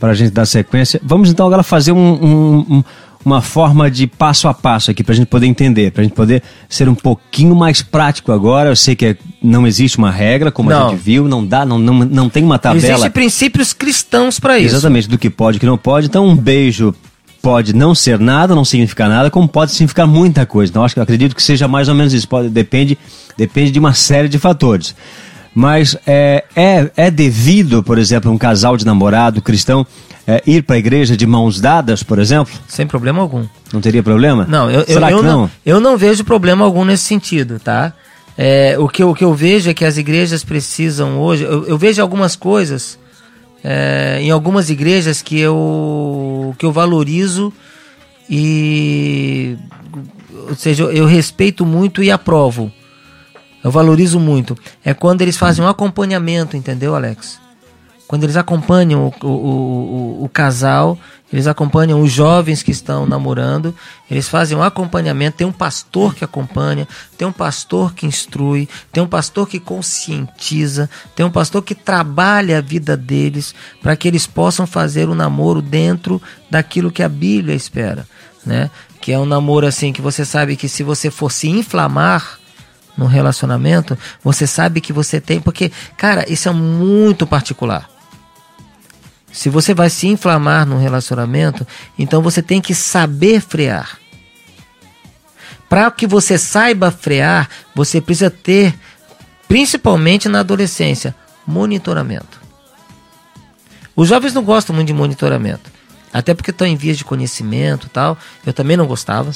para 0.00 0.12
a 0.12 0.14
gente 0.14 0.30
dar 0.30 0.46
sequência, 0.46 0.98
vamos 1.04 1.28
então 1.28 1.46
agora 1.46 1.62
fazer 1.62 1.92
um, 1.92 1.98
um, 1.98 2.66
um, 2.70 2.84
uma 3.22 3.42
forma 3.42 3.90
de 3.90 4.06
passo 4.06 4.48
a 4.48 4.54
passo 4.54 4.90
aqui, 4.90 5.04
para 5.04 5.12
a 5.12 5.16
gente 5.16 5.26
poder 5.26 5.46
entender, 5.46 5.92
para 5.92 6.00
a 6.00 6.04
gente 6.04 6.14
poder 6.14 6.42
ser 6.66 6.88
um 6.88 6.94
pouquinho 6.94 7.54
mais 7.54 7.82
prático 7.82 8.32
agora. 8.32 8.70
Eu 8.70 8.76
sei 8.76 8.96
que 8.96 9.04
é, 9.04 9.16
não 9.42 9.66
existe 9.66 9.98
uma 9.98 10.10
regra, 10.10 10.50
como 10.50 10.70
não. 10.70 10.86
a 10.86 10.90
gente 10.90 10.98
viu, 10.98 11.28
não 11.28 11.46
dá, 11.46 11.66
não, 11.66 11.78
não, 11.78 11.92
não 12.06 12.30
tem 12.30 12.42
uma 12.42 12.58
tabela. 12.58 12.86
Existem 12.86 13.10
princípios 13.10 13.74
cristãos 13.74 14.40
para 14.40 14.58
isso. 14.58 14.76
Exatamente, 14.76 15.10
do 15.10 15.18
que 15.18 15.28
pode 15.28 15.58
e 15.58 15.60
que 15.60 15.66
não 15.66 15.76
pode. 15.76 16.06
Então, 16.06 16.26
um 16.26 16.34
beijo 16.34 16.94
pode 17.42 17.74
não 17.74 17.94
ser 17.94 18.18
nada, 18.18 18.54
não 18.54 18.64
significar 18.64 19.08
nada, 19.08 19.30
como 19.30 19.46
pode 19.46 19.72
significar 19.72 20.06
muita 20.06 20.44
coisa. 20.46 20.70
Então, 20.70 20.84
acho 20.84 20.94
que 20.94 21.00
acredito 21.00 21.36
que 21.36 21.42
seja 21.42 21.68
mais 21.68 21.88
ou 21.88 21.94
menos 21.94 22.12
isso. 22.12 22.26
Pode, 22.26 22.48
depende, 22.48 22.98
depende 23.36 23.70
de 23.70 23.78
uma 23.78 23.94
série 23.94 24.28
de 24.28 24.38
fatores. 24.38 24.94
Mas 25.58 25.96
é, 26.06 26.44
é, 26.54 26.88
é 26.96 27.10
devido, 27.10 27.82
por 27.82 27.98
exemplo, 27.98 28.30
um 28.30 28.38
casal 28.38 28.76
de 28.76 28.86
namorado 28.86 29.42
cristão 29.42 29.84
é, 30.24 30.40
ir 30.46 30.62
para 30.62 30.76
a 30.76 30.78
igreja 30.78 31.16
de 31.16 31.26
mãos 31.26 31.60
dadas, 31.60 32.00
por 32.00 32.20
exemplo? 32.20 32.54
Sem 32.68 32.86
problema 32.86 33.20
algum. 33.20 33.44
Não 33.72 33.80
teria 33.80 34.00
problema? 34.00 34.46
Não, 34.48 34.70
eu, 34.70 34.86
Será 34.86 35.10
eu, 35.10 35.16
eu 35.16 35.22
não? 35.24 35.40
não? 35.40 35.50
Eu 35.66 35.80
não 35.80 35.96
vejo 35.98 36.22
problema 36.22 36.64
algum 36.64 36.84
nesse 36.84 37.02
sentido, 37.02 37.58
tá? 37.58 37.92
É, 38.36 38.76
o, 38.78 38.88
que, 38.88 39.02
o 39.02 39.12
que 39.12 39.24
eu 39.24 39.34
vejo 39.34 39.68
é 39.68 39.74
que 39.74 39.84
as 39.84 39.96
igrejas 39.96 40.44
precisam 40.44 41.18
hoje. 41.18 41.42
Eu, 41.42 41.66
eu 41.66 41.76
vejo 41.76 42.00
algumas 42.00 42.36
coisas 42.36 42.96
é, 43.64 44.20
em 44.20 44.30
algumas 44.30 44.70
igrejas 44.70 45.20
que 45.20 45.40
eu, 45.40 46.54
que 46.56 46.64
eu 46.64 46.70
valorizo 46.70 47.52
e. 48.30 49.56
Ou 50.48 50.54
seja, 50.54 50.84
eu 50.84 51.04
respeito 51.04 51.66
muito 51.66 52.00
e 52.00 52.12
aprovo. 52.12 52.70
Eu 53.68 53.72
valorizo 53.72 54.18
muito. 54.18 54.56
É 54.82 54.94
quando 54.94 55.20
eles 55.20 55.36
fazem 55.36 55.62
um 55.62 55.68
acompanhamento, 55.68 56.56
entendeu, 56.56 56.94
Alex? 56.94 57.38
Quando 58.06 58.24
eles 58.24 58.38
acompanham 58.38 59.12
o, 59.22 59.26
o, 59.26 59.30
o, 59.30 60.24
o, 60.24 60.28
casal, 60.30 60.98
eles 61.30 61.46
acompanham 61.46 62.00
os 62.00 62.10
jovens 62.10 62.62
que 62.62 62.70
estão 62.70 63.04
namorando, 63.04 63.74
eles 64.10 64.26
fazem 64.26 64.56
um 64.56 64.62
acompanhamento. 64.62 65.36
Tem 65.36 65.46
um 65.46 65.52
pastor 65.52 66.14
que 66.14 66.24
acompanha, 66.24 66.88
tem 67.18 67.28
um 67.28 67.32
pastor 67.32 67.92
que 67.92 68.06
instrui, 68.06 68.66
tem 68.90 69.02
um 69.02 69.06
pastor 69.06 69.46
que 69.46 69.60
conscientiza, 69.60 70.88
tem 71.14 71.26
um 71.26 71.30
pastor 71.30 71.62
que 71.62 71.74
trabalha 71.74 72.56
a 72.56 72.62
vida 72.62 72.96
deles 72.96 73.54
para 73.82 73.94
que 73.94 74.08
eles 74.08 74.26
possam 74.26 74.66
fazer 74.66 75.10
o 75.10 75.14
namoro 75.14 75.60
dentro 75.60 76.22
daquilo 76.50 76.90
que 76.90 77.02
a 77.02 77.08
Bíblia 77.10 77.54
espera, 77.54 78.08
né? 78.46 78.70
Que 78.98 79.12
é 79.12 79.18
um 79.18 79.26
namoro 79.26 79.66
assim 79.66 79.92
que 79.92 80.00
você 80.00 80.24
sabe 80.24 80.56
que 80.56 80.70
se 80.70 80.82
você 80.82 81.10
for 81.10 81.30
se 81.30 81.50
inflamar, 81.50 82.37
no 82.98 83.06
relacionamento, 83.06 83.96
você 84.22 84.46
sabe 84.46 84.80
que 84.80 84.92
você 84.92 85.20
tem. 85.20 85.40
Porque, 85.40 85.70
cara, 85.96 86.30
isso 86.30 86.48
é 86.48 86.52
muito 86.52 87.26
particular. 87.26 87.88
Se 89.32 89.48
você 89.48 89.72
vai 89.72 89.88
se 89.88 90.08
inflamar 90.08 90.66
num 90.66 90.78
relacionamento, 90.78 91.66
então 91.96 92.20
você 92.20 92.42
tem 92.42 92.60
que 92.60 92.74
saber 92.74 93.40
frear. 93.40 93.98
Para 95.68 95.90
que 95.90 96.06
você 96.06 96.36
saiba 96.36 96.90
frear, 96.90 97.48
você 97.74 98.00
precisa 98.00 98.30
ter, 98.30 98.74
principalmente 99.46 100.28
na 100.28 100.40
adolescência, 100.40 101.14
monitoramento. 101.46 102.40
Os 103.94 104.08
jovens 104.08 104.34
não 104.34 104.42
gostam 104.42 104.74
muito 104.74 104.88
de 104.88 104.94
monitoramento. 104.94 105.77
Até 106.12 106.34
porque 106.34 106.50
estão 106.50 106.66
em 106.66 106.76
vias 106.76 106.96
de 106.96 107.04
conhecimento 107.04 107.88
tal. 107.90 108.16
Eu 108.44 108.52
também 108.52 108.76
não 108.76 108.86
gostava. 108.86 109.32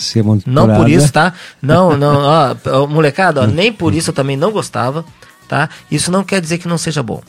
não 0.47 0.67
por 0.77 0.89
isso, 0.89 1.13
tá? 1.13 1.33
Não, 1.61 1.97
não, 1.97 2.23
ó, 2.67 2.87
molecada, 2.87 3.43
ó, 3.43 3.47
nem 3.47 3.73
por 3.73 3.95
isso 3.95 4.11
eu 4.11 4.15
também 4.15 4.37
não 4.37 4.51
gostava, 4.51 5.05
tá? 5.49 5.69
Isso 5.91 6.11
não 6.11 6.25
quer 6.25 6.41
dizer 6.41 6.59
que 6.59 6.69
não 6.69 6.79
seja 6.79 7.03
bom. 7.03 7.23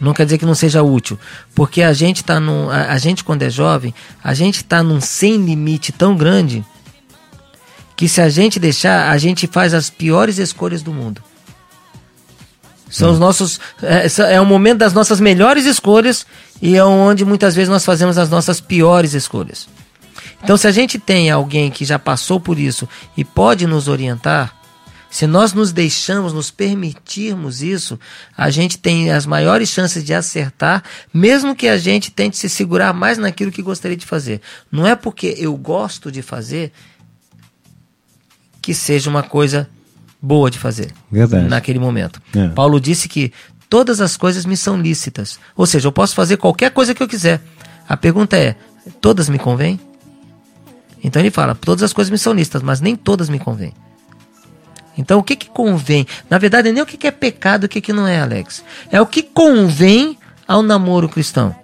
Não 0.00 0.12
quer 0.12 0.24
dizer 0.24 0.38
que 0.38 0.46
não 0.46 0.54
seja 0.54 0.82
útil. 0.82 1.18
Porque 1.54 1.80
a 1.80 1.92
gente 1.92 2.24
tá 2.24 2.40
num. 2.40 2.68
A, 2.68 2.92
a 2.92 2.98
gente, 2.98 3.22
quando 3.22 3.42
é 3.42 3.50
jovem, 3.50 3.94
a 4.22 4.34
gente 4.34 4.64
tá 4.64 4.82
num 4.82 5.00
sem 5.00 5.36
limite 5.36 5.92
tão 5.92 6.16
grande 6.16 6.64
que 7.96 8.08
se 8.08 8.20
a 8.20 8.28
gente 8.28 8.58
deixar, 8.58 9.12
a 9.12 9.18
gente 9.18 9.46
faz 9.46 9.72
as 9.72 9.88
piores 9.90 10.38
escolhas 10.38 10.82
do 10.82 10.92
mundo. 10.92 11.22
São 12.90 13.12
os 13.12 13.18
nossos. 13.18 13.60
É, 13.80 14.34
é 14.34 14.40
o 14.40 14.44
momento 14.44 14.78
das 14.78 14.92
nossas 14.92 15.20
melhores 15.20 15.66
escolhas 15.66 16.26
e 16.62 16.76
é 16.76 16.84
onde 16.84 17.24
muitas 17.24 17.56
vezes 17.56 17.68
nós 17.68 17.84
fazemos 17.84 18.16
as 18.16 18.30
nossas 18.30 18.60
piores 18.60 19.12
escolhas. 19.14 19.68
Então, 20.44 20.56
se 20.56 20.68
a 20.68 20.70
gente 20.70 20.96
tem 20.96 21.28
alguém 21.28 21.70
que 21.70 21.84
já 21.84 21.98
passou 21.98 22.38
por 22.38 22.56
isso 22.58 22.88
e 23.16 23.24
pode 23.24 23.66
nos 23.66 23.88
orientar, 23.88 24.56
se 25.10 25.26
nós 25.26 25.52
nos 25.52 25.72
deixamos, 25.72 26.32
nos 26.32 26.50
permitirmos 26.50 27.62
isso, 27.62 27.98
a 28.36 28.48
gente 28.48 28.78
tem 28.78 29.10
as 29.10 29.26
maiores 29.26 29.68
chances 29.68 30.04
de 30.04 30.14
acertar, 30.14 30.82
mesmo 31.12 31.54
que 31.54 31.68
a 31.68 31.76
gente 31.76 32.10
tente 32.10 32.38
se 32.38 32.48
segurar 32.48 32.94
mais 32.94 33.18
naquilo 33.18 33.52
que 33.52 33.60
gostaria 33.60 33.96
de 33.96 34.06
fazer. 34.06 34.40
Não 34.70 34.86
é 34.86 34.94
porque 34.94 35.34
eu 35.36 35.56
gosto 35.56 36.10
de 36.10 36.22
fazer 36.22 36.72
que 38.62 38.72
seja 38.72 39.10
uma 39.10 39.22
coisa 39.22 39.68
boa 40.22 40.48
de 40.48 40.58
fazer 40.58 40.92
Verdade. 41.10 41.48
naquele 41.48 41.80
momento. 41.80 42.22
É. 42.34 42.48
Paulo 42.48 42.80
disse 42.80 43.08
que 43.08 43.32
todas 43.72 44.02
as 44.02 44.18
coisas 44.18 44.44
me 44.44 44.54
são 44.54 44.78
lícitas. 44.78 45.40
Ou 45.56 45.64
seja, 45.64 45.88
eu 45.88 45.92
posso 45.92 46.14
fazer 46.14 46.36
qualquer 46.36 46.72
coisa 46.72 46.94
que 46.94 47.02
eu 47.02 47.08
quiser. 47.08 47.40
A 47.88 47.96
pergunta 47.96 48.36
é: 48.36 48.54
todas 49.00 49.30
me 49.30 49.38
convêm? 49.38 49.80
Então 51.02 51.22
ele 51.22 51.30
fala: 51.30 51.54
todas 51.54 51.82
as 51.82 51.90
coisas 51.90 52.10
me 52.10 52.18
são 52.18 52.34
lícitas, 52.34 52.60
mas 52.60 52.82
nem 52.82 52.94
todas 52.94 53.30
me 53.30 53.38
convêm. 53.38 53.72
Então, 54.98 55.18
o 55.18 55.22
que, 55.22 55.34
que 55.34 55.48
convém? 55.48 56.06
Na 56.28 56.36
verdade, 56.36 56.70
nem 56.70 56.82
o 56.82 56.86
que, 56.86 56.98
que 56.98 57.06
é 57.06 57.10
pecado 57.10 57.64
e 57.64 57.66
o 57.66 57.68
que, 57.70 57.80
que 57.80 57.94
não 57.94 58.06
é, 58.06 58.20
Alex. 58.20 58.62
É 58.90 59.00
o 59.00 59.06
que 59.06 59.22
convém 59.22 60.18
ao 60.46 60.62
namoro 60.62 61.08
cristão. 61.08 61.56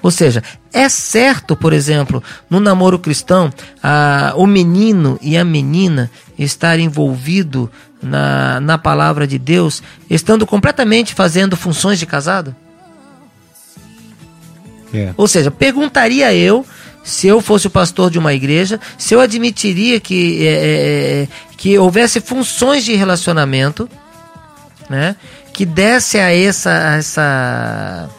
Ou 0.00 0.12
seja, 0.12 0.44
é 0.72 0.88
certo, 0.88 1.56
por 1.56 1.72
exemplo, 1.72 2.22
no 2.48 2.60
namoro 2.60 2.96
cristão, 2.96 3.52
a, 3.82 4.34
o 4.36 4.46
menino 4.46 5.18
e 5.20 5.36
a 5.36 5.44
menina 5.44 6.08
estar 6.38 6.78
envolvido 6.78 7.68
na, 8.02 8.60
na 8.60 8.78
palavra 8.78 9.26
de 9.26 9.38
Deus, 9.38 9.82
estando 10.08 10.46
completamente 10.46 11.14
fazendo 11.14 11.56
funções 11.56 11.98
de 11.98 12.06
casado? 12.06 12.54
É. 14.92 15.12
Ou 15.16 15.26
seja, 15.26 15.50
perguntaria 15.50 16.32
eu 16.34 16.64
se 17.06 17.28
eu 17.28 17.40
fosse 17.40 17.68
o 17.68 17.70
pastor 17.70 18.10
de 18.10 18.18
uma 18.18 18.34
igreja, 18.34 18.80
se 18.98 19.14
eu 19.14 19.20
admitiria 19.20 20.00
que, 20.00 20.44
é, 20.44 20.50
é, 20.50 21.22
é, 21.22 21.28
que 21.56 21.78
houvesse 21.78 22.20
funções 22.20 22.84
de 22.84 22.96
relacionamento, 22.96 23.88
né, 24.90 25.14
que 25.52 25.64
desse 25.64 26.18
a 26.18 26.34
essa, 26.34 26.70
a 26.70 26.96
essa 26.96 28.10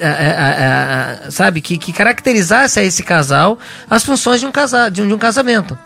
a, 0.00 0.08
a, 0.08 1.26
a, 1.26 1.30
sabe, 1.30 1.60
que, 1.60 1.76
que 1.76 1.92
caracterizasse 1.92 2.80
a 2.80 2.82
esse 2.82 3.02
casal 3.02 3.58
as 3.88 4.02
funções 4.02 4.40
de 4.40 4.46
um, 4.46 4.52
casa, 4.52 4.88
de 4.88 5.02
um, 5.02 5.08
de 5.08 5.12
um 5.12 5.18
casamento. 5.18 5.78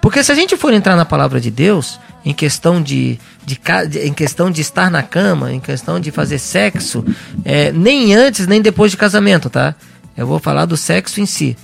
Porque 0.00 0.22
se 0.22 0.32
a 0.32 0.34
gente 0.34 0.56
for 0.56 0.72
entrar 0.72 0.96
na 0.96 1.04
palavra 1.04 1.40
de 1.40 1.50
Deus, 1.50 1.98
em 2.24 2.32
questão 2.32 2.82
de, 2.82 3.18
de, 3.44 3.60
em 4.02 4.12
questão 4.12 4.50
de 4.50 4.60
estar 4.60 4.90
na 4.90 5.02
cama, 5.02 5.52
em 5.52 5.60
questão 5.60 5.98
de 5.98 6.10
fazer 6.10 6.38
sexo, 6.38 7.04
é, 7.44 7.72
nem 7.72 8.14
antes 8.14 8.46
nem 8.46 8.60
depois 8.60 8.90
de 8.90 8.96
casamento, 8.96 9.48
tá? 9.48 9.74
Eu 10.16 10.26
vou 10.26 10.38
falar 10.38 10.66
do 10.66 10.76
sexo 10.76 11.20
em 11.20 11.26
si. 11.26 11.56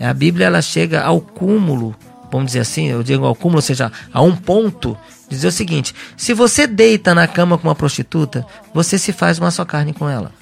A 0.00 0.14
Bíblia 0.14 0.46
ela 0.46 0.62
chega 0.62 1.02
ao 1.02 1.20
cúmulo, 1.20 1.94
vamos 2.30 2.48
dizer 2.48 2.60
assim, 2.60 2.86
eu 2.86 3.02
digo 3.02 3.24
ao 3.24 3.34
cúmulo, 3.34 3.58
ou 3.58 3.62
seja, 3.62 3.90
a 4.12 4.22
um 4.22 4.34
ponto, 4.34 4.96
dizer 5.28 5.48
o 5.48 5.52
seguinte: 5.52 5.94
se 6.16 6.32
você 6.32 6.66
deita 6.66 7.14
na 7.14 7.26
cama 7.26 7.58
com 7.58 7.68
uma 7.68 7.74
prostituta, 7.74 8.46
você 8.72 8.96
se 8.96 9.12
faz 9.12 9.38
uma 9.38 9.50
só 9.50 9.64
carne 9.64 9.92
com 9.92 10.08
ela. 10.08 10.32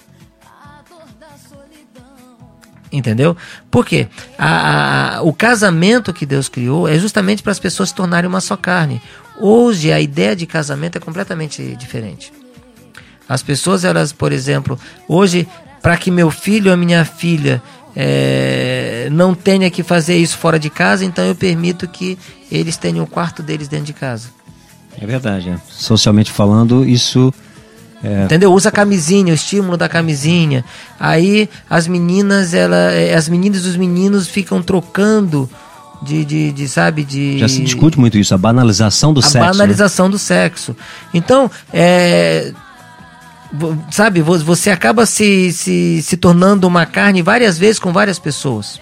Entendeu? 2.92 3.36
Por 3.70 3.84
quê? 3.84 4.08
A, 4.38 5.16
a, 5.16 5.22
o 5.22 5.32
casamento 5.32 6.12
que 6.12 6.24
Deus 6.24 6.48
criou 6.48 6.88
é 6.88 6.98
justamente 6.98 7.42
para 7.42 7.52
as 7.52 7.58
pessoas 7.58 7.88
se 7.88 7.94
tornarem 7.94 8.28
uma 8.28 8.40
só 8.40 8.56
carne. 8.56 9.02
Hoje 9.38 9.92
a 9.92 10.00
ideia 10.00 10.36
de 10.36 10.46
casamento 10.46 10.96
é 10.96 11.00
completamente 11.00 11.74
diferente. 11.76 12.32
As 13.28 13.42
pessoas, 13.42 13.84
elas, 13.84 14.12
por 14.12 14.32
exemplo, 14.32 14.78
hoje 15.08 15.48
para 15.82 15.96
que 15.96 16.10
meu 16.10 16.30
filho 16.30 16.70
ou 16.70 16.76
minha 16.76 17.04
filha 17.04 17.62
é, 17.94 19.08
não 19.10 19.34
tenha 19.34 19.70
que 19.70 19.82
fazer 19.82 20.16
isso 20.16 20.36
fora 20.36 20.58
de 20.58 20.68
casa, 20.68 21.04
então 21.04 21.24
eu 21.24 21.34
permito 21.34 21.88
que 21.88 22.18
eles 22.50 22.76
tenham 22.76 23.04
o 23.04 23.06
quarto 23.06 23.42
deles 23.42 23.68
dentro 23.68 23.86
de 23.86 23.92
casa. 23.92 24.28
É 25.00 25.06
verdade. 25.06 25.50
É. 25.50 25.58
Socialmente 25.70 26.30
falando, 26.30 26.84
isso. 26.84 27.32
É... 28.06 28.24
Entendeu? 28.24 28.52
Usa 28.52 28.68
a 28.68 28.72
camisinha, 28.72 29.32
o 29.32 29.34
estímulo 29.34 29.76
da 29.76 29.88
camisinha. 29.88 30.64
Aí 30.98 31.48
as 31.68 31.88
meninas, 31.88 32.54
ela, 32.54 32.92
é, 32.92 33.14
as 33.14 33.28
meninas 33.28 33.64
e 33.64 33.68
os 33.68 33.76
meninos 33.76 34.28
ficam 34.28 34.62
trocando 34.62 35.50
de, 36.00 36.24
de, 36.24 36.52
de, 36.52 36.68
sabe, 36.68 37.02
de... 37.02 37.40
Já 37.40 37.48
se 37.48 37.60
discute 37.62 37.98
muito 37.98 38.16
isso, 38.16 38.32
a 38.32 38.38
banalização 38.38 39.12
do 39.12 39.18
a 39.18 39.22
sexo. 39.22 39.38
A 39.38 39.40
né? 39.40 39.46
banalização 39.48 40.06
né? 40.06 40.12
do 40.12 40.18
sexo. 40.18 40.76
Então, 41.12 41.50
é, 41.72 42.52
sabe, 43.90 44.20
você 44.20 44.70
acaba 44.70 45.04
se, 45.04 45.52
se, 45.52 46.00
se 46.00 46.16
tornando 46.16 46.64
uma 46.68 46.86
carne 46.86 47.22
várias 47.22 47.58
vezes 47.58 47.80
com 47.80 47.92
várias 47.92 48.20
pessoas. 48.20 48.78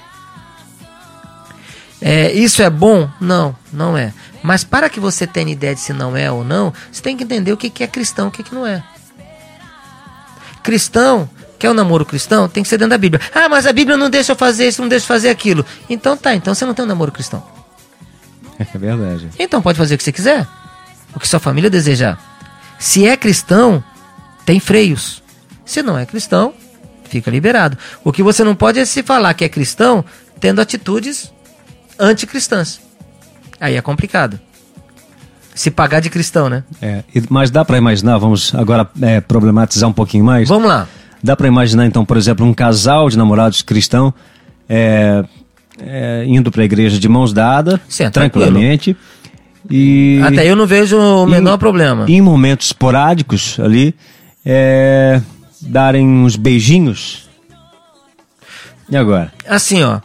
É, 1.99 2.31
isso 2.33 2.61
é 2.61 2.69
bom? 2.69 3.09
Não, 3.19 3.57
não 3.73 3.97
é. 3.97 4.13
Mas 4.43 4.63
para 4.63 4.91
que 4.91 5.01
você 5.01 5.27
tenha 5.27 5.51
ideia 5.51 5.75
de 5.75 5.81
se 5.81 5.95
não 5.95 6.15
é 6.15 6.31
ou 6.31 6.45
não, 6.45 6.75
você 6.93 7.01
tem 7.01 7.17
que 7.17 7.25
entender 7.25 7.53
o 7.53 7.57
que 7.57 7.83
é 7.83 7.87
cristão 7.87 8.27
e 8.27 8.29
o 8.29 8.31
que 8.31 8.55
não 8.55 8.67
é. 8.67 8.85
Cristão, 10.65 11.29
quer 11.59 11.69
o 11.69 11.73
um 11.73 11.75
namoro 11.75 12.07
cristão? 12.07 12.49
Tem 12.49 12.63
que 12.63 12.69
ser 12.69 12.79
dentro 12.79 12.91
da 12.91 12.99
Bíblia. 12.99 13.21
Ah, 13.35 13.51
mas 13.51 13.67
a 13.67 13.73
Bíblia 13.73 13.99
não 13.99 14.09
deixa 14.09 14.33
eu 14.33 14.37
fazer 14.37 14.67
isso, 14.67 14.81
não 14.81 14.89
deixa 14.89 15.05
eu 15.05 15.09
fazer 15.09 15.29
aquilo. 15.29 15.65
Então 15.89 16.17
tá, 16.17 16.35
então 16.35 16.55
você 16.55 16.65
não 16.65 16.73
tem 16.73 16.85
um 16.85 16.89
namoro 16.89 17.13
cristão. 17.13 17.45
É 18.59 18.79
verdade. 18.79 19.29
Então 19.39 19.61
pode 19.61 19.77
fazer 19.77 19.97
o 19.97 19.99
que 19.99 20.05
você 20.05 20.13
quiser, 20.13 20.47
o 21.15 21.21
que 21.21 21.29
sua 21.29 21.41
família 21.41 21.69
desejar. 21.69 22.19
Se 22.79 23.05
é 23.07 23.17
cristão, 23.17 23.83
tem 24.47 24.61
freios. 24.61 25.23
Se 25.67 25.83
não 25.83 25.99
é 25.99 26.07
cristão, 26.07 26.55
fica 27.09 27.31
liberado. 27.31 27.77
O 28.05 28.13
que 28.13 28.23
você 28.23 28.45
não 28.45 28.55
pode 28.55 28.79
é 28.79 28.85
se 28.85 29.03
falar 29.03 29.35
que 29.35 29.45
é 29.45 29.49
cristão 29.49 30.05
tendo 30.39 30.61
atitudes 30.61 31.33
anticristãs. 31.99 32.81
Aí 33.61 33.77
é 33.77 33.83
complicado. 33.83 34.41
Se 35.55 35.71
pagar 35.71 36.01
de 36.01 36.11
cristão, 36.11 36.49
né? 36.49 36.65
É, 36.83 37.05
mas 37.31 37.51
dá 37.51 37.65
para 37.65 37.79
imaginar, 37.79 38.19
vamos 38.19 38.55
agora 38.55 38.89
é, 39.01 39.21
problematizar 39.21 39.89
um 39.89 39.93
pouquinho 39.93 40.25
mais. 40.25 40.49
Vamos 40.49 40.69
lá. 40.69 40.89
Dá 41.23 41.37
para 41.37 41.47
imaginar, 41.49 41.87
então, 41.87 42.05
por 42.05 42.17
exemplo, 42.17 42.45
um 42.45 42.53
casal 42.53 43.09
de 43.09 43.17
namorados 43.17 43.63
cristão 43.63 44.13
é, 44.69 45.25
é, 45.81 46.25
indo 46.27 46.51
para 46.51 46.63
a 46.63 46.65
igreja 46.65 46.99
de 46.99 47.09
mãos 47.09 47.33
dadas, 47.33 47.81
é 47.99 48.11
tranquilamente. 48.11 48.97
E 49.71 50.21
Até 50.23 50.47
eu 50.47 50.57
não 50.57 50.67
vejo 50.67 50.99
o 50.99 51.27
menor 51.27 51.57
problema. 51.57 52.05
em 52.09 52.21
momentos 52.21 52.67
esporádicos 52.67 53.59
ali, 53.59 53.95
é, 54.45 55.21
darem 55.61 56.07
uns 56.07 56.37
beijinhos. 56.37 57.29
E 58.91 58.97
agora? 58.97 59.33
Assim, 59.49 59.83
ó, 59.83 60.01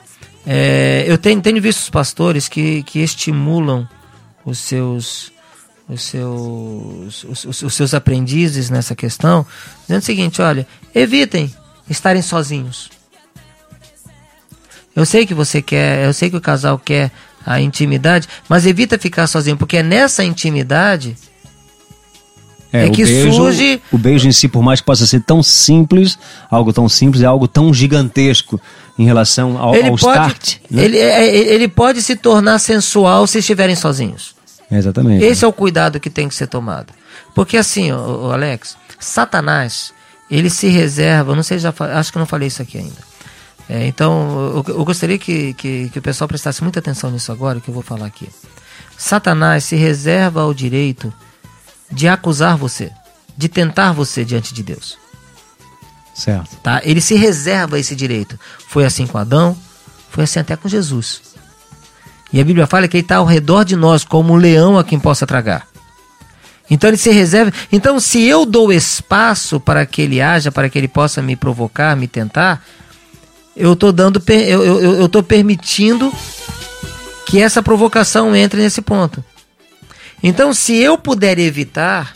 é, 0.47 1.03
eu 1.05 1.17
tenho, 1.17 1.41
tenho 1.41 1.61
visto 1.61 1.79
os 1.79 1.89
pastores 1.89 2.47
que, 2.47 2.83
que 2.83 2.99
estimulam 2.99 3.87
os 4.45 4.59
seus 4.59 5.31
os 5.89 6.03
seus, 6.03 7.23
os, 7.23 7.63
os- 7.63 7.73
seus 7.73 7.93
aprendizes 7.95 8.69
nessa 8.69 8.93
questão, 8.95 9.45
dizendo 9.81 10.01
o 10.01 10.05
seguinte, 10.05 10.41
olha, 10.41 10.67
evitem 10.93 11.51
estarem 11.89 12.21
sozinhos. 12.21 12.89
Eu 14.95 15.05
sei 15.05 15.25
que 15.25 15.33
você 15.33 15.61
quer, 15.61 16.05
eu 16.05 16.13
sei 16.13 16.29
que 16.29 16.37
o 16.37 16.41
casal 16.41 16.77
quer 16.77 17.11
a 17.45 17.59
intimidade, 17.59 18.27
mas 18.47 18.65
evita 18.65 18.97
ficar 18.99 19.25
sozinho, 19.27 19.57
porque 19.57 19.77
é 19.77 19.83
nessa 19.83 20.23
intimidade 20.23 21.15
É 22.71 22.85
o 22.85 22.91
que 22.91 23.03
beijo, 23.03 23.33
surge- 23.33 23.81
O 23.91 23.97
beijo 23.97 24.27
em 24.27 24.31
si, 24.31 24.47
por 24.47 24.61
mais 24.61 24.79
que 24.79 24.85
possa 24.85 25.07
ser 25.07 25.21
tão 25.21 25.41
simples, 25.41 26.19
algo 26.51 26.71
tão 26.71 26.87
simples, 26.87 27.23
é 27.23 27.25
algo 27.25 27.47
tão 27.47 27.73
gigantesco 27.73 28.61
em 28.97 29.05
relação 29.05 29.57
ao, 29.57 29.73
ele 29.73 29.89
ao 29.89 29.97
pode, 29.97 30.11
start. 30.33 30.55
né? 30.69 30.83
ele, 30.83 30.97
é- 30.99 31.53
ele 31.53 31.67
pode 31.67 32.01
se 32.03 32.15
tornar 32.15 32.59
sensual 32.59 33.25
se 33.25 33.39
estiverem 33.39 33.75
sozinhos. 33.75 34.35
Exatamente. 34.71 35.23
Esse 35.23 35.43
é 35.43 35.47
o 35.47 35.53
cuidado 35.53 35.99
que 35.99 36.09
tem 36.09 36.27
que 36.27 36.35
ser 36.35 36.47
tomado. 36.47 36.93
Porque 37.33 37.57
assim, 37.57 37.91
ô, 37.91 38.27
ô, 38.27 38.31
Alex, 38.31 38.77
Satanás, 38.99 39.93
ele 40.29 40.49
se 40.49 40.67
reserva, 40.67 41.35
não 41.35 41.43
sei, 41.43 41.59
já 41.59 41.73
acho 41.95 42.11
que 42.11 42.19
não 42.19 42.25
falei 42.25 42.47
isso 42.47 42.61
aqui 42.61 42.77
ainda. 42.77 43.09
É, 43.67 43.85
então, 43.85 44.63
eu, 44.67 44.73
eu 44.75 44.85
gostaria 44.85 45.17
que, 45.17 45.53
que, 45.53 45.89
que 45.89 45.99
o 45.99 46.01
pessoal 46.01 46.27
prestasse 46.27 46.63
muita 46.63 46.79
atenção 46.79 47.11
nisso 47.11 47.31
agora, 47.31 47.59
que 47.59 47.69
eu 47.69 47.73
vou 47.73 47.83
falar 47.83 48.07
aqui. 48.07 48.27
Satanás 48.97 49.63
se 49.63 49.75
reserva 49.75 50.41
ao 50.41 50.53
direito 50.53 51.13
de 51.91 52.07
acusar 52.07 52.57
você, 52.57 52.91
de 53.37 53.47
tentar 53.47 53.91
você 53.91 54.25
diante 54.25 54.53
de 54.53 54.63
Deus. 54.63 54.97
Certo. 56.13 56.57
Tá? 56.57 56.81
Ele 56.83 56.99
se 56.99 57.15
reserva 57.15 57.79
esse 57.79 57.95
direito. 57.95 58.37
Foi 58.67 58.85
assim 58.85 59.07
com 59.07 59.17
Adão, 59.17 59.57
foi 60.09 60.25
assim 60.25 60.39
até 60.39 60.55
com 60.55 60.67
Jesus. 60.67 61.21
E 62.31 62.39
a 62.39 62.43
Bíblia 62.43 62.67
fala 62.67 62.87
que 62.87 62.97
ele 62.97 63.03
está 63.03 63.17
ao 63.17 63.25
redor 63.25 63.63
de 63.63 63.75
nós 63.75 64.03
como 64.03 64.33
um 64.33 64.37
leão 64.37 64.77
a 64.77 64.83
quem 64.83 64.99
possa 64.99 65.25
tragar. 65.25 65.67
Então 66.69 66.87
ele 66.87 66.97
se 66.97 67.09
reserva. 67.09 67.51
Então, 67.71 67.99
se 67.99 68.23
eu 68.23 68.45
dou 68.45 68.71
espaço 68.71 69.59
para 69.59 69.83
que 69.87 70.03
ele 70.03 70.21
haja, 70.21 70.51
para 70.51 70.69
que 70.69 70.77
ele 70.77 70.87
possa 70.87 71.19
me 71.21 71.35
provocar, 71.35 71.95
me 71.95 72.07
tentar, 72.07 72.63
eu 73.57 73.73
estou 73.73 73.91
dando, 73.91 74.21
eu, 74.27 74.63
eu- 74.63 74.93
eu 75.01 75.09
tô 75.09 75.23
permitindo 75.23 76.13
que 77.25 77.41
essa 77.41 77.63
provocação 77.63 78.35
entre 78.35 78.61
nesse 78.61 78.81
ponto. 78.81 79.23
Então, 80.21 80.53
se 80.53 80.75
eu 80.75 80.97
puder 80.97 81.39
evitar, 81.39 82.13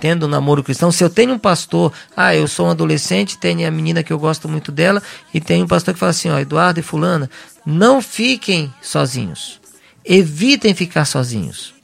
tendo 0.00 0.26
um 0.26 0.28
namoro 0.28 0.62
cristão, 0.62 0.90
se 0.92 1.02
eu 1.02 1.10
tenho 1.10 1.32
um 1.34 1.38
pastor, 1.38 1.92
ah, 2.16 2.34
eu 2.34 2.46
sou 2.48 2.66
um 2.66 2.70
adolescente, 2.70 3.38
tenho 3.38 3.66
a 3.66 3.70
menina 3.70 4.02
que 4.02 4.12
eu 4.12 4.18
gosto 4.18 4.48
muito 4.48 4.70
dela, 4.72 5.02
e 5.32 5.40
tem 5.40 5.62
um 5.62 5.66
pastor 5.66 5.94
que 5.94 6.00
fala 6.00 6.10
assim, 6.10 6.30
ó, 6.30 6.38
Eduardo 6.38 6.80
e 6.80 6.82
fulana, 6.82 7.30
não 7.66 8.00
fiquem 8.00 8.72
sozinhos. 8.80 9.60
Evitem 10.04 10.74
ficar 10.74 11.04
sozinhos. 11.04 11.74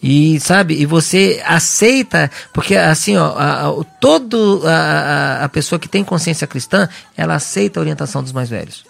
E 0.00 0.38
sabe, 0.38 0.74
e 0.80 0.86
você 0.86 1.42
aceita, 1.44 2.30
porque 2.54 2.76
assim, 2.76 3.16
ó, 3.16 3.36
a, 3.36 3.68
a- 3.68 3.84
todo 4.00 4.62
a, 4.64 5.44
a, 5.44 5.48
pessoa 5.48 5.78
que 5.78 5.88
tem 5.88 6.04
consciência 6.04 6.46
cristã, 6.46 6.88
ela 7.16 7.34
aceita 7.34 7.80
a 7.80 7.82
orientação 7.82 8.22
dos 8.22 8.30
mais 8.32 8.48
velhos. 8.48 8.84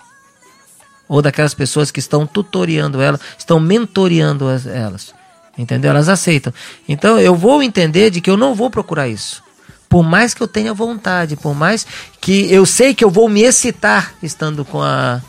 Ou 1.09 1.23
daquelas 1.23 1.55
pessoas 1.55 1.91
que 1.91 1.99
estão 1.99 2.27
tutoriando 2.27 3.01
ela, 3.01 3.19
estão 3.39 3.59
mentoreando 3.59 4.47
as- 4.49 4.67
elas. 4.67 5.15
Entendeu? 5.59 5.91
Elas 5.91 6.09
aceitam. 6.09 6.53
Então 6.89 7.19
eu 7.19 7.35
vou 7.35 7.63
entender 7.63 8.11
de 8.11 8.21
que 8.21 8.31
eu 8.31 8.37
não 8.37 8.55
vou 8.55 8.71
procurar 8.71 9.09
isso. 9.09 9.43
Por 9.89 10.05
mais 10.05 10.35
que 10.35 10.43
eu 10.43 10.47
tenha 10.47 10.73
vontade, 10.73 11.35
por 11.35 11.55
mais 11.55 11.87
que 12.21 12.51
eu 12.53 12.65
sei 12.65 12.95
que 12.95 13.05
eu 13.05 13.11
vou 13.11 13.29
me 13.29 13.43
excitar 13.43 14.15
estando 14.23 14.65
com 14.65 14.81
a, 14.83 15.21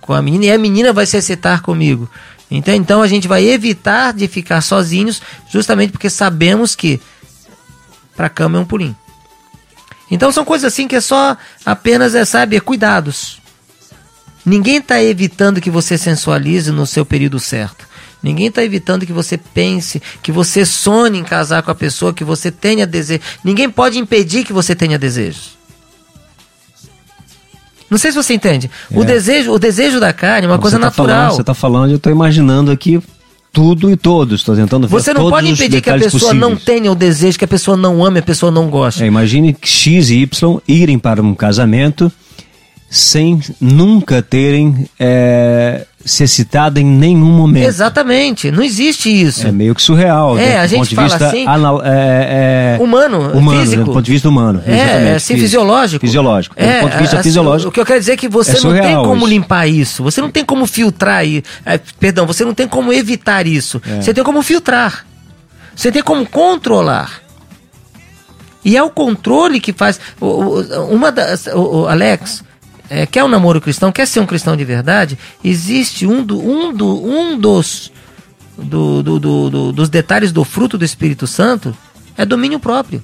com 0.00 0.12
a 0.12 0.22
menina 0.22 0.44
e 0.44 0.52
a 0.52 0.58
menina 0.58 0.92
vai 0.92 1.06
se 1.06 1.16
excitar 1.16 1.62
comigo. 1.62 2.08
Então, 2.50 2.74
então 2.74 3.02
a 3.02 3.08
gente 3.08 3.26
vai 3.26 3.44
evitar 3.44 4.12
de 4.12 4.28
ficar 4.28 4.60
sozinhos, 4.60 5.22
justamente 5.50 5.92
porque 5.92 6.10
sabemos 6.10 6.76
que 6.76 7.00
para 8.14 8.28
cama 8.28 8.58
é 8.58 8.60
um 8.60 8.66
pulinho. 8.66 8.96
Então 10.10 10.30
são 10.32 10.44
coisas 10.44 10.72
assim 10.72 10.88
que 10.88 10.96
é 10.96 11.00
só 11.00 11.36
apenas 11.64 12.14
é, 12.14 12.24
sabe, 12.24 12.56
é 12.56 12.60
cuidados. 12.60 13.40
Ninguém 14.44 14.78
está 14.78 15.02
evitando 15.02 15.60
que 15.60 15.70
você 15.70 15.96
sensualize 15.96 16.70
no 16.70 16.86
seu 16.86 17.06
período 17.06 17.38
certo. 17.38 17.88
Ninguém 18.22 18.46
está 18.48 18.62
evitando 18.62 19.06
que 19.06 19.12
você 19.12 19.38
pense, 19.38 20.00
que 20.22 20.30
você 20.30 20.64
sonhe 20.66 21.18
em 21.18 21.24
casar 21.24 21.62
com 21.62 21.70
a 21.70 21.74
pessoa, 21.74 22.12
que 22.12 22.22
você 22.24 22.50
tenha 22.50 22.86
desejo. 22.86 23.20
Ninguém 23.42 23.70
pode 23.70 23.98
impedir 23.98 24.44
que 24.44 24.52
você 24.52 24.74
tenha 24.74 24.98
desejos. 24.98 25.58
Não 27.90 27.98
sei 27.98 28.12
se 28.12 28.16
você 28.16 28.34
entende. 28.34 28.70
O 28.92 29.02
É. 29.02 29.06
desejo, 29.06 29.52
o 29.52 29.58
desejo 29.58 29.98
da 29.98 30.12
carne 30.12 30.46
é 30.46 30.50
uma 30.50 30.58
coisa 30.58 30.76
você 30.76 30.80
tá 30.80 30.86
natural. 30.86 31.08
Falando, 31.16 31.34
você 31.34 31.40
está 31.40 31.54
falando, 31.54 31.90
eu 31.90 31.96
estou 31.96 32.12
imaginando 32.12 32.70
aqui 32.70 33.02
tudo 33.52 33.90
e 33.90 33.96
todos. 33.96 34.40
Estou 34.42 34.54
tentando 34.54 34.86
ver 34.86 34.92
Você 34.92 35.12
não 35.12 35.28
pode 35.28 35.48
impedir 35.48 35.80
que 35.80 35.90
a 35.90 35.98
pessoa 35.98 36.32
não 36.32 36.50
possíveis. 36.52 36.64
tenha 36.64 36.92
o 36.92 36.94
desejo, 36.94 37.36
que 37.36 37.44
a 37.44 37.48
pessoa 37.48 37.76
não 37.76 38.04
ame, 38.04 38.20
a 38.20 38.22
pessoa 38.22 38.52
não 38.52 38.68
goste. 38.70 39.02
É, 39.02 39.06
imagine 39.06 39.52
que 39.52 39.66
X 39.68 40.08
e 40.10 40.18
Y 40.22 40.60
irem 40.68 41.00
para 41.00 41.20
um 41.20 41.34
casamento 41.34 42.12
sem 42.92 43.40
nunca 43.60 44.20
terem 44.20 44.88
é, 44.98 45.86
se 46.04 46.24
excitado 46.24 46.80
em 46.80 46.84
nenhum 46.84 47.30
momento. 47.30 47.64
Exatamente, 47.68 48.50
não 48.50 48.64
existe 48.64 49.08
isso. 49.08 49.46
É 49.46 49.52
meio 49.52 49.76
que 49.76 49.80
surreal. 49.82 50.36
É, 50.36 50.44
né, 50.46 50.58
a 50.58 50.66
gente 50.66 50.92
fala 50.96 51.14
assim, 51.14 51.46
anal- 51.46 51.80
é, 51.84 52.76
é, 52.80 52.82
Humano, 52.82 53.30
humano, 53.32 53.60
físico. 53.60 53.78
né, 53.78 53.84
do 53.84 53.92
ponto 53.92 54.02
de 54.04 54.10
vista 54.10 54.28
humano. 54.28 54.60
É, 54.66 54.72
é 54.72 55.14
assim, 55.14 55.34
físico. 55.34 55.40
fisiológico. 55.40 56.00
Fisiológico. 56.04 56.54
É, 56.58 56.78
do 56.78 56.80
ponto 56.80 56.92
de 56.94 56.98
vista 56.98 57.16
assim, 57.16 57.28
fisiológico. 57.28 57.68
O 57.68 57.72
que 57.72 57.78
eu 57.80 57.86
quero 57.86 58.00
dizer 58.00 58.12
é 58.12 58.16
que 58.16 58.28
você 58.28 58.56
é 58.56 58.60
não 58.60 58.72
tem 58.72 58.96
como 58.96 59.18
isso. 59.18 59.26
limpar 59.28 59.68
isso. 59.68 60.02
Você 60.02 60.20
não 60.20 60.30
tem 60.30 60.44
como 60.44 60.66
filtrar 60.66 61.18
aí. 61.18 61.44
é, 61.64 61.78
perdão, 62.00 62.26
você 62.26 62.44
não 62.44 62.54
tem 62.54 62.66
como 62.66 62.92
evitar 62.92 63.46
isso. 63.46 63.80
É. 63.88 64.00
Você 64.00 64.12
tem 64.12 64.24
como 64.24 64.42
filtrar. 64.42 65.06
Você 65.76 65.92
tem 65.92 66.02
como 66.02 66.26
controlar. 66.26 67.20
E 68.64 68.76
é 68.76 68.82
o 68.82 68.90
controle 68.90 69.60
que 69.60 69.72
faz. 69.72 70.00
Uma 70.90 71.10
das. 71.12 71.46
Alex, 71.88 72.42
é, 72.90 73.06
quer 73.06 73.22
um 73.24 73.28
namoro 73.28 73.60
cristão, 73.60 73.90
quer 73.92 74.06
ser 74.06 74.20
um 74.20 74.26
cristão 74.26 74.56
de 74.56 74.64
verdade, 74.64 75.16
existe 75.44 76.06
um, 76.06 76.22
do, 76.22 76.38
um, 76.38 76.74
do, 76.74 77.06
um 77.06 77.38
dos, 77.38 77.90
do, 78.58 79.02
do- 79.02 79.18
do- 79.20 79.50
do- 79.50 79.72
dos 79.72 79.88
detalhes 79.88 80.32
do 80.32 80.44
fruto 80.44 80.76
do 80.76 80.84
Espírito 80.84 81.26
Santo 81.26 81.74
é 82.18 82.26
domínio 82.26 82.58
próprio. 82.58 83.02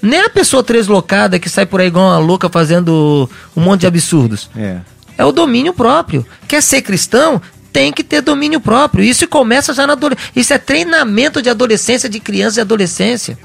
Nem 0.00 0.20
a 0.20 0.30
pessoa 0.30 0.62
treslocada 0.62 1.38
que 1.38 1.48
sai 1.50 1.66
por 1.66 1.80
aí 1.80 1.88
igual 1.88 2.06
uma 2.06 2.18
louca 2.18 2.48
fazendo 2.48 3.28
um 3.54 3.60
monte 3.60 3.80
de 3.80 3.86
absurdos. 3.86 4.48
É. 4.56 4.78
É 5.18 5.24
o 5.26 5.32
domínio 5.32 5.74
próprio. 5.74 6.24
Quer 6.48 6.62
ser 6.62 6.80
cristão? 6.80 7.42
Tem 7.70 7.92
que 7.92 8.02
ter 8.02 8.22
domínio 8.22 8.60
próprio. 8.60 9.04
Isso 9.04 9.28
começa 9.28 9.74
já 9.74 9.86
na 9.86 9.92
adolescência. 9.92 10.32
Isso 10.34 10.54
é 10.54 10.58
treinamento 10.58 11.42
de 11.42 11.50
adolescência, 11.50 12.08
de 12.08 12.18
criança 12.18 12.58
e 12.58 12.62
adolescência. 12.62 13.38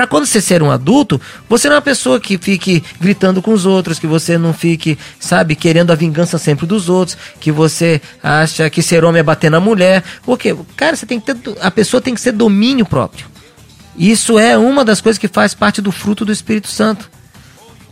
Para 0.00 0.06
quando 0.06 0.24
você 0.24 0.40
ser 0.40 0.62
um 0.62 0.70
adulto, 0.70 1.20
você 1.46 1.68
não 1.68 1.74
é 1.74 1.76
uma 1.76 1.82
pessoa 1.82 2.18
que 2.18 2.38
fique 2.38 2.82
gritando 2.98 3.42
com 3.42 3.52
os 3.52 3.66
outros, 3.66 3.98
que 3.98 4.06
você 4.06 4.38
não 4.38 4.54
fique, 4.54 4.98
sabe, 5.18 5.54
querendo 5.54 5.90
a 5.90 5.94
vingança 5.94 6.38
sempre 6.38 6.64
dos 6.64 6.88
outros, 6.88 7.18
que 7.38 7.52
você 7.52 8.00
acha 8.22 8.70
que 8.70 8.80
ser 8.80 9.04
homem 9.04 9.20
é 9.20 9.22
bater 9.22 9.50
na 9.50 9.60
mulher. 9.60 10.02
O 10.24 10.38
quê? 10.38 10.56
Cara, 10.74 10.96
você 10.96 11.04
tem 11.04 11.20
que 11.20 11.34
ter, 11.34 11.54
a 11.60 11.70
pessoa 11.70 12.00
tem 12.00 12.14
que 12.14 12.20
ser 12.22 12.32
domínio 12.32 12.86
próprio. 12.86 13.26
Isso 13.94 14.38
é 14.38 14.56
uma 14.56 14.86
das 14.86 15.02
coisas 15.02 15.18
que 15.18 15.28
faz 15.28 15.52
parte 15.52 15.82
do 15.82 15.92
fruto 15.92 16.24
do 16.24 16.32
Espírito 16.32 16.68
Santo. 16.68 17.10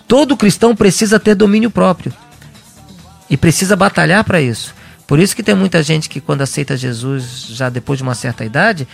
Todo 0.06 0.34
cristão 0.34 0.74
precisa 0.74 1.20
ter 1.20 1.34
domínio 1.34 1.70
próprio 1.70 2.10
e 3.28 3.36
precisa 3.36 3.76
batalhar 3.76 4.24
para 4.24 4.40
isso. 4.40 4.74
Por 5.06 5.18
isso 5.18 5.36
que 5.36 5.42
tem 5.42 5.54
muita 5.54 5.82
gente 5.82 6.08
que 6.08 6.22
quando 6.22 6.40
aceita 6.40 6.74
Jesus 6.74 7.48
já 7.48 7.68
depois 7.68 7.98
de 7.98 8.02
uma 8.02 8.14
certa 8.14 8.46
idade 8.46 8.88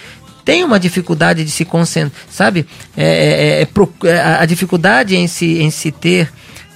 tem 0.44 0.62
uma 0.62 0.78
dificuldade 0.78 1.44
de 1.44 1.50
se 1.50 1.64
concentrar, 1.64 2.20
sabe? 2.30 2.66
É, 2.96 3.04
é, 3.04 3.62
é, 3.62 4.08
é, 4.08 4.20
a- 4.20 4.44
dificuldade 4.44 5.16
em 5.16 5.26
se, 5.26 5.58
em 5.62 5.70
se 5.70 5.90
ter 5.90 6.30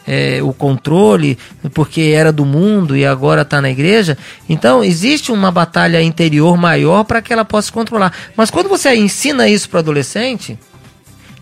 é, 0.07 0.43
o 0.43 0.55
controle, 0.55 1.37
porque 1.75 2.01
era 2.14 2.33
do 2.33 2.47
mundo 2.47 2.97
e 2.97 3.05
agora 3.05 3.43
está 3.43 3.61
na 3.61 3.71
igreja. 3.71 4.16
Então 4.49 4.83
existe 4.83 5.31
uma 5.31 5.51
batalha 5.51 6.03
interior 6.03 6.57
maior 6.57 7.05
para 7.05 7.21
que 7.21 7.33
ela 7.33 7.45
possa 7.45 7.71
controlar. 7.71 8.12
Mas 8.35 8.51
quando 8.51 8.69
você 8.69 8.95
ensina 8.95 9.47
isso 9.49 9.69
para 9.69 9.81
adolescente, 9.81 10.59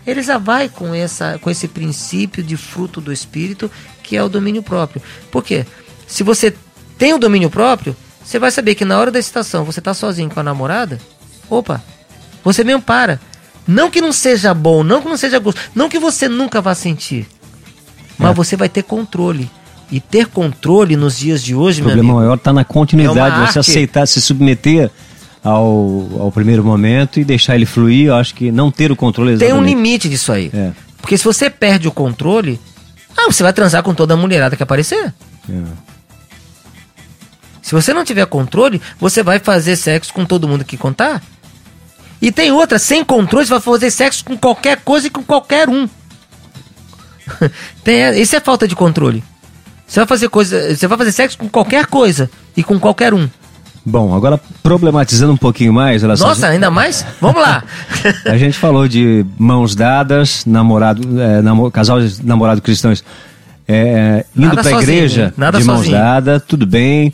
ele 0.05 0.21
já 0.21 0.37
vai 0.37 0.67
com, 0.67 0.93
essa, 0.93 1.39
com 1.39 1.49
esse 1.49 1.67
princípio 1.67 2.43
de 2.43 2.57
fruto 2.57 2.99
do 2.99 3.11
espírito 3.13 3.71
que 4.03 4.15
é 4.17 4.23
o 4.23 4.29
domínio 4.29 4.63
próprio. 4.63 5.01
Por 5.31 5.43
quê? 5.43 5.65
Se 6.05 6.23
você 6.23 6.53
tem 6.97 7.13
o 7.13 7.17
domínio 7.17 7.49
próprio, 7.49 7.95
você 8.23 8.39
vai 8.39 8.51
saber 8.51 8.75
que 8.75 8.83
na 8.85 8.97
hora 8.99 9.11
da 9.11 9.19
excitação 9.19 9.63
você 9.63 9.79
está 9.79 9.93
sozinho 9.93 10.29
com 10.29 10.39
a 10.39 10.43
namorada, 10.43 10.99
opa, 11.49 11.81
você 12.53 12.63
mesmo 12.63 12.81
para. 12.81 13.19
Não 13.67 13.89
que 13.91 13.99
não 13.99 14.13
seja 14.13 14.53
bom, 14.53 14.83
não 14.83 15.01
que 15.01 15.09
não 15.09 15.17
seja 15.17 15.39
gosto, 15.39 15.59
não 15.75 15.89
que 15.89 15.99
você 15.99 16.29
nunca 16.29 16.61
vá 16.61 16.73
sentir. 16.73 17.27
Mas 18.17 18.31
É. 18.31 18.33
você 18.33 18.55
vai 18.55 18.69
ter 18.69 18.83
controle. 18.83 19.49
E 19.91 19.99
ter 20.01 20.27
controle 20.27 20.95
nos 20.97 21.17
dias 21.17 21.41
de 21.43 21.53
hoje, 21.55 21.81
O 21.81 21.85
problema 21.85 22.09
amigo, 22.09 22.19
maior 22.19 22.35
está 22.35 22.51
na 22.51 22.63
continuidade, 22.65 23.41
É 23.43 23.51
você 23.51 23.59
aceitar 23.59 24.05
se 24.05 24.19
submeter 24.21 24.89
ao, 25.43 26.07
ao 26.19 26.31
primeiro 26.31 26.63
momento 26.63 27.19
e 27.19 27.23
deixar 27.25 27.55
ele 27.55 27.65
fluir. 27.65 28.07
Eu 28.07 28.15
acho 28.15 28.33
que 28.35 28.51
não 28.51 28.69
ter 28.71 28.91
o 28.91 28.95
controle 28.95 29.37
tem 29.37 29.47
um 29.47 29.57
exatamente. 29.57 29.75
limite 29.75 30.09
disso 30.09 30.31
aí. 30.31 30.49
É. 30.53 30.71
Porque 31.01 31.17
se 31.17 31.23
você 31.23 31.49
perde 31.49 31.87
o 31.87 31.91
controle, 31.91 32.59
ah, 33.17 33.31
você 33.31 33.43
vai 33.43 33.53
transar 33.53 33.81
com 33.83 33.93
toda 33.93 34.13
a 34.13 34.17
mulherada 34.17 34.55
que 34.57 34.63
aparecer. 34.63 35.13
É. 35.49 35.61
Se 37.61 37.73
você 37.73 37.93
não 37.93 38.03
tiver 38.05 38.25
controle, 38.25 38.81
você 38.99 39.21
vai 39.21 39.39
fazer 39.39 39.75
sexo 39.75 40.13
com 40.13 40.25
todo 40.25 40.47
mundo 40.47 40.63
que 40.63 40.77
contar. 40.77 41.21
E 42.21 42.31
tem 42.31 42.51
outra, 42.51 42.79
sem 42.79 43.03
controle, 43.03 43.45
você 43.45 43.51
vai 43.51 43.61
fazer 43.61 43.91
sexo 43.91 44.25
com 44.25 44.35
qualquer 44.37 44.77
coisa 44.83 45.07
e 45.07 45.09
com 45.09 45.23
qualquer 45.23 45.69
um. 45.69 45.87
tem, 47.83 48.19
isso 48.19 48.35
é 48.35 48.39
falta 48.39 48.67
de 48.67 48.75
controle. 48.75 49.23
Você 49.85 49.99
vai 49.99 50.07
fazer 50.07 50.29
coisa, 50.29 50.75
você 50.75 50.87
vai 50.87 50.97
fazer 50.97 51.11
sexo 51.11 51.37
com 51.37 51.47
qualquer 51.47 51.85
coisa 51.85 52.29
e 52.55 52.63
com 52.63 52.79
qualquer 52.79 53.13
um. 53.13 53.29
Bom, 53.85 54.13
agora 54.13 54.37
problematizando 54.61 55.31
um 55.31 55.37
pouquinho 55.37 55.71
mais, 55.71 56.03
olha 56.03 56.15
Nossa, 56.17 56.47
ainda 56.47 56.69
mais? 56.69 57.05
Vamos 57.21 57.41
lá. 57.41 57.63
A 58.25 58.37
gente 58.37 58.57
falou 58.57 58.85
de 58.85 59.25
mãos 59.37 59.75
dadas, 59.75 60.43
namorado, 60.45 61.21
é, 61.21 61.41
namo- 61.41 61.71
casal 61.71 62.01
de 62.01 62.25
namorado 62.25 62.61
cristãos 62.61 63.01
é, 63.65 64.25
indo 64.35 64.47
Nada 64.47 64.61
pra 64.61 64.81
igreja 64.81 65.25
hein? 65.27 65.33
Nada 65.37 65.57
de 65.57 65.63
mãos 65.63 65.77
sozinho. 65.77 65.95
dadas, 65.97 66.41
tudo 66.45 66.65
bem. 66.65 67.13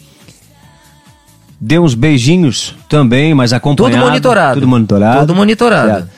Deu 1.60 1.84
uns 1.84 1.96
beijinhos 1.96 2.76
também, 2.90 3.34
mas 3.34 3.54
acompanhado. 3.54 3.96
Tudo 3.96 4.06
monitorado. 4.06 4.54
Tudo 4.56 4.68
monitorado. 4.68 5.20
Tudo 5.22 5.36
monitorado. 5.36 5.90
Certo. 5.90 6.10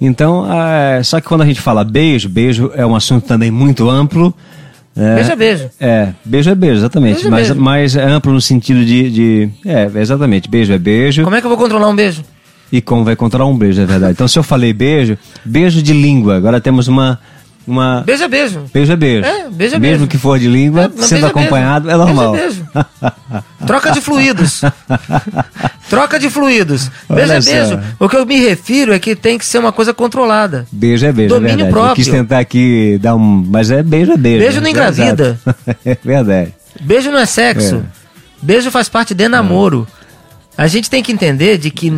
Então, 0.00 0.46
é, 0.52 1.02
só 1.02 1.20
que 1.20 1.28
quando 1.28 1.42
a 1.42 1.46
gente 1.46 1.60
fala 1.60 1.84
beijo, 1.84 2.28
beijo 2.28 2.72
é 2.74 2.84
um 2.84 2.94
assunto 2.94 3.24
também 3.26 3.50
muito 3.50 3.88
amplo. 3.88 4.34
né? 4.96 5.14
Beijo 5.16 5.30
é 5.32 5.36
beijo. 5.36 5.70
É, 5.80 6.08
beijo 6.24 6.50
é 6.50 6.54
beijo, 6.54 6.76
exatamente. 6.78 7.14
Beijo 7.14 7.28
é 7.28 7.30
mas, 7.30 7.46
beijo. 7.48 7.60
mas 7.60 7.96
é 7.96 8.04
amplo 8.04 8.32
no 8.32 8.40
sentido 8.40 8.84
de, 8.84 9.10
de. 9.10 9.50
É, 9.64 9.88
exatamente. 10.00 10.48
Beijo 10.48 10.72
é 10.72 10.78
beijo. 10.78 11.22
Como 11.22 11.36
é 11.36 11.40
que 11.40 11.46
eu 11.46 11.50
vou 11.50 11.58
controlar 11.58 11.88
um 11.88 11.94
beijo? 11.94 12.24
E 12.72 12.80
como 12.80 13.04
vai 13.04 13.14
controlar 13.14 13.48
um 13.50 13.56
beijo, 13.56 13.80
é 13.82 13.86
verdade. 13.86 14.12
Então, 14.12 14.26
se 14.26 14.38
eu 14.38 14.42
falei 14.42 14.72
beijo, 14.72 15.18
beijo 15.44 15.82
de 15.82 15.92
língua. 15.92 16.36
Agora 16.36 16.60
temos 16.60 16.88
uma. 16.88 17.20
Uma... 17.66 18.02
Beijo 18.04 18.24
é 18.24 18.28
beijo. 18.28 18.64
Beijo 18.72 18.92
é 18.92 18.96
beijo. 18.96 19.26
É, 19.26 19.48
beijo 19.50 19.76
é 19.76 19.78
Mesmo 19.78 19.98
beijo. 19.98 20.06
que 20.08 20.18
for 20.18 20.38
de 20.38 20.48
língua, 20.48 20.84
É, 20.84 20.88
sendo 21.02 21.08
beijo 21.10 21.26
é 21.26 21.28
acompanhado, 21.28 21.86
beijo. 21.86 22.00
é 22.00 22.04
normal. 22.04 22.32
Beijo 22.32 22.66
é 22.74 23.42
Troca 23.66 23.90
de 23.92 24.00
fluidos. 24.00 24.62
Troca 25.88 26.18
de 26.18 26.30
fluidos. 26.30 26.90
Beijo 27.08 27.30
Olha 27.30 27.38
é 27.38 27.40
só. 27.40 27.50
beijo. 27.52 27.80
O 27.98 28.08
que 28.08 28.16
eu 28.16 28.26
me 28.26 28.38
refiro 28.40 28.92
é 28.92 28.98
que 28.98 29.14
tem 29.14 29.38
que 29.38 29.44
ser 29.44 29.58
uma 29.58 29.72
coisa 29.72 29.92
controlada. 29.94 30.66
Beijo 30.72 31.06
é 31.06 31.12
beijo, 31.12 31.34
Domínio 31.34 31.66
é 31.66 31.70
verdade. 31.70 31.88
Eu 31.90 31.94
quis 31.94 32.06
próprio. 32.08 32.22
tentar 32.24 32.38
aqui 32.38 32.98
dar 33.00 33.14
um. 33.14 33.44
Mas 33.48 33.70
é 33.70 33.82
beijo 33.82 34.12
é 34.12 34.16
beijo. 34.16 34.38
Beijo 34.40 34.60
não 34.60 34.66
É 34.66 34.70
engravida. 34.70 35.38
É 35.84 35.96
verdade. 36.02 36.54
Beijo 36.80 37.10
não 37.10 37.18
é 37.18 37.26
sexo. 37.26 37.76
É. 37.76 37.80
Beijo 38.42 38.70
faz 38.70 38.88
parte 38.88 39.14
de 39.14 39.28
namoro. 39.28 39.86
A 40.56 40.66
gente 40.66 40.90
tem 40.90 41.02
que 41.02 41.10
entender 41.10 41.56
de 41.56 41.70
que 41.70 41.90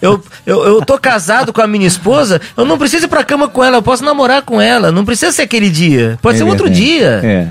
eu, 0.00 0.22
eu, 0.46 0.64
eu 0.64 0.84
tô 0.84 0.98
casado 0.98 1.52
com 1.52 1.60
a 1.60 1.66
minha 1.66 1.86
esposa, 1.86 2.40
eu 2.56 2.64
não 2.64 2.78
preciso 2.78 3.04
ir 3.04 3.08
pra 3.08 3.22
cama 3.22 3.48
com 3.48 3.62
ela, 3.62 3.76
eu 3.76 3.82
posso 3.82 4.02
namorar 4.02 4.42
com 4.42 4.60
ela. 4.60 4.90
Não 4.90 5.04
precisa 5.04 5.30
ser 5.30 5.42
aquele 5.42 5.68
dia. 5.68 6.18
Pode 6.22 6.36
É 6.36 6.38
ser 6.38 6.44
outro 6.44 6.70
dia. 6.70 7.20
É. 7.22 7.48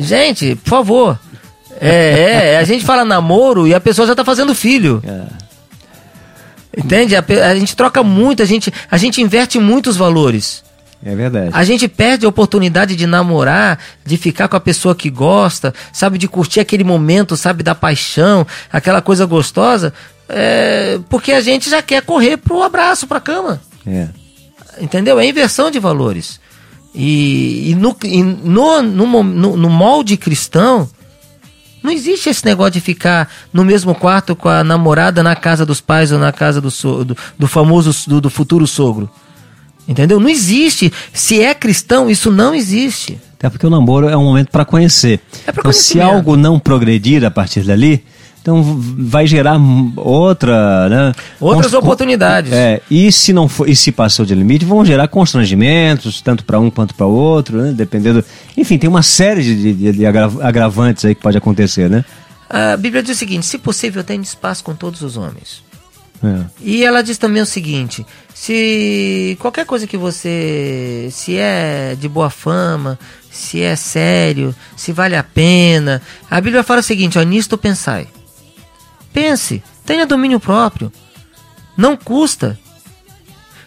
Gente, 0.00 0.56
por 0.56 0.70
favor. 0.70 1.18
É, 1.80 2.54
é, 2.54 2.58
a 2.58 2.64
gente 2.64 2.84
fala 2.84 3.04
namoro 3.04 3.66
e 3.66 3.74
a 3.74 3.80
pessoa 3.80 4.06
já 4.06 4.14
tá 4.14 4.24
fazendo 4.24 4.54
filho. 4.54 5.02
É. 5.06 5.42
Entende? 6.76 7.14
A, 7.14 7.24
a 7.48 7.54
gente 7.54 7.76
troca 7.76 8.02
muito, 8.02 8.42
a 8.42 8.46
gente, 8.46 8.72
a 8.90 8.96
gente 8.96 9.20
inverte 9.20 9.58
muitos 9.58 9.96
valores. 9.96 10.64
É 11.04 11.14
verdade. 11.16 11.50
A 11.52 11.64
gente 11.64 11.88
perde 11.88 12.24
a 12.24 12.28
oportunidade 12.28 12.94
de 12.94 13.06
namorar, 13.06 13.78
de 14.04 14.16
ficar 14.16 14.46
com 14.48 14.56
a 14.56 14.60
pessoa 14.60 14.94
que 14.94 15.10
gosta, 15.10 15.74
sabe, 15.92 16.16
de 16.18 16.28
curtir 16.28 16.60
aquele 16.60 16.84
momento, 16.84 17.36
sabe, 17.36 17.62
da 17.62 17.74
paixão, 17.74 18.46
aquela 18.72 19.02
coisa 19.02 19.26
gostosa, 19.26 19.92
é, 20.28 21.00
porque 21.08 21.32
a 21.32 21.40
gente 21.40 21.68
já 21.68 21.82
quer 21.82 22.02
correr 22.02 22.36
pro 22.36 22.62
abraço, 22.62 23.06
pra 23.06 23.18
cama. 23.20 23.60
É. 23.86 24.08
Entendeu? 24.80 25.18
É 25.18 25.26
inversão 25.26 25.70
de 25.70 25.78
valores. 25.78 26.40
E, 26.94 27.70
e 27.70 27.74
no, 27.74 27.96
e 28.04 28.22
no, 28.22 28.82
no, 28.82 29.22
no- 29.24 29.56
no 29.56 29.70
molde 29.70 30.16
cristão, 30.16 30.88
não 31.82 31.90
existe 31.90 32.28
esse 32.28 32.44
negócio 32.44 32.72
de 32.74 32.80
ficar 32.80 33.28
no 33.52 33.64
mesmo 33.64 33.94
quarto 33.94 34.36
com 34.36 34.48
a 34.48 34.62
namorada 34.62 35.22
na 35.22 35.34
casa 35.34 35.66
dos 35.66 35.80
pais 35.80 36.12
ou 36.12 36.18
na 36.18 36.30
casa 36.32 36.60
do, 36.60 36.70
so- 36.70 37.04
do, 37.04 37.16
do 37.38 37.46
famoso, 37.48 37.92
do, 38.08 38.20
do 38.20 38.30
futuro 38.30 38.66
sogro. 38.66 39.10
Entendeu? 39.86 40.20
Não 40.20 40.28
existe. 40.28 40.92
Se 41.12 41.42
é 41.42 41.54
cristão, 41.54 42.08
isso 42.08 42.30
não 42.30 42.54
existe. 42.54 43.18
Até 43.38 43.50
porque 43.50 43.66
o 43.66 43.70
namoro 43.70 44.08
é 44.08 44.16
um 44.16 44.22
momento 44.24 44.50
para 44.50 44.64
conhecer. 44.64 45.20
É 45.46 45.50
então, 45.50 45.72
se 45.72 46.00
algo 46.00 46.36
não 46.36 46.58
progredir 46.60 47.24
a 47.24 47.30
partir 47.30 47.62
dali, 47.64 48.04
então 48.40 48.62
vai 48.62 49.26
gerar 49.26 49.58
outra, 49.96 50.88
né? 50.88 51.12
Outras 51.40 51.72
Cons- 51.72 51.82
oportunidades. 51.82 52.52
É, 52.52 52.80
e 52.90 53.10
se 53.10 53.32
não 53.32 53.48
for, 53.48 53.68
e 53.68 53.74
se 53.74 53.90
passou 53.92 54.24
de 54.24 54.34
limite, 54.34 54.64
vão 54.64 54.84
gerar 54.84 55.08
constrangimentos, 55.08 56.20
tanto 56.20 56.44
para 56.44 56.58
um 56.60 56.70
quanto 56.70 56.94
para 56.94 57.06
outro, 57.06 57.60
né? 57.60 57.72
Dependendo. 57.72 58.24
Enfim, 58.56 58.78
tem 58.78 58.88
uma 58.88 59.02
série 59.02 59.42
de, 59.42 59.72
de- 59.74 59.92
de 59.92 60.06
agra- 60.06 60.30
agravantes 60.40 61.04
aí 61.04 61.14
que 61.14 61.20
pode 61.22 61.36
acontecer, 61.36 61.90
né? 61.90 62.04
A 62.48 62.76
Bíblia 62.76 63.02
diz 63.02 63.16
o 63.16 63.18
seguinte: 63.18 63.46
se 63.46 63.58
possível, 63.58 64.04
tenha 64.04 64.22
espaço 64.22 64.62
com 64.62 64.74
todos 64.74 65.02
os 65.02 65.16
homens. 65.16 65.62
É. 66.24 66.44
E 66.60 66.84
ela 66.84 67.02
diz 67.02 67.18
também 67.18 67.42
o 67.42 67.46
seguinte: 67.46 68.06
se 68.32 69.36
qualquer 69.40 69.66
coisa 69.66 69.86
que 69.86 69.96
você. 69.96 71.08
Se 71.10 71.36
é 71.36 71.96
de 71.98 72.08
boa 72.08 72.30
fama, 72.30 72.98
se 73.30 73.62
é 73.62 73.74
sério, 73.74 74.54
se 74.76 74.92
vale 74.92 75.16
a 75.16 75.24
pena. 75.24 76.00
A 76.30 76.40
Bíblia 76.40 76.62
fala 76.62 76.80
o 76.80 76.84
seguinte: 76.84 77.18
ó, 77.18 77.22
nisto 77.22 77.58
pensai. 77.58 78.06
Pense, 79.12 79.62
tenha 79.84 80.06
domínio 80.06 80.38
próprio. 80.38 80.92
Não 81.76 81.96
custa. 81.96 82.58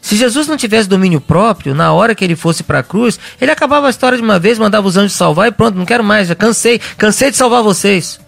Se 0.01 0.15
Jesus 0.15 0.47
não 0.47 0.55
tivesse 0.55 0.87
domínio 0.87 1.19
próprio, 1.19 1.73
na 1.73 1.91
hora 1.91 2.13
que 2.13 2.23
ele 2.23 2.35
fosse 2.35 2.61
para 2.61 2.79
a 2.79 2.83
cruz, 2.83 3.19
ele 3.41 3.49
acabava 3.49 3.87
a 3.87 3.89
história 3.89 4.15
de 4.15 4.23
uma 4.23 4.37
vez, 4.37 4.59
mandava 4.59 4.87
os 4.87 4.97
anjos 4.97 5.13
salvar 5.13 5.47
e 5.47 5.51
pronto, 5.51 5.75
não 5.75 5.85
quero 5.85 6.03
mais, 6.03 6.27
já 6.27 6.35
cansei, 6.35 6.79
cansei 6.95 7.31
de 7.31 7.37
salvar 7.37 7.63
vocês. 7.63 8.19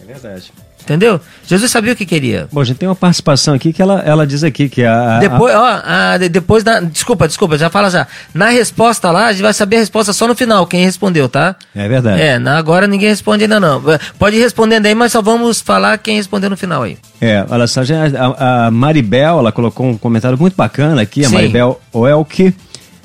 É 0.00 0.04
verdade. 0.06 0.50
Entendeu? 0.82 1.20
Jesus 1.46 1.70
sabia 1.70 1.92
o 1.92 1.96
que 1.96 2.04
queria. 2.04 2.48
Bom, 2.52 2.60
a 2.60 2.64
gente 2.64 2.76
tem 2.76 2.88
uma 2.88 2.94
participação 2.96 3.54
aqui 3.54 3.72
que 3.72 3.80
ela, 3.80 4.00
ela 4.04 4.26
diz 4.26 4.42
aqui 4.42 4.68
que 4.68 4.84
a. 4.84 5.16
a- 5.16 5.18
Depois, 5.20 5.54
ó, 5.54 5.80
a- 5.84 6.18
de- 6.18 6.28
depois 6.28 6.64
da. 6.64 6.80
Desculpa, 6.80 7.28
desculpa, 7.28 7.56
já 7.56 7.70
fala 7.70 7.88
já. 7.88 8.06
Na 8.34 8.48
resposta 8.48 9.10
lá, 9.10 9.26
a 9.26 9.32
gente 9.32 9.42
vai 9.42 9.52
saber 9.52 9.76
a 9.76 9.78
resposta 9.78 10.12
só 10.12 10.26
no 10.26 10.34
final, 10.34 10.66
quem 10.66 10.84
respondeu, 10.84 11.28
tá? 11.28 11.54
É 11.74 11.86
verdade. 11.88 12.20
É, 12.20 12.38
na, 12.38 12.58
agora 12.58 12.86
ninguém 12.88 13.08
responde 13.08 13.44
ainda 13.44 13.60
não. 13.60 13.80
Pode 14.18 14.36
ir 14.36 14.40
respondendo 14.40 14.86
aí, 14.86 14.94
mas 14.94 15.12
só 15.12 15.22
vamos 15.22 15.60
falar 15.60 15.98
quem 15.98 16.16
respondeu 16.16 16.50
no 16.50 16.56
final 16.56 16.82
aí. 16.82 16.98
É, 17.20 17.46
olha 17.48 17.66
só, 17.68 17.80
a, 17.82 18.66
a 18.66 18.70
Maribel, 18.72 19.38
ela 19.38 19.52
colocou 19.52 19.86
um 19.86 19.96
comentário 19.96 20.36
muito 20.36 20.56
bacana 20.56 21.00
aqui, 21.02 21.24
a 21.24 21.28
Sim. 21.28 21.34
Maribel 21.34 21.80
Oelke. 21.92 22.52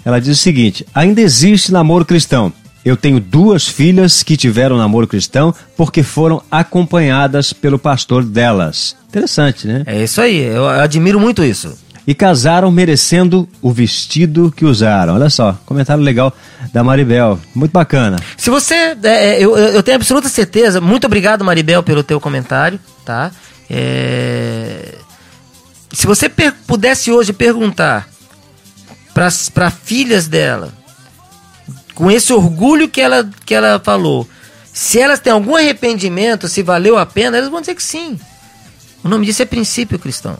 Ela 0.03 0.19
diz 0.19 0.37
o 0.37 0.41
seguinte: 0.41 0.85
ainda 0.95 1.21
existe 1.21 1.71
namoro 1.71 2.05
cristão. 2.05 2.51
Eu 2.85 2.95
tenho 2.95 3.19
duas 3.19 3.67
filhas 3.67 4.23
que 4.23 4.37
tiveram 4.37 4.77
namoro 4.77 5.07
cristão 5.07 5.53
porque 5.75 6.03
foram 6.03 6.41
acompanhadas 6.49 7.51
pelo 7.51 7.77
pastor 7.77 8.23
delas. 8.23 8.95
Interessante, 9.09 9.67
né? 9.67 9.83
É 9.85 10.03
isso 10.03 10.21
aí, 10.21 10.39
eu 10.41 10.67
admiro 10.67 11.19
muito 11.19 11.43
isso. 11.43 11.77
E 12.07 12.15
casaram 12.15 12.71
merecendo 12.71 13.49
o 13.61 13.69
vestido 13.69 14.49
que 14.55 14.63
usaram. 14.63 15.15
Olha 15.15 15.29
só, 15.29 15.59
comentário 15.65 16.01
legal 16.01 16.33
da 16.71 16.81
Maribel. 16.81 17.37
Muito 17.53 17.73
bacana. 17.73 18.17
Se 18.37 18.49
você. 18.49 18.73
é, 18.73 18.95
é, 19.03 19.43
eu, 19.43 19.57
eu 19.57 19.83
tenho 19.83 19.97
absoluta 19.97 20.29
certeza. 20.29 20.79
Muito 20.79 21.05
obrigado, 21.05 21.43
Maribel, 21.43 21.83
pelo 21.83 22.03
teu 22.03 22.17
comentário, 22.21 22.79
tá? 23.03 23.29
É, 23.69 24.95
se 25.91 26.07
você 26.07 26.29
pudesse 26.65 27.11
hoje 27.11 27.33
perguntar 27.33 28.07
para 29.13 29.71
filhas 29.71 30.27
dela, 30.27 30.71
com 31.97 32.11
esse 32.11 32.31
orgulho 32.31 32.87
que 32.87 33.01
ela, 33.01 33.27
que 33.43 33.55
ela 33.55 33.81
falou, 33.83 34.29
se 34.71 34.99
elas 34.99 35.19
têm 35.19 35.33
algum 35.33 35.55
arrependimento, 35.55 36.47
se 36.47 36.61
valeu 36.61 36.95
a 36.95 37.07
pena, 37.07 37.37
elas 37.37 37.49
vão 37.49 37.59
dizer 37.59 37.73
que 37.73 37.81
sim. 37.81 38.19
O 39.03 39.09
nome 39.09 39.25
disso 39.25 39.41
é 39.41 39.45
princípio 39.45 39.97
cristão. 39.97 40.37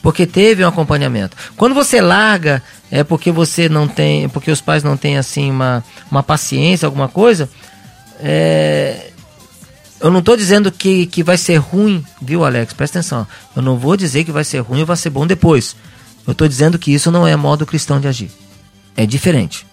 Porque 0.00 0.24
teve 0.24 0.64
um 0.64 0.68
acompanhamento. 0.68 1.36
Quando 1.56 1.74
você 1.74 2.00
larga, 2.00 2.62
é 2.92 3.02
porque 3.02 3.32
você 3.32 3.68
não 3.68 3.88
tem. 3.88 4.28
Porque 4.28 4.52
os 4.52 4.60
pais 4.60 4.84
não 4.84 4.96
têm 4.96 5.18
assim 5.18 5.50
uma, 5.50 5.82
uma 6.08 6.22
paciência, 6.22 6.86
alguma 6.86 7.08
coisa. 7.08 7.50
É, 8.20 9.10
eu 10.00 10.12
não 10.12 10.20
estou 10.20 10.36
dizendo 10.36 10.70
que, 10.70 11.06
que 11.06 11.24
vai 11.24 11.36
ser 11.36 11.56
ruim, 11.56 12.04
viu, 12.22 12.44
Alex? 12.44 12.72
Presta 12.72 13.00
atenção. 13.00 13.26
Eu 13.56 13.62
não 13.62 13.76
vou 13.76 13.96
dizer 13.96 14.22
que 14.22 14.30
vai 14.30 14.44
ser 14.44 14.60
ruim 14.60 14.80
ou 14.80 14.86
vai 14.86 14.96
ser 14.96 15.10
bom 15.10 15.26
depois. 15.26 15.74
Eu 16.24 16.32
estou 16.32 16.46
dizendo 16.46 16.78
que 16.78 16.94
isso 16.94 17.10
não 17.10 17.26
é 17.26 17.34
modo 17.34 17.66
cristão 17.66 17.98
de 17.98 18.06
agir. 18.06 18.30
É 18.96 19.04
diferente. 19.04 19.66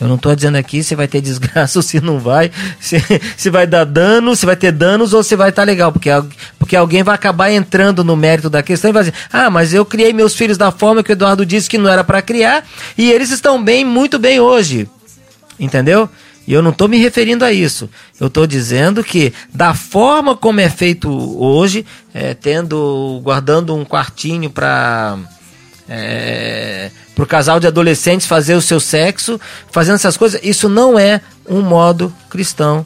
Eu 0.00 0.08
não 0.08 0.16
estou 0.16 0.34
dizendo 0.34 0.56
aqui 0.56 0.82
se 0.82 0.94
vai 0.94 1.06
ter 1.06 1.20
desgraça 1.22 1.78
ou 1.78 1.82
se 1.82 2.00
não 2.00 2.18
vai, 2.18 2.50
se, 2.80 2.96
se 3.36 3.50
vai 3.50 3.66
dar 3.66 3.84
dano, 3.84 4.34
se 4.34 4.46
vai 4.46 4.56
ter 4.56 4.72
danos 4.72 5.12
ou 5.12 5.22
se 5.22 5.36
vai 5.36 5.50
estar 5.50 5.62
tá 5.62 5.66
legal, 5.66 5.92
porque, 5.92 6.08
porque 6.58 6.74
alguém 6.74 7.02
vai 7.02 7.14
acabar 7.14 7.50
entrando 7.50 8.02
no 8.02 8.16
mérito 8.16 8.48
da 8.48 8.62
questão 8.62 8.90
e 8.90 8.92
vai 8.92 9.04
dizer: 9.04 9.14
ah, 9.32 9.50
mas 9.50 9.74
eu 9.74 9.84
criei 9.84 10.12
meus 10.12 10.34
filhos 10.34 10.56
da 10.56 10.70
forma 10.70 11.02
que 11.02 11.10
o 11.10 11.12
Eduardo 11.12 11.44
disse 11.44 11.68
que 11.68 11.78
não 11.78 11.90
era 11.90 12.02
para 12.02 12.22
criar 12.22 12.66
e 12.96 13.10
eles 13.10 13.30
estão 13.30 13.62
bem, 13.62 13.84
muito 13.84 14.18
bem 14.18 14.40
hoje. 14.40 14.88
Entendeu? 15.58 16.08
E 16.46 16.52
eu 16.52 16.62
não 16.62 16.70
estou 16.70 16.88
me 16.88 16.98
referindo 16.98 17.44
a 17.44 17.52
isso. 17.52 17.88
Eu 18.18 18.28
estou 18.28 18.46
dizendo 18.46 19.04
que 19.04 19.32
da 19.52 19.74
forma 19.74 20.34
como 20.34 20.58
é 20.58 20.68
feito 20.68 21.08
hoje, 21.38 21.84
é, 22.14 22.34
tendo, 22.34 23.20
guardando 23.22 23.74
um 23.76 23.84
quartinho 23.84 24.50
para 24.50 25.18
é, 25.88 26.90
para 27.14 27.24
o 27.24 27.26
casal 27.26 27.60
de 27.60 27.66
adolescentes 27.66 28.26
fazer 28.26 28.54
o 28.54 28.62
seu 28.62 28.80
sexo, 28.80 29.40
fazendo 29.70 29.96
essas 29.96 30.16
coisas, 30.16 30.40
isso 30.42 30.68
não 30.68 30.98
é 30.98 31.20
um 31.48 31.60
modo 31.60 32.12
cristão 32.28 32.84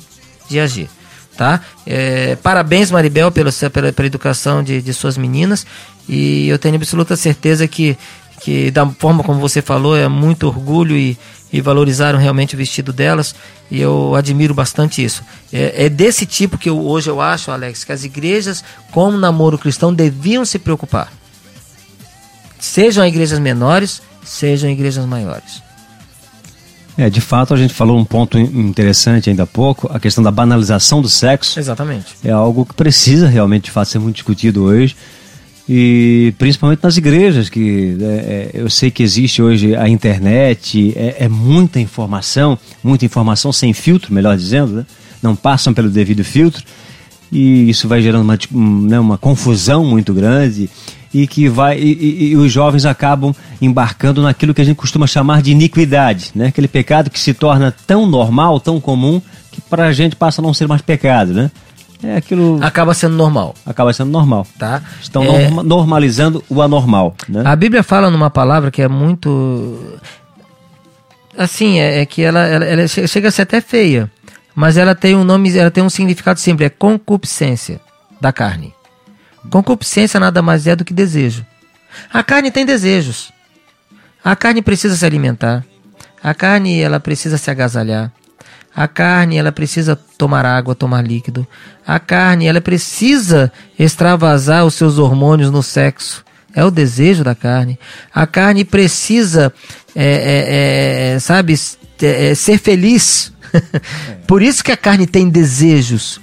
de 0.49 0.59
agir. 0.59 0.89
Tá? 1.37 1.61
É, 1.85 2.37
parabéns, 2.37 2.91
Maribel, 2.91 3.31
pela, 3.33 3.51
pela, 3.53 3.93
pela 3.93 4.07
educação 4.07 4.63
de, 4.63 4.81
de 4.81 4.95
suas 4.95 5.17
meninas. 5.17 5.67
E 6.09 6.49
eu 6.49 6.59
tenho 6.59 6.77
absoluta 6.77 7.17
certeza 7.17 7.67
que, 7.67 7.99
que, 8.41 8.71
da 8.71 8.87
forma 8.87 9.25
como 9.25 9.41
você 9.41 9.61
falou, 9.61 9.97
é 9.97 10.07
muito 10.07 10.47
orgulho 10.47 10.97
e, 10.97 11.19
e 11.53 11.61
valorizaram 11.61 12.19
realmente 12.19 12.55
o 12.55 12.59
vestido 12.59 12.93
delas. 12.93 13.35
E 13.71 13.81
eu 13.81 14.15
admiro 14.15 14.55
bastante 14.55 15.05
isso. 15.05 15.25
É, 15.53 15.87
é 15.87 15.89
desse 15.89 16.25
tipo 16.25 16.57
que 16.57 16.71
eu, 16.71 16.81
hoje 16.81 17.11
eu 17.11 17.21
acho, 17.21 17.51
Alex, 17.51 17.83
que 17.83 17.93
as 17.93 18.05
igrejas, 18.05 18.63
como 18.93 19.19
namoro 19.19 19.59
cristão, 19.59 19.93
deviam 19.93 20.45
se 20.45 20.59
preocupar. 20.59 21.13
Sejam 22.61 23.05
igrejas 23.05 23.39
menores, 23.39 24.01
sejam 24.25 24.71
igrejas 24.71 25.05
maiores. 25.07 25.63
É, 26.97 27.11
de 27.11 27.21
fato, 27.21 27.53
a 27.53 27.57
gente 27.57 27.75
falou 27.75 27.99
um 27.99 28.05
ponto 28.05 28.39
interessante 28.39 29.29
ainda 29.29 29.43
há 29.43 29.47
pouco, 29.47 29.91
a 29.93 29.99
questão 29.99 30.23
da 30.23 30.31
banalização 30.31 31.03
do 31.03 31.09
sexo. 31.09 31.59
Exatamente. 31.59 32.15
É 32.25 32.31
algo 32.31 32.65
que 32.65 32.75
precisa 32.75 33.27
realmente, 33.27 33.65
de 33.65 33.71
fato, 33.73 33.89
ser 33.89 33.99
muito 33.99 34.17
discutido 34.17 34.63
hoje. 34.63 34.95
E 35.69 36.35
principalmente 36.39 36.81
nas 36.83 36.97
igrejas, 36.97 37.49
que 37.49 37.97
é, 38.01 38.05
é, 38.05 38.51
eu 38.55 38.69
sei 38.69 38.91
que 38.91 39.03
existe 39.03 39.43
hoje 39.43 39.75
a 39.75 39.89
internet, 39.89 40.93
é, 40.95 41.25
é, 41.25 41.29
muita 41.29 41.81
informação, 41.81 42.59
muita 42.83 43.05
informação 43.07 43.51
sem 43.53 43.73
filtro, 43.73 44.13
melhor 44.13 44.37
dizendo, 44.37 44.75
né? 44.75 44.87
não 45.23 45.35
passam 45.35 45.73
pelo 45.73 45.89
devido 45.89 46.23
filtro, 46.23 46.63
e 47.33 47.69
isso 47.71 47.89
vai 47.89 48.03
gerando 48.03 48.23
uma, 48.23 48.39
né, 48.89 49.01
uma 49.01 49.17
confusão 49.17 49.85
muito 49.85 50.13
grande 50.13 50.69
e 51.15 51.29
que 51.29 51.49
vai 51.49 51.79
e, 51.79 51.93
e, 51.93 52.27
e, 52.31 52.37
os 52.37 52.51
jovens 52.51 52.85
acabam 52.85 53.33
embarcando 53.63 54.21
naquilo 54.21 54.53
que 54.53 54.61
a 54.61 54.65
gente 54.65 54.77
costuma 54.77 55.07
chamar 55.07 55.41
de 55.41 55.53
iniquidade, 55.53 56.33
né? 56.35 56.49
Aquele 56.49 56.67
pecado 56.67 57.09
que 57.09 57.21
se 57.21 57.33
torna 57.33 57.73
tão 57.87 58.05
normal, 58.05 58.59
tão 58.59 58.81
comum 58.81 59.23
que 59.53 59.61
para 59.61 59.87
a 59.87 59.93
gente 59.93 60.17
passa 60.17 60.43
a 60.43 60.45
não 60.45 60.53
ser 60.53 60.67
mais 60.67 60.83
pecado, 60.83 61.33
né? 61.33 61.51
É 62.03 62.17
aquilo 62.17 62.59
acaba 62.61 62.93
sendo 62.93 63.15
normal. 63.15 63.55
Acaba 63.65 63.93
sendo 63.93 64.11
normal, 64.11 64.45
tá? 64.59 64.83
Estão 65.01 65.23
é... 65.25 65.49
normalizando 65.49 66.45
o 66.51 66.61
anormal, 66.61 67.15
né? 67.29 67.43
A 67.47 67.55
Bíblia 67.55 67.85
fala 67.85 68.11
numa 68.11 68.29
palavra 68.29 68.73
que 68.73 68.83
é 68.83 68.89
muito 68.89 69.97
assim, 71.39 71.79
é, 71.79 72.01
é 72.01 72.07
que 72.07 72.23
ela, 72.23 72.41
ela, 72.41 72.65
ela 72.65 72.89
chega 72.89 73.29
a 73.29 73.31
ser 73.31 73.43
até 73.43 73.61
feia, 73.61 74.11
mas 74.55 74.77
ela 74.77 74.97
tem 74.97 75.15
um 75.15 75.23
nome, 75.23 75.57
ela 75.57 75.71
tem 75.71 75.83
um 75.83 75.91
significado 75.91 76.41
simples, 76.41 76.67
é 76.67 76.71
concupiscência 76.71 77.81
da 78.21 78.33
carne. 78.33 78.74
Concupiscência 79.51 80.19
nada 80.19 80.43
mais 80.43 80.67
é 80.67 80.75
do 80.75 80.85
que 80.85 80.93
desejo. 80.93 81.45
A 82.13 82.23
carne 82.23 82.51
tem 82.51 82.67
desejos. 82.67 83.33
A 84.23 84.35
carne 84.35 84.63
precisa 84.63 84.97
se 84.97 85.05
alimentar. 85.05 85.65
A 86.23 86.33
carne 86.35 86.81
ela 86.81 86.99
precisa 86.99 87.37
se 87.37 87.51
agasalhar. 87.51 88.11
A 88.75 88.89
carne 88.89 89.37
ela 89.37 89.53
precisa 89.53 89.95
tomar 90.19 90.45
água, 90.45 90.75
tomar 90.75 91.07
líquido. 91.07 91.47
A 91.87 92.01
carne 92.01 92.47
ela 92.47 92.61
precisa 92.61 93.53
extravasar 93.79 94.65
os 94.65 94.75
seus 94.75 94.99
hormônios 94.99 95.51
no 95.51 95.63
sexo. 95.63 96.25
É 96.55 96.65
o 96.65 96.71
desejo 96.71 97.23
da 97.23 97.35
carne. 97.35 97.79
A 98.13 98.27
carne 98.27 98.65
precisa, 98.65 99.53
é, 99.95 100.05
é, 100.05 101.15
é, 101.15 101.19
sabe, 101.21 101.55
é, 102.03 102.31
é, 102.31 102.35
ser 102.35 102.59
feliz. 102.59 103.33
Por 104.27 104.43
isso 104.43 104.65
que 104.65 104.73
a 104.73 104.77
carne 104.77 105.07
tem 105.07 105.29
desejos. 105.29 106.21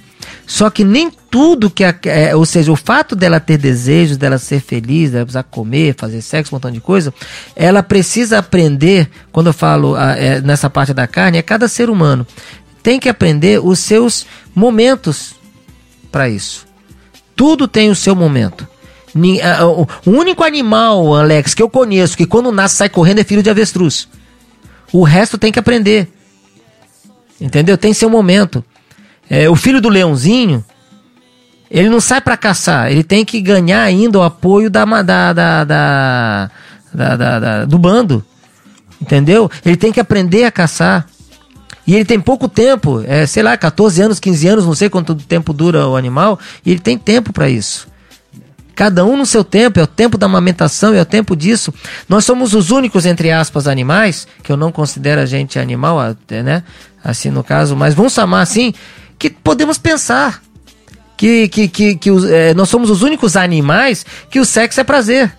Só 0.52 0.68
que 0.68 0.84
nem 0.84 1.10
tudo 1.30 1.70
que 1.70 1.82
a, 1.82 1.94
é, 2.04 2.36
ou 2.36 2.44
seja, 2.44 2.70
o 2.70 2.76
fato 2.76 3.16
dela 3.16 3.40
ter 3.40 3.56
desejos, 3.56 4.18
dela 4.18 4.36
ser 4.36 4.60
feliz, 4.60 5.10
dela 5.10 5.24
precisar 5.24 5.44
comer, 5.44 5.94
fazer 5.96 6.20
sexo, 6.20 6.54
um 6.54 6.56
montão 6.56 6.70
de 6.70 6.78
coisa, 6.78 7.14
ela 7.56 7.82
precisa 7.82 8.36
aprender, 8.36 9.08
quando 9.32 9.46
eu 9.46 9.54
falo 9.54 9.94
a, 9.94 10.10
é, 10.14 10.42
nessa 10.42 10.68
parte 10.68 10.92
da 10.92 11.06
carne, 11.06 11.38
é 11.38 11.42
cada 11.42 11.68
ser 11.68 11.88
humano 11.88 12.26
tem 12.82 13.00
que 13.00 13.08
aprender 13.08 13.64
os 13.64 13.78
seus 13.78 14.26
momentos 14.54 15.34
para 16.10 16.28
isso. 16.28 16.66
Tudo 17.34 17.66
tem 17.66 17.88
o 17.88 17.96
seu 17.96 18.14
momento. 18.14 18.68
O 20.04 20.10
único 20.10 20.44
animal, 20.44 21.14
Alex, 21.14 21.54
que 21.54 21.62
eu 21.62 21.70
conheço 21.70 22.14
que 22.14 22.26
quando 22.26 22.52
nasce 22.52 22.76
sai 22.76 22.90
correndo 22.90 23.20
é 23.20 23.24
filho 23.24 23.42
de 23.42 23.48
avestruz. 23.48 24.06
O 24.92 25.02
resto 25.02 25.38
tem 25.38 25.50
que 25.50 25.58
aprender. 25.58 26.12
Entendeu? 27.40 27.78
Tem 27.78 27.94
seu 27.94 28.10
momento. 28.10 28.62
É, 29.34 29.48
o 29.48 29.56
filho 29.56 29.80
do 29.80 29.88
leãozinho, 29.88 30.62
ele 31.70 31.88
não 31.88 32.02
sai 32.02 32.20
para 32.20 32.36
caçar, 32.36 32.92
ele 32.92 33.02
tem 33.02 33.24
que 33.24 33.40
ganhar 33.40 33.82
ainda 33.82 34.18
o 34.18 34.22
apoio 34.22 34.68
da, 34.68 34.84
da, 34.84 35.32
da, 35.32 35.64
da, 35.64 36.50
da, 36.92 37.16
da 37.16 37.64
do 37.64 37.78
bando. 37.78 38.22
Entendeu? 39.00 39.50
Ele 39.64 39.78
tem 39.78 39.90
que 39.90 39.98
aprender 39.98 40.44
a 40.44 40.50
caçar. 40.50 41.06
E 41.86 41.94
ele 41.94 42.04
tem 42.04 42.20
pouco 42.20 42.46
tempo, 42.46 43.02
é, 43.06 43.24
sei 43.24 43.42
lá, 43.42 43.56
14 43.56 44.02
anos, 44.02 44.20
15 44.20 44.48
anos, 44.48 44.66
não 44.66 44.74
sei 44.74 44.90
quanto 44.90 45.14
tempo 45.14 45.54
dura 45.54 45.88
o 45.88 45.96
animal, 45.96 46.38
e 46.62 46.70
ele 46.70 46.80
tem 46.80 46.98
tempo 46.98 47.32
para 47.32 47.48
isso. 47.48 47.88
Cada 48.74 49.02
um 49.02 49.16
no 49.16 49.24
seu 49.24 49.42
tempo, 49.42 49.80
é 49.80 49.82
o 49.82 49.86
tempo 49.86 50.18
da 50.18 50.26
amamentação, 50.26 50.92
é 50.92 51.00
o 51.00 51.06
tempo 51.06 51.34
disso. 51.34 51.72
Nós 52.06 52.26
somos 52.26 52.52
os 52.52 52.70
únicos, 52.70 53.06
entre 53.06 53.30
aspas, 53.30 53.66
animais, 53.66 54.28
que 54.42 54.52
eu 54.52 54.58
não 54.58 54.70
considero 54.70 55.22
a 55.22 55.26
gente 55.26 55.58
animal, 55.58 55.98
né? 56.30 56.62
Assim 57.02 57.30
no 57.30 57.42
caso, 57.42 57.74
mas 57.74 57.94
vamos 57.94 58.12
chamar 58.12 58.42
assim, 58.42 58.72
que 59.28 59.30
podemos 59.30 59.78
pensar 59.78 60.42
que, 61.16 61.46
que, 61.46 61.68
que, 61.68 61.94
que 61.94 62.10
é, 62.28 62.52
nós 62.54 62.68
somos 62.68 62.90
os 62.90 63.02
únicos 63.02 63.36
animais 63.36 64.04
que 64.28 64.40
o 64.40 64.44
sexo 64.44 64.80
é 64.80 64.84
prazer. 64.84 65.32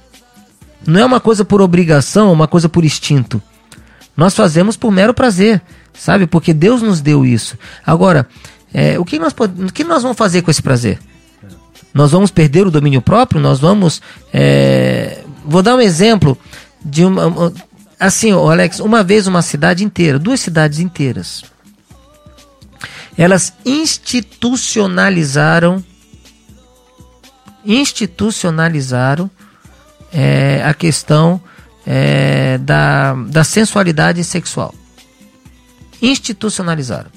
Não 0.88 1.02
é 1.02 1.06
uma 1.06 1.20
coisa 1.20 1.44
por 1.44 1.62
obrigação, 1.62 2.32
uma 2.32 2.48
coisa 2.48 2.70
por 2.70 2.86
instinto. 2.86 3.42
Nós 4.16 4.34
fazemos 4.36 4.78
por 4.78 4.90
mero 4.90 5.14
prazer, 5.14 5.62
sabe? 5.94 6.26
Porque 6.26 6.54
Deus 6.54 6.82
nos 6.82 7.02
deu 7.02 7.26
isso. 7.26 7.58
Agora, 7.86 8.26
é, 8.74 8.98
o, 8.98 9.04
que 9.04 9.20
nós, 9.20 9.34
o 9.34 9.74
que 9.74 9.84
nós 9.84 10.02
vamos 10.02 10.18
fazer 10.18 10.42
com 10.44 10.52
esse 10.52 10.62
prazer? 10.62 10.98
Nós 11.94 12.12
vamos 12.12 12.32
perder 12.32 12.66
o 12.66 12.72
domínio 12.72 13.02
próprio? 13.02 13.42
Nós 13.42 13.60
vamos. 13.60 14.02
É... 14.34 15.20
Vou 15.46 15.62
dar 15.62 15.76
um 15.76 15.82
exemplo 15.82 16.38
de 16.84 17.04
uma. 17.04 17.52
Assim, 18.00 18.32
Alex, 18.32 18.80
uma 18.80 19.04
vez 19.04 19.28
uma 19.28 19.42
cidade 19.42 19.84
inteira, 19.84 20.18
duas 20.18 20.40
cidades 20.40 20.80
inteiras, 20.80 21.44
elas 23.18 23.54
institucionalizaram 23.66 25.84
institucionalizaram 27.66 29.30
é, 30.12 30.62
a 30.64 30.74
questão 30.74 31.42
é, 31.86 32.58
da, 32.60 33.14
da 33.14 33.44
sensualidade 33.44 34.24
sexual. 34.24 34.74
Institucionalizaram. 36.02 37.10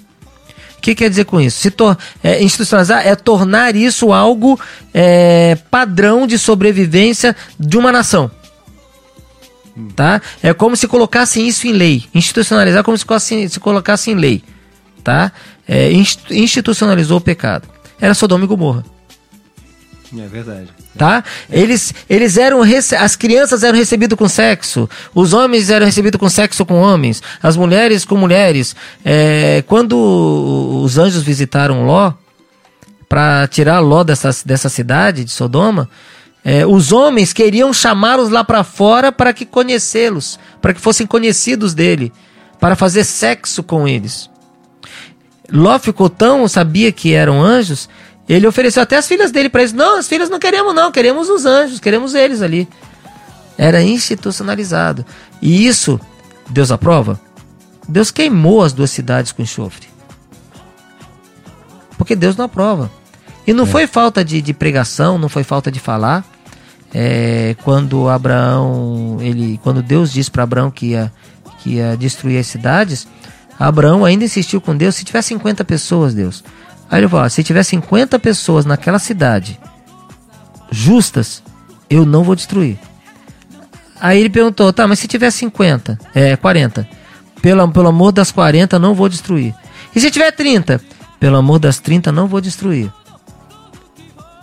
O 0.79 0.81
que 0.81 0.95
quer 0.95 1.11
dizer 1.11 1.25
com 1.25 1.41
isso? 1.41 1.59
Se 1.59 1.71
tor 1.71 1.99
é, 2.23 2.43
institucionalizar 2.43 3.07
é 3.07 3.15
tornar 3.17 3.75
isso 3.75 4.13
algo 4.13 4.59
é, 4.95 5.57
padrão 5.71 6.27
de 6.27 6.39
sobrevivência 6.39 7.35
de 7.59 7.77
uma 7.77 7.91
nação. 7.91 8.31
Tá? 9.95 10.23
É 10.43 10.55
como 10.55 10.77
se 10.77 10.87
colocassem 10.87 11.47
isso 11.47 11.67
em 11.67 11.73
lei. 11.73 12.05
Institucionalizar 12.15 12.85
como 12.85 12.97
se 12.97 13.49
se 13.49 13.61
colocasse 13.61 14.11
em 14.11 14.15
lei. 14.15 14.43
Tá? 15.03 15.33
É, 15.69 15.91
institucionalizou 16.31 17.19
o 17.19 17.21
pecado. 17.21 17.69
Era 18.01 18.15
Sodoma 18.15 18.45
e 18.45 18.47
Gomorra. 18.47 18.85
É 20.17 20.27
verdade. 20.29 20.69
Tá? 20.97 21.25
Eles, 21.51 21.93
eles 22.09 22.37
eram 22.37 22.61
as 22.99 23.17
crianças 23.17 23.63
eram 23.63 23.77
recebidas 23.77 24.17
com 24.17 24.29
sexo, 24.29 24.89
os 25.15 25.33
homens 25.33 25.69
eram 25.69 25.85
recebidos 25.85 26.19
com 26.19 26.29
sexo 26.29 26.65
com 26.65 26.81
homens, 26.81 27.23
as 27.43 27.57
mulheres 27.57 28.05
com 28.05 28.17
mulheres. 28.17 28.75
É, 29.05 29.63
quando 29.67 30.81
os 30.85 30.97
anjos 30.97 31.23
visitaram 31.23 31.85
Ló 31.85 32.13
para 33.09 33.47
tirar 33.49 33.81
Ló 33.81 34.05
dessa, 34.05 34.31
dessa 34.45 34.69
cidade 34.69 35.25
de 35.25 35.31
Sodoma, 35.31 35.89
é, 36.45 36.65
os 36.65 36.93
homens 36.93 37.33
queriam 37.33 37.73
chamá-los 37.73 38.31
lá 38.31 38.45
para 38.45 38.63
fora 38.63 39.11
para 39.11 39.33
que 39.33 39.45
conhecê-los, 39.45 40.39
para 40.63 40.73
que 40.73 40.81
fossem 40.81 41.07
conhecidos 41.07 41.75
dele, 41.75 42.13
para 42.61 42.77
fazer 42.77 43.03
sexo 43.05 43.63
com 43.63 43.87
eles. 43.87 44.31
Ló 45.51 45.79
ficou 45.79 46.11
tão, 46.11 46.47
sabia 46.49 46.91
que 46.91 47.15
eram 47.15 47.41
anjos, 47.41 47.89
ele 48.29 48.47
ofereceu 48.47 48.83
até 48.83 48.97
as 48.97 49.07
filhas 49.07 49.31
dele 49.31 49.49
para 49.49 49.63
eles. 49.63 49.73
Não, 49.73 49.99
as 49.99 50.09
filhas 50.09 50.29
não 50.29 50.39
queremos, 50.39 50.75
não, 50.75 50.91
queremos 50.91 51.29
os 51.29 51.47
anjos, 51.47 51.79
queremos 51.79 52.15
eles 52.15 52.43
ali. 52.43 52.69
Era 53.57 53.83
institucionalizado. 53.83 55.07
E 55.41 55.67
isso, 55.67 56.01
Deus 56.51 56.71
aprova? 56.71 57.21
Deus 57.89 58.11
queimou 58.11 58.63
as 58.63 58.73
duas 58.73 58.91
cidades 58.91 59.33
com 59.33 59.43
enxofre. 59.43 59.87
Porque 61.97 62.17
Deus 62.17 62.37
não 62.37 62.45
aprova. 62.45 62.91
E 63.47 63.53
não 63.53 63.65
é. 63.65 63.67
foi 63.67 63.87
falta 63.87 64.25
de, 64.25 64.43
de, 64.43 64.53
pregação, 64.53 65.19
não 65.19 65.29
foi 65.29 65.45
falta 65.45 65.71
de 65.71 65.79
falar. 65.79 66.25
É, 66.93 67.55
quando 67.63 68.09
Abraão, 68.09 69.19
ele, 69.21 69.61
quando 69.63 69.83
Deus 69.83 70.13
disse 70.13 70.31
para 70.31 70.43
Abraão 70.43 70.71
que 70.71 70.87
ia, 70.89 71.13
que 71.61 71.75
ia 71.75 71.97
destruir 71.97 72.39
as 72.39 72.47
cidades, 72.47 73.07
Abraão 73.59 74.05
ainda 74.05 74.25
insistiu 74.25 74.61
com 74.61 74.77
Deus: 74.77 74.95
se 74.95 75.05
tiver 75.05 75.23
50 75.23 75.65
pessoas, 75.65 76.15
Deus. 76.15 76.45
Aí 76.91 77.01
ele 77.01 77.09
falou: 77.09 77.29
se 77.29 77.43
tiver 77.43 77.63
50 77.63 78.19
pessoas 78.19 78.65
naquela 78.65 78.99
cidade 78.99 79.59
justas, 80.71 81.43
eu 81.89 82.05
não 82.05 82.23
vou 82.23 82.35
destruir. 82.35 82.79
Aí 84.01 84.21
ele 84.21 84.31
perguntou: 84.31 84.73
tá, 84.73 84.87
mas 84.87 84.99
se 84.99 85.09
tiver 85.09 85.31
50, 85.31 85.99
é 86.15 86.37
40, 86.37 86.89
pelo, 87.41 87.69
pelo 87.69 87.89
amor 87.89 88.13
das 88.13 88.31
40, 88.31 88.79
não 88.79 88.95
vou 88.95 89.09
destruir. 89.09 89.55
E 89.95 90.01
se 90.01 90.11
tiver 90.11 90.31
30, 90.31 90.81
pelo 91.19 91.37
amor 91.37 91.59
das 91.59 91.79
30, 91.79 92.13
não 92.13 92.27
vou 92.27 92.41
destruir. 92.41 92.93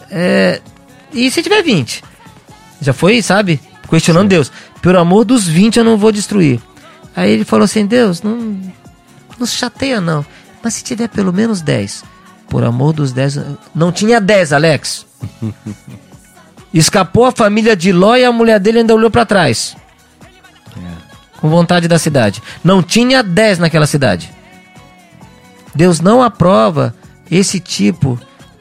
É, 0.10 0.62
e 1.14 1.30
se 1.30 1.42
tiver 1.42 1.62
20? 1.64 2.04
Já 2.82 2.94
foi, 2.94 3.22
sabe? 3.22 3.60
Questionando 3.90 4.24
Sim. 4.24 4.30
Deus. 4.30 4.52
Pelo 4.82 5.00
amor 5.00 5.24
dos 5.24 5.48
20 5.48 5.78
eu 5.78 5.84
não 5.84 5.98
vou 5.98 6.12
destruir. 6.12 6.60
Aí 7.16 7.32
ele 7.32 7.46
falou 7.46 7.66
assim: 7.66 7.86
Deus, 7.86 8.22
não, 8.22 8.60
não 9.40 9.46
se 9.46 9.56
chateia 9.56 10.00
não. 10.00 10.26
Mas 10.64 10.76
se 10.76 10.84
tiver 10.84 11.10
pelo 11.10 11.34
menos 11.34 11.62
10, 11.62 12.04
por 12.48 12.64
amor 12.64 12.94
dos 12.94 13.12
10. 13.12 13.40
Não 13.74 13.92
tinha 13.92 14.22
10, 14.22 14.54
Alex. 14.54 15.06
Escapou 16.74 17.26
a 17.26 17.32
família 17.32 17.76
de 17.76 17.92
Ló 17.92 18.16
e 18.16 18.26
a 18.26 18.32
mulher 18.32 18.60
dele 18.60 18.80
ainda 18.80 18.96
olhou 18.96 19.12
para 19.12 19.26
trás. 19.26 19.76
É. 20.76 21.40
Com 21.40 21.50
vontade 21.50 21.88
da 21.88 22.00
cidade. 22.00 22.42
Não 22.64 22.82
tinha 22.82 23.22
10 23.22 23.60
naquela 23.60 23.86
cidade. 23.86 24.32
Deus 25.76 26.00
não 26.00 26.22
aprova 26.22 26.96
esse 27.30 27.60
tipo 27.60 28.20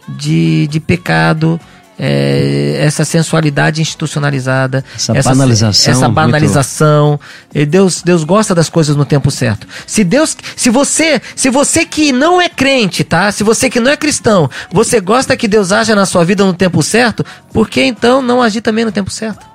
de, 0.08 0.66
de 0.68 0.80
pecado, 0.80 1.60
é, 2.04 2.78
essa 2.80 3.04
sensualidade 3.04 3.80
institucionalizada, 3.80 4.84
essa, 4.92 5.16
essa 5.16 5.30
banalização, 5.30 5.92
essa 5.92 6.08
banalização. 6.08 7.20
Muito... 7.54 7.70
Deus, 7.70 8.02
Deus 8.02 8.24
gosta 8.24 8.56
das 8.56 8.68
coisas 8.68 8.96
no 8.96 9.04
tempo 9.04 9.30
certo. 9.30 9.68
Se 9.86 10.02
Deus, 10.02 10.36
se 10.56 10.68
você, 10.68 11.22
se 11.36 11.48
você 11.48 11.86
que 11.86 12.10
não 12.10 12.40
é 12.40 12.48
crente, 12.48 13.04
tá? 13.04 13.30
Se 13.30 13.44
você 13.44 13.70
que 13.70 13.78
não 13.78 13.88
é 13.88 13.96
cristão, 13.96 14.50
você 14.72 15.00
gosta 15.00 15.36
que 15.36 15.46
Deus 15.46 15.70
haja 15.70 15.94
na 15.94 16.04
sua 16.04 16.24
vida 16.24 16.44
no 16.44 16.52
tempo 16.52 16.82
certo, 16.82 17.24
por 17.52 17.68
que 17.68 17.80
então 17.84 18.20
não 18.20 18.42
agir 18.42 18.62
também 18.62 18.84
no 18.84 18.90
tempo 18.90 19.08
certo? 19.08 19.46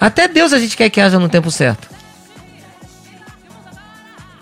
Até 0.00 0.26
Deus 0.26 0.54
a 0.54 0.58
gente 0.58 0.78
quer 0.78 0.88
que 0.88 0.98
haja 0.98 1.18
no 1.18 1.28
tempo 1.28 1.50
certo. 1.50 1.88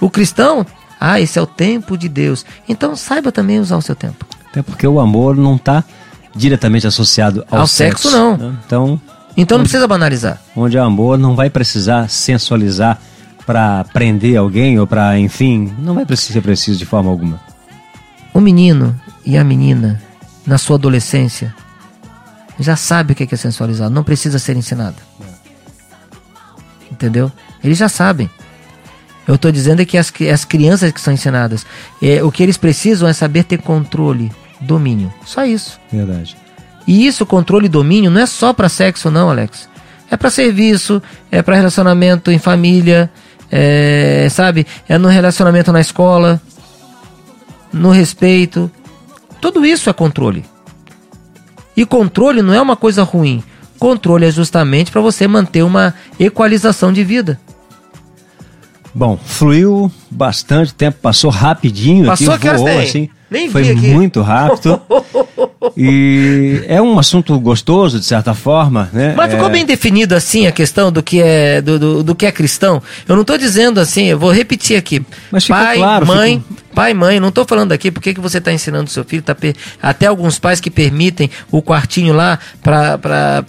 O 0.01 0.09
cristão 0.09 0.65
ah, 1.01 1.21
esse 1.21 1.37
é 1.37 1.43
o 1.43 1.47
tempo 1.47 1.99
de 1.99 2.09
Deus. 2.09 2.47
Então 2.69 2.95
saiba 2.95 3.33
também 3.33 3.59
usar 3.59 3.77
o 3.77 3.83
seu 3.83 3.97
tempo. 3.97 4.25
Até 4.49 4.63
porque 4.63 4.87
o 4.87 5.01
amor 5.01 5.37
não 5.37 5.57
está 5.57 5.83
diretamente 6.35 6.87
associado 6.87 7.45
ao, 7.51 7.61
ao 7.61 7.67
sexo, 7.67 8.09
sexo, 8.09 8.17
não. 8.17 8.37
Né? 8.37 8.57
Então, 8.67 9.01
então 9.37 9.59
não 9.59 9.65
precisa 9.65 9.87
banalizar. 9.87 10.41
Onde 10.57 10.77
é 10.77 10.81
amor 10.81 11.19
não 11.19 11.35
vai 11.35 11.51
precisar 11.51 12.09
sensualizar 12.09 13.01
para 13.47 13.85
prender 13.85 14.37
alguém 14.37 14.79
ou 14.79 14.87
para, 14.87 15.19
enfim, 15.19 15.73
não 15.79 15.95
vai 15.95 16.05
ser 16.17 16.41
preciso 16.41 16.79
de 16.79 16.87
forma 16.87 17.11
alguma. 17.11 17.41
O 18.33 18.41
menino 18.41 18.99
e 19.25 19.37
a 19.37 19.45
menina 19.45 20.03
na 20.47 20.59
sua 20.59 20.77
adolescência 20.77 21.55
já 22.59 22.77
sabe 22.77 23.13
o 23.13 23.17
que 23.17 23.33
é 23.33 23.37
sensualizar, 23.37 23.91
não 23.91 24.05
precisa 24.05 24.39
ser 24.39 24.57
ensinado. 24.57 24.97
Entendeu? 26.91 27.31
Eles 27.63 27.79
já 27.79 27.89
sabem. 27.89 28.31
Eu 29.27 29.37
estou 29.37 29.51
dizendo 29.51 29.81
é 29.81 29.85
que 29.85 29.97
as, 29.97 30.13
as 30.33 30.45
crianças 30.45 30.93
que 30.93 31.01
são 31.01 31.13
ensinadas, 31.13 31.67
é, 32.01 32.23
o 32.23 32.31
que 32.31 32.43
eles 32.43 32.57
precisam 32.57 33.09
é 33.09 33.13
saber 33.13 33.45
ter 33.45 33.59
controle, 33.59 34.31
domínio. 34.65 35.13
Só 35.25 35.45
isso. 35.45 35.79
Verdade. 35.93 36.37
E 36.87 37.07
isso, 37.07 37.25
controle 37.25 37.67
e 37.67 37.69
domínio, 37.69 38.11
não 38.11 38.21
é 38.21 38.27
só 38.27 38.53
para 38.53 38.69
sexo, 38.69 39.11
não, 39.11 39.31
Alex. 39.31 39.69
É 40.11 40.17
para 40.17 40.31
serviço, 40.31 41.03
é 41.31 41.43
para 41.43 41.57
relacionamento 41.57 42.31
em 42.31 42.39
família, 42.39 43.11
é, 43.51 44.29
sabe? 44.31 44.67
É 44.89 44.99
no 44.99 45.09
relacionamento 45.09 45.73
na 45.73 45.81
escola, 45.81 46.41
no 47.73 47.91
respeito. 47.91 48.71
Tudo 49.41 49.65
isso 49.65 49.89
é 49.89 49.93
controle. 49.93 50.45
E 51.77 51.85
controle 51.85 52.43
não 52.43 52.55
é 52.55 52.61
uma 52.61 52.77
coisa 52.77 53.03
ruim. 53.03 53.43
Controle 53.79 54.27
é 54.27 54.31
justamente 54.31 54.91
para 54.91 55.01
você 55.01 55.27
manter 55.27 55.63
uma 55.63 55.95
equalização 56.19 56.93
de 56.93 57.03
vida. 57.03 57.41
Bom, 58.95 59.17
fluiu 59.17 59.91
bastante 60.15 60.75
tempo, 60.75 60.99
passou 61.01 61.31
rapidinho 61.31 62.07
passou 62.07 62.33
aqui, 62.33 62.49
voou 62.51 62.79
assim. 62.79 63.09
Nem 63.31 63.51
foi 63.51 63.75
muito 63.75 64.23
rápido. 64.23 64.81
e 65.77 66.63
é 66.69 66.81
um 66.81 66.99
assunto 66.99 67.39
gostoso, 67.41 67.99
de 67.99 68.05
certa 68.05 68.33
forma, 68.33 68.89
né? 68.93 69.15
Mas 69.17 69.33
ficou 69.33 69.49
é... 69.49 69.51
bem 69.51 69.65
definido 69.65 70.15
assim 70.15 70.47
a 70.47 70.53
questão 70.53 70.93
do 70.93 71.03
que 71.03 71.21
é 71.21 71.61
do, 71.61 71.79
do, 71.79 72.03
do 72.03 72.15
que 72.15 72.27
é 72.27 72.33
cristão. 72.33 72.81
Eu 73.09 73.17
não 73.17 73.23
estou 73.23 73.37
dizendo 73.37 73.81
assim, 73.81 74.05
eu 74.05 74.19
vou 74.19 74.31
repetir 74.31 74.77
aqui. 74.77 75.05
Mas 75.33 75.49
pai, 75.49 75.79
claro, 75.79 76.07
mãe, 76.07 76.39
ficou... 76.39 76.57
pai, 76.75 76.95
mãe, 76.95 77.19
não 77.19 77.31
estou 77.31 77.45
falando 77.45 77.73
aqui 77.73 77.91
porque 77.91 78.15
que 78.15 78.21
você 78.21 78.39
está 78.39 78.53
ensinando 78.53 78.89
seu 78.91 79.05
filho, 79.05 79.23
tá 79.23 79.35
per... 79.35 79.57
até 79.83 80.07
alguns 80.07 80.39
pais 80.39 80.61
que 80.61 80.71
permitem 80.71 81.29
o 81.51 81.61
quartinho 81.61 82.15
lá 82.15 82.39
para 82.63 83.43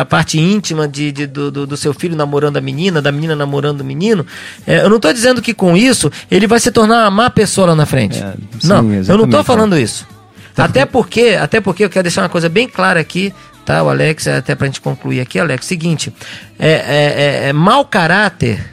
a 0.00 0.04
parte 0.04 0.38
íntima 0.38 0.86
de, 0.86 1.10
de 1.10 1.26
do, 1.26 1.50
do, 1.50 1.66
do, 1.66 1.76
seu 1.76 1.94
filho 1.94 2.16
namorando 2.16 2.58
a 2.58 2.60
menina, 2.60 3.00
da 3.00 3.10
menina 3.10 3.34
namorando 3.34 3.80
o 3.80 3.84
menino. 3.84 4.26
É, 4.66 4.80
eu 4.80 4.90
não 4.90 4.96
estou 4.96 5.12
dizendo 5.12 5.40
que 5.40 5.54
com 5.54 5.74
isso 5.74 6.01
ele 6.30 6.46
vai 6.46 6.58
se 6.58 6.70
tornar 6.70 7.02
uma 7.02 7.10
má 7.10 7.30
pessoa 7.30 7.68
lá 7.68 7.74
na 7.76 7.86
frente. 7.86 8.18
É, 8.18 8.34
sim, 8.58 8.68
não, 8.68 8.92
eu 8.92 9.18
não 9.18 9.24
estou 9.26 9.44
falando 9.44 9.78
isso. 9.78 10.06
Tá 10.54 10.64
até 10.64 10.84
porque, 10.84 11.38
até 11.40 11.60
porque 11.60 11.84
eu 11.84 11.90
quero 11.90 12.04
deixar 12.04 12.22
uma 12.22 12.28
coisa 12.28 12.48
bem 12.48 12.68
clara 12.68 13.00
aqui, 13.00 13.32
tá? 13.64 13.82
O 13.82 13.88
Alex, 13.88 14.28
até 14.28 14.54
pra 14.54 14.66
gente 14.66 14.80
concluir 14.80 15.20
aqui, 15.20 15.38
Alex, 15.38 15.66
seguinte, 15.66 16.12
é, 16.58 16.70
é, 16.70 17.44
é, 17.44 17.48
é 17.48 17.52
mau 17.52 17.84
caráter 17.84 18.72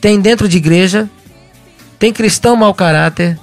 tem 0.00 0.20
dentro 0.20 0.48
de 0.48 0.56
igreja, 0.56 1.08
tem 1.98 2.12
cristão 2.12 2.56
mau 2.56 2.72
caráter, 2.72 3.38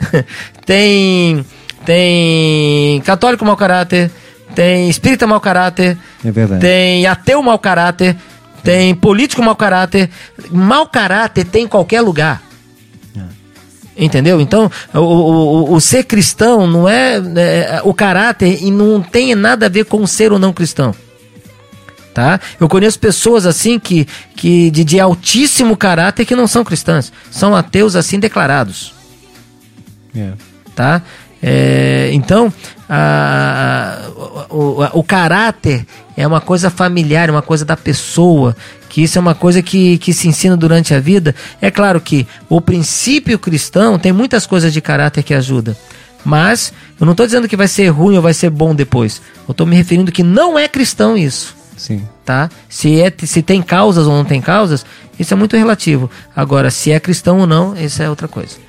tem 0.64 1.44
tem 1.84 3.00
católico 3.00 3.44
mau 3.44 3.56
caráter, 3.56 4.10
tem 4.54 4.88
espírita 4.88 5.26
mau 5.26 5.40
caráter, 5.40 5.98
é 6.24 6.58
tem 6.58 7.06
ateu 7.06 7.42
mau 7.42 7.58
caráter, 7.58 8.16
tem 8.62 8.94
político 8.94 9.42
mau 9.42 9.56
caráter. 9.56 10.10
Mau 10.50 10.86
caráter 10.86 11.44
tem 11.44 11.64
em 11.64 11.68
qualquer 11.68 12.00
lugar. 12.00 12.42
Entendeu? 13.98 14.40
Então, 14.40 14.70
o, 14.94 14.98
o, 14.98 15.74
o, 15.74 15.80
ser 15.80 16.04
cristão 16.04 16.68
não 16.68 16.88
é, 16.88 17.16
é, 17.16 17.80
o 17.82 17.92
caráter 17.92 18.62
e 18.62 18.70
não 18.70 19.02
tem 19.02 19.34
nada 19.34 19.66
a 19.66 19.68
ver 19.68 19.86
com 19.86 20.06
ser 20.06 20.32
ou 20.32 20.38
não 20.38 20.52
cristão. 20.52 20.94
Tá? 22.14 22.40
Eu 22.60 22.68
conheço 22.68 22.98
pessoas 22.98 23.44
assim 23.44 23.76
que, 23.76 24.06
que 24.36 24.70
de, 24.70 24.84
de 24.84 25.00
altíssimo 25.00 25.76
caráter 25.76 26.24
que 26.24 26.36
não 26.36 26.46
são 26.46 26.64
cristãs, 26.64 27.12
são 27.28 27.56
ateus 27.56 27.96
assim 27.96 28.20
declarados. 28.20 28.94
É. 30.14 30.32
Tá? 30.76 31.02
É, 31.42 32.10
então, 32.12 32.52
a, 32.88 33.98
a, 34.48 34.54
o, 34.54 34.82
a, 34.82 34.90
o 34.94 35.02
caráter 35.02 35.86
é 36.16 36.26
uma 36.26 36.40
coisa 36.40 36.70
familiar, 36.70 37.28
é 37.28 37.32
uma 37.32 37.42
coisa 37.42 37.64
da 37.64 37.76
pessoa, 37.76 38.56
que 38.88 39.02
isso 39.02 39.18
é 39.18 39.20
uma 39.20 39.34
coisa 39.34 39.62
que, 39.62 39.98
que 39.98 40.12
se 40.12 40.26
ensina 40.26 40.56
durante 40.56 40.94
a 40.94 41.00
vida. 41.00 41.34
É 41.60 41.70
claro 41.70 42.00
que 42.00 42.26
o 42.48 42.60
princípio 42.60 43.38
cristão 43.38 43.98
tem 43.98 44.12
muitas 44.12 44.46
coisas 44.46 44.72
de 44.72 44.80
caráter 44.80 45.22
que 45.22 45.34
ajudam. 45.34 45.76
Mas 46.24 46.72
eu 46.98 47.04
não 47.04 47.12
estou 47.12 47.26
dizendo 47.26 47.48
que 47.48 47.56
vai 47.56 47.68
ser 47.68 47.88
ruim 47.88 48.16
ou 48.16 48.22
vai 48.22 48.34
ser 48.34 48.50
bom 48.50 48.74
depois. 48.74 49.22
Eu 49.46 49.52
estou 49.52 49.66
me 49.66 49.76
referindo 49.76 50.10
que 50.10 50.22
não 50.22 50.58
é 50.58 50.66
cristão 50.66 51.16
isso. 51.16 51.56
Sim. 51.76 52.02
Tá? 52.24 52.50
Se, 52.68 53.00
é, 53.00 53.12
se 53.24 53.40
tem 53.40 53.62
causas 53.62 54.06
ou 54.06 54.12
não 54.12 54.24
tem 54.24 54.40
causas, 54.40 54.84
isso 55.18 55.32
é 55.32 55.36
muito 55.36 55.56
relativo. 55.56 56.10
Agora, 56.34 56.70
se 56.70 56.90
é 56.90 56.98
cristão 56.98 57.38
ou 57.38 57.46
não, 57.46 57.76
isso 57.76 58.02
é 58.02 58.10
outra 58.10 58.26
coisa. 58.26 58.67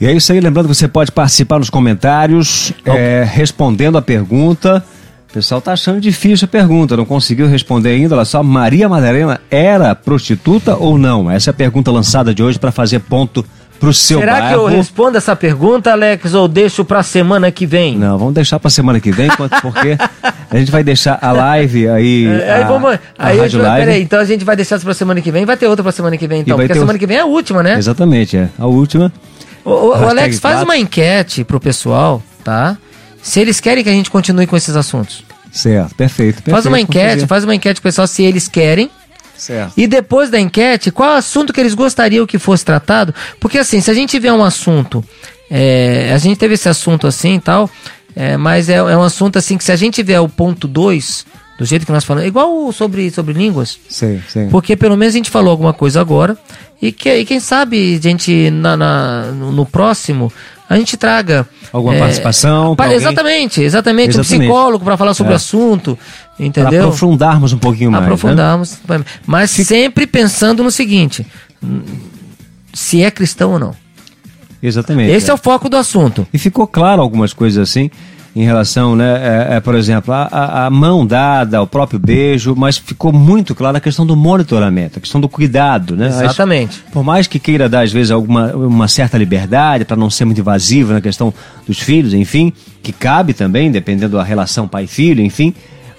E 0.00 0.06
é 0.06 0.12
isso 0.12 0.32
aí, 0.32 0.40
lembrando 0.40 0.68
que 0.68 0.74
você 0.74 0.88
pode 0.88 1.12
participar 1.12 1.58
nos 1.58 1.68
comentários, 1.68 2.72
é, 2.86 3.22
respondendo 3.30 3.98
a 3.98 4.02
pergunta. 4.02 4.82
O 5.28 5.32
pessoal 5.32 5.60
tá 5.60 5.72
achando 5.72 6.00
difícil 6.00 6.46
a 6.46 6.48
pergunta, 6.48 6.96
não 6.96 7.04
conseguiu 7.04 7.46
responder 7.46 7.90
ainda. 7.90 8.16
Olha 8.16 8.24
só, 8.24 8.42
Maria 8.42 8.88
Madalena 8.88 9.40
era 9.50 9.94
prostituta 9.94 10.74
ou 10.74 10.98
não? 10.98 11.30
Essa 11.30 11.50
é 11.50 11.52
a 11.52 11.54
pergunta 11.54 11.90
lançada 11.90 12.34
de 12.34 12.42
hoje 12.42 12.58
para 12.58 12.72
fazer 12.72 13.00
ponto 13.00 13.44
pro 13.78 13.92
seu 13.92 14.20
Será 14.20 14.40
bairro. 14.40 14.48
que 14.48 14.54
eu 14.54 14.76
respondo 14.76 15.18
essa 15.18 15.36
pergunta, 15.36 15.92
Alex, 15.92 16.34
ou 16.34 16.48
deixo 16.48 16.84
pra 16.84 17.02
semana 17.02 17.50
que 17.50 17.66
vem? 17.66 17.96
Não, 17.96 18.18
vamos 18.18 18.34
deixar 18.34 18.58
pra 18.58 18.70
semana 18.70 19.00
que 19.00 19.12
vem, 19.12 19.28
porque 19.62 19.96
a 20.50 20.56
gente 20.56 20.70
vai 20.70 20.82
deixar 20.82 21.18
a 21.20 21.30
live 21.30 21.88
aí. 21.88 22.26
É, 22.26 22.52
aí 22.52 22.62
a, 22.62 22.66
vamos. 22.66 22.98
A 23.18 23.26
aí 23.26 23.38
rádio 23.38 23.62
live. 23.62 23.86
Peraí, 23.86 24.02
então 24.02 24.18
a 24.18 24.24
gente 24.24 24.44
vai 24.44 24.56
deixar 24.56 24.76
essa 24.76 24.84
pra 24.84 24.94
semana 24.94 25.20
que 25.20 25.30
vem. 25.30 25.44
Vai 25.44 25.56
ter 25.56 25.66
outra 25.66 25.82
pra 25.82 25.92
semana 25.92 26.16
que 26.16 26.26
vem, 26.26 26.40
então. 26.40 26.56
Porque 26.56 26.72
a 26.72 26.74
semana 26.74 26.96
o... 26.96 26.98
que 26.98 27.06
vem 27.06 27.18
é 27.18 27.20
a 27.20 27.26
última, 27.26 27.62
né? 27.62 27.78
Exatamente, 27.78 28.36
é. 28.36 28.48
A 28.58 28.66
última. 28.66 29.12
O, 29.64 29.70
o, 29.70 29.88
o 29.90 30.08
Alex, 30.08 30.38
faz 30.38 30.62
uma 30.62 30.76
enquete 30.76 31.44
pro 31.44 31.60
pessoal, 31.60 32.22
tá? 32.42 32.76
Se 33.22 33.40
eles 33.40 33.60
querem 33.60 33.84
que 33.84 33.90
a 33.90 33.92
gente 33.92 34.10
continue 34.10 34.46
com 34.46 34.56
esses 34.56 34.74
assuntos. 34.74 35.24
Certo, 35.52 35.94
perfeito. 35.94 36.36
perfeito 36.36 36.50
faz 36.50 36.66
uma 36.66 36.80
enquete, 36.80 37.26
faz 37.26 37.44
uma 37.44 37.54
enquete 37.54 37.80
pessoal 37.80 38.06
se 38.06 38.22
eles 38.22 38.48
querem, 38.48 38.90
Certo. 39.40 39.72
E 39.74 39.86
depois 39.86 40.28
da 40.28 40.38
enquete, 40.38 40.90
qual 40.90 41.14
assunto 41.14 41.50
que 41.50 41.58
eles 41.58 41.72
gostariam 41.72 42.26
que 42.26 42.38
fosse 42.38 42.62
tratado? 42.62 43.14
Porque 43.40 43.56
assim, 43.56 43.80
se 43.80 43.90
a 43.90 43.94
gente 43.94 44.10
tiver 44.10 44.30
um 44.30 44.44
assunto, 44.44 45.02
é, 45.50 46.12
a 46.14 46.18
gente 46.18 46.36
teve 46.36 46.54
esse 46.54 46.68
assunto 46.68 47.06
assim 47.06 47.36
e 47.36 47.40
tal, 47.40 47.70
é, 48.14 48.36
mas 48.36 48.68
é, 48.68 48.74
é 48.74 48.96
um 48.96 49.02
assunto 49.02 49.38
assim 49.38 49.56
que 49.56 49.64
se 49.64 49.72
a 49.72 49.76
gente 49.76 49.94
tiver 49.94 50.20
o 50.20 50.28
ponto 50.28 50.68
2, 50.68 51.24
do 51.58 51.64
jeito 51.64 51.86
que 51.86 51.92
nós 51.92 52.04
falamos, 52.04 52.28
igual 52.28 52.70
sobre, 52.70 53.10
sobre 53.10 53.32
línguas, 53.32 53.78
Sim, 53.88 54.22
sim. 54.28 54.48
porque 54.50 54.76
pelo 54.76 54.94
menos 54.94 55.14
a 55.14 55.16
gente 55.16 55.30
falou 55.30 55.50
alguma 55.50 55.72
coisa 55.72 56.02
agora. 56.02 56.36
E, 56.80 56.90
que, 56.92 57.14
e 57.14 57.24
quem 57.24 57.38
sabe, 57.40 58.00
gente, 58.02 58.50
na, 58.50 58.76
na- 58.76 59.24
no, 59.32 59.66
próximo, 59.66 60.32
a 60.68 60.76
gente 60.76 60.96
traga. 60.96 61.46
Alguma 61.72 61.94
é, 61.94 61.98
participação, 61.98 62.74
alguém? 62.78 62.92
exatamente, 62.94 63.62
exatamente. 63.62 64.16
Um 64.16 64.20
Exatamente. 64.20 64.46
psicólogo 64.48 64.84
para 64.84 64.96
falar 64.96 65.14
sobre 65.14 65.32
É. 65.32 65.34
o 65.34 65.36
assunto. 65.36 65.98
Para 66.36 66.46
Entendeu? 66.46 66.84
aprofundarmos 66.84 67.52
um 67.52 67.58
pouquinho 67.58 67.90
mais. 67.90 68.02
né? 68.02 68.06
Aprofundarmos. 68.06 68.78
Mas 69.26 69.50
sempre 69.50 70.06
pensando 70.06 70.62
no 70.64 70.70
seguinte: 70.70 71.26
se 72.72 73.02
é 73.02 73.10
cristão 73.10 73.52
ou 73.52 73.58
não. 73.58 73.74
Exatamente. 74.62 75.10
Esse 75.12 75.30
é 75.30 75.34
o 75.34 75.38
foco 75.38 75.68
do 75.68 75.76
assunto. 75.76 76.26
E 76.32 76.38
ficou 76.38 76.66
claro 76.66 77.00
algumas 77.00 77.32
coisas 77.32 77.68
assim, 77.68 77.90
em 78.34 78.44
relação, 78.44 78.94
né, 78.94 79.48
é, 79.50 79.56
é, 79.56 79.60
por 79.60 79.74
exemplo, 79.74 80.14
a, 80.14 80.66
a- 80.66 80.70
mão 80.70 81.04
dada, 81.04 81.60
o 81.60 81.66
próprio 81.66 81.98
beijo, 81.98 82.54
mas 82.56 82.78
ficou 82.78 83.12
muito 83.12 83.54
claro 83.54 83.76
a 83.76 83.80
questão 83.80 84.06
do 84.06 84.14
monitoramento, 84.14 84.98
a 84.98 85.00
questão 85.00 85.20
do 85.20 85.28
cuidado, 85.28 85.96
né? 85.96 86.08
As- 86.08 86.20
Exatamente. 86.22 86.80
por 86.92 87.02
mais 87.02 87.26
que 87.26 87.38
queira 87.40 87.68
dar, 87.68 87.82
às 87.82 87.92
vezes, 87.92 88.10
alguma 88.12 88.52
uma 88.54 88.86
certa 88.88 89.18
liberdade 89.18 89.84
para 89.84 89.96
não 89.96 90.08
ser 90.08 90.24
muito 90.24 90.40
invasivo 90.40 90.92
na 90.92 91.00
questão 91.00 91.34
dos 91.66 91.78
filhos, 91.80 92.14
enfim, 92.14 92.52
que 92.82 92.92
cabe 92.92 93.32
também, 93.34 93.70
dependendo 93.70 94.16
da 94.16 94.22
relação 94.22 94.68
pai-filho, 94.68 95.22
enfim, 95.24 95.52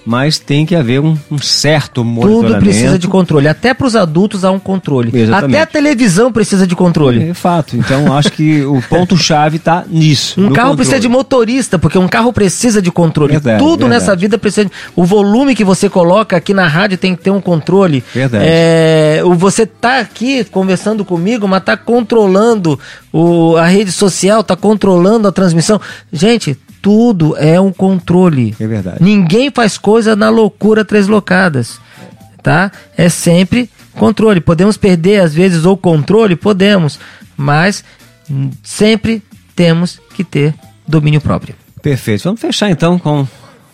mas 0.04 0.38
tem 0.38 0.66
que 0.66 0.74
haver 0.74 1.00
um, 1.00 1.16
um 1.30 1.38
certo 1.38 2.04
monitoramento. 2.04 2.54
Tudo 2.54 2.64
precisa 2.64 2.98
de 2.98 3.06
controle. 3.06 3.48
Até 3.48 3.72
para 3.72 3.86
os 3.86 3.94
adultos 3.94 4.44
há 4.44 4.50
um 4.50 4.58
controle. 4.58 5.10
Exatamente. 5.16 5.56
Até 5.56 5.62
a 5.62 5.66
televisão 5.66 6.32
precisa 6.32 6.66
de 6.66 6.74
controle. 6.74 7.30
É 7.30 7.34
fato. 7.34 7.76
Então, 7.76 8.16
acho 8.16 8.32
que 8.32 8.64
o 8.64 8.82
ponto-chave 8.82 9.56
está 9.56 9.84
nisso. 9.88 10.40
Um 10.40 10.44
carro 10.44 10.70
controle. 10.70 10.76
precisa 10.76 11.00
de 11.00 11.08
motorista, 11.08 11.78
porque 11.78 11.98
um 11.98 12.08
carro 12.08 12.32
precisa 12.32 12.82
de 12.82 12.90
controle. 12.90 13.32
Verdade, 13.32 13.58
Tudo 13.58 13.80
verdade. 13.80 14.00
nessa 14.00 14.16
vida 14.16 14.38
precisa 14.38 14.66
de... 14.66 14.72
O 14.96 15.04
volume 15.04 15.54
que 15.54 15.64
você 15.64 15.88
coloca 15.88 16.36
aqui 16.36 16.52
na 16.52 16.66
rádio 16.66 16.98
tem 16.98 17.14
que 17.14 17.22
ter 17.22 17.30
um 17.30 17.40
controle. 17.40 18.02
Verdade. 18.12 18.44
É, 18.46 19.22
você 19.36 19.64
tá 19.66 20.00
aqui 20.00 20.44
conversando 20.44 21.04
comigo, 21.04 21.46
mas 21.46 21.62
tá 21.62 21.76
controlando 21.76 22.78
o, 23.12 23.56
a 23.56 23.66
rede 23.66 23.92
social, 23.92 24.42
tá 24.42 24.56
controlando 24.56 25.28
a 25.28 25.32
transmissão. 25.32 25.80
Gente, 26.12 26.58
tudo 26.82 27.36
é 27.38 27.58
um 27.60 27.72
controle. 27.72 28.54
É 28.60 28.66
verdade. 28.66 28.98
Ninguém 29.00 29.50
faz 29.50 29.78
coisa 29.78 30.14
na 30.16 30.28
loucura 30.28 30.84
locadas, 31.06 31.80
tá? 32.42 32.70
É 32.96 33.08
sempre 33.08 33.70
controle. 33.94 34.40
Podemos 34.40 34.76
perder 34.76 35.20
às 35.20 35.32
vezes 35.32 35.64
o 35.64 35.76
controle, 35.76 36.34
podemos, 36.34 36.98
mas 37.36 37.84
sempre 38.62 39.22
temos 39.54 40.00
que 40.14 40.24
ter 40.24 40.54
domínio 40.86 41.20
próprio. 41.20 41.54
Perfeito. 41.80 42.24
Vamos 42.24 42.40
fechar 42.40 42.70
então 42.70 42.98
com 42.98 43.26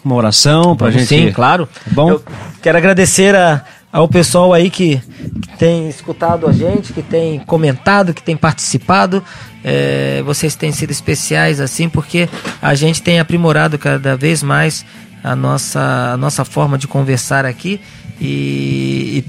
uma 0.04 0.14
oração 0.14 0.76
para 0.76 0.90
gente. 0.90 1.06
Sim, 1.06 1.32
claro. 1.32 1.68
Bom? 1.90 2.10
Eu 2.10 2.22
quero 2.62 2.78
agradecer 2.78 3.34
a- 3.34 3.64
ao 3.92 4.06
pessoal 4.08 4.52
aí 4.52 4.70
que, 4.70 5.00
que 5.42 5.56
tem 5.58 5.88
escutado 5.88 6.46
a 6.46 6.52
gente, 6.52 6.92
que 6.92 7.02
tem 7.02 7.38
comentado, 7.40 8.12
que 8.14 8.22
tem 8.22 8.36
participado. 8.36 9.22
É, 9.64 10.22
vocês 10.24 10.54
têm 10.54 10.70
sido 10.72 10.90
especiais 10.90 11.60
assim, 11.60 11.88
porque 11.88 12.28
a 12.62 12.74
gente 12.74 13.02
tem 13.02 13.18
aprimorado 13.18 13.78
cada 13.78 14.16
vez 14.16 14.42
mais 14.42 14.84
a 15.24 15.34
nossa, 15.34 16.12
a 16.12 16.16
nossa 16.16 16.44
forma 16.44 16.78
de 16.78 16.86
conversar 16.86 17.44
aqui 17.44 17.80
e, 18.20 19.22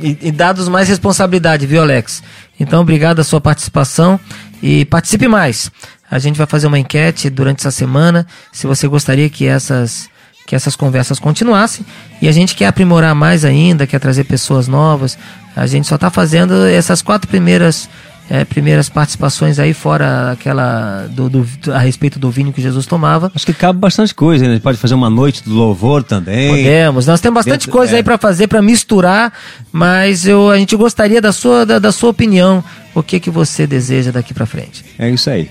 e, 0.00 0.06
e- 0.06 0.18
e 0.28 0.32
dados 0.32 0.68
mais 0.68 0.88
responsabilidade, 0.88 1.66
viu, 1.66 1.80
Alex? 1.82 2.22
Então, 2.60 2.80
obrigado 2.82 3.20
a 3.20 3.24
sua 3.24 3.40
participação 3.40 4.20
e 4.62 4.84
participe 4.84 5.26
mais. 5.26 5.70
A 6.10 6.18
gente 6.18 6.36
vai 6.36 6.46
fazer 6.46 6.66
uma 6.66 6.78
enquete 6.78 7.28
durante 7.30 7.60
essa 7.60 7.70
semana. 7.70 8.26
Se 8.52 8.66
você 8.66 8.86
gostaria 8.86 9.28
que 9.30 9.46
essas 9.46 10.08
que 10.46 10.54
essas 10.54 10.76
conversas 10.76 11.18
continuassem 11.18 11.84
e 12.20 12.28
a 12.28 12.32
gente 12.32 12.54
quer 12.54 12.66
aprimorar 12.66 13.14
mais 13.14 13.44
ainda, 13.44 13.86
quer 13.86 13.98
trazer 14.00 14.24
pessoas 14.24 14.68
novas. 14.68 15.16
A 15.56 15.66
gente 15.66 15.86
só 15.86 15.94
está 15.96 16.10
fazendo 16.10 16.66
essas 16.66 17.00
quatro 17.02 17.28
primeiras 17.28 17.88
eh, 18.30 18.44
primeiras 18.44 18.88
participações 18.88 19.58
aí 19.58 19.74
fora 19.74 20.30
aquela 20.32 21.06
do, 21.10 21.28
do- 21.28 21.46
a 21.72 21.78
respeito 21.78 22.18
do 22.18 22.30
vinho 22.30 22.52
que 22.52 22.62
Jesus 22.62 22.86
tomava. 22.86 23.30
Acho 23.34 23.44
que 23.44 23.52
cabe 23.52 23.78
bastante 23.78 24.14
coisa, 24.14 24.44
né? 24.44 24.50
A 24.50 24.52
gente 24.54 24.62
pode 24.62 24.78
fazer 24.78 24.94
uma 24.94 25.10
noite 25.10 25.42
do 25.42 25.52
louvor 25.54 26.02
também. 26.04 26.48
Podemos. 26.48 27.06
Nós 27.06 27.20
temos 27.20 27.34
bastante 27.36 27.66
Dentro- 27.66 27.72
coisa 27.72 27.94
é. 27.94 27.96
aí 27.96 28.02
para 28.02 28.16
fazer, 28.16 28.46
para 28.46 28.62
misturar, 28.62 29.32
mas 29.72 30.26
eu, 30.26 30.50
a 30.50 30.56
gente 30.56 30.74
gostaria 30.76 31.20
da 31.20 31.32
sua, 31.32 31.66
da, 31.66 31.78
da 31.78 31.92
sua 31.92 32.10
opinião. 32.10 32.64
O 32.94 33.02
que 33.02 33.18
que 33.20 33.28
você 33.30 33.66
deseja 33.66 34.10
daqui 34.12 34.32
para 34.32 34.46
frente? 34.46 34.84
É 34.98 35.10
isso 35.10 35.28
aí. 35.28 35.50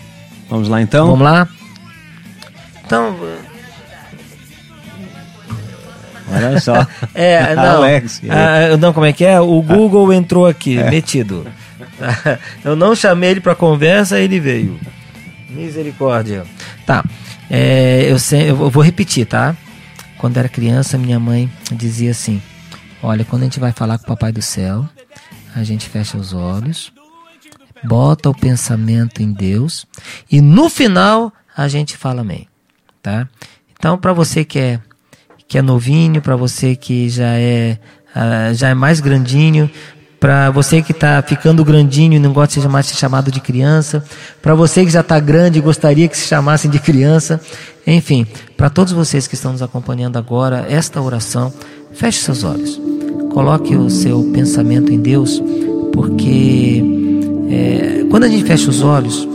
Vamos 0.49 0.67
lá 0.69 0.81
então. 0.81 1.07
Vamos 1.07 1.23
lá? 1.23 1.47
Então, 2.85 3.15
Olha 6.31 6.59
só. 6.59 6.87
É, 7.13 7.53
não. 7.55 7.77
Alex. 7.77 8.21
Ah, 8.29 8.77
não, 8.77 8.93
como 8.93 9.05
é 9.05 9.13
que 9.13 9.25
é? 9.25 9.39
O 9.39 9.61
Google 9.61 10.13
entrou 10.13 10.47
aqui, 10.47 10.75
metido. 10.83 11.45
Eu 12.63 12.75
não 12.75 12.95
chamei 12.95 13.31
ele 13.31 13.41
pra 13.41 13.55
conversa, 13.55 14.19
ele 14.19 14.39
veio. 14.39 14.79
Misericórdia. 15.49 16.43
Tá. 16.85 17.03
É, 17.49 18.05
eu, 18.09 18.17
sei, 18.17 18.49
eu 18.49 18.69
vou 18.69 18.81
repetir, 18.81 19.25
tá? 19.25 19.55
Quando 20.17 20.37
era 20.37 20.47
criança, 20.47 20.97
minha 20.97 21.19
mãe 21.19 21.51
dizia 21.73 22.11
assim: 22.11 22.41
Olha, 23.03 23.25
quando 23.25 23.41
a 23.41 23.45
gente 23.45 23.59
vai 23.59 23.73
falar 23.73 23.97
com 23.97 24.05
o 24.05 24.07
Papai 24.07 24.31
do 24.31 24.41
Céu, 24.41 24.87
a 25.53 25.61
gente 25.63 25.89
fecha 25.89 26.17
os 26.17 26.31
olhos, 26.31 26.93
bota 27.83 28.29
o 28.29 28.33
pensamento 28.33 29.21
em 29.21 29.33
Deus 29.33 29.85
e 30.31 30.39
no 30.39 30.69
final 30.69 31.33
a 31.55 31.67
gente 31.67 31.97
fala 31.97 32.21
amém, 32.21 32.47
tá? 33.01 33.27
Então, 33.77 33.97
para 33.97 34.13
você 34.13 34.45
que 34.45 34.59
é 34.59 34.79
que 35.51 35.57
é 35.57 35.61
novinho, 35.61 36.21
para 36.21 36.37
você 36.37 36.77
que 36.77 37.09
já 37.09 37.37
é 37.37 37.77
ah, 38.15 38.53
já 38.53 38.69
é 38.69 38.73
mais 38.73 39.01
grandinho, 39.01 39.69
para 40.17 40.49
você 40.49 40.81
que 40.81 40.93
está 40.93 41.21
ficando 41.21 41.65
grandinho 41.65 42.13
e 42.13 42.19
não 42.19 42.31
gosta 42.31 42.61
de 42.61 42.67
mais 42.69 42.85
ser 42.85 42.95
chamado 42.95 43.29
de 43.29 43.41
criança, 43.41 44.01
para 44.41 44.55
você 44.55 44.85
que 44.85 44.89
já 44.89 45.01
está 45.01 45.19
grande 45.19 45.59
e 45.59 45.61
gostaria 45.61 46.07
que 46.07 46.17
se 46.17 46.25
chamassem 46.25 46.71
de 46.71 46.79
criança, 46.79 47.41
enfim, 47.85 48.25
para 48.55 48.69
todos 48.69 48.93
vocês 48.93 49.27
que 49.27 49.35
estão 49.35 49.51
nos 49.51 49.61
acompanhando 49.61 50.15
agora, 50.15 50.65
esta 50.69 51.01
oração, 51.01 51.53
feche 51.91 52.19
seus 52.19 52.45
olhos, 52.45 52.79
coloque 53.33 53.75
o 53.75 53.89
seu 53.89 54.23
pensamento 54.31 54.89
em 54.93 55.01
Deus, 55.01 55.43
porque 55.91 56.81
é, 57.49 58.05
quando 58.09 58.23
a 58.23 58.29
gente 58.29 58.45
fecha 58.45 58.69
os 58.69 58.81
olhos, 58.81 59.27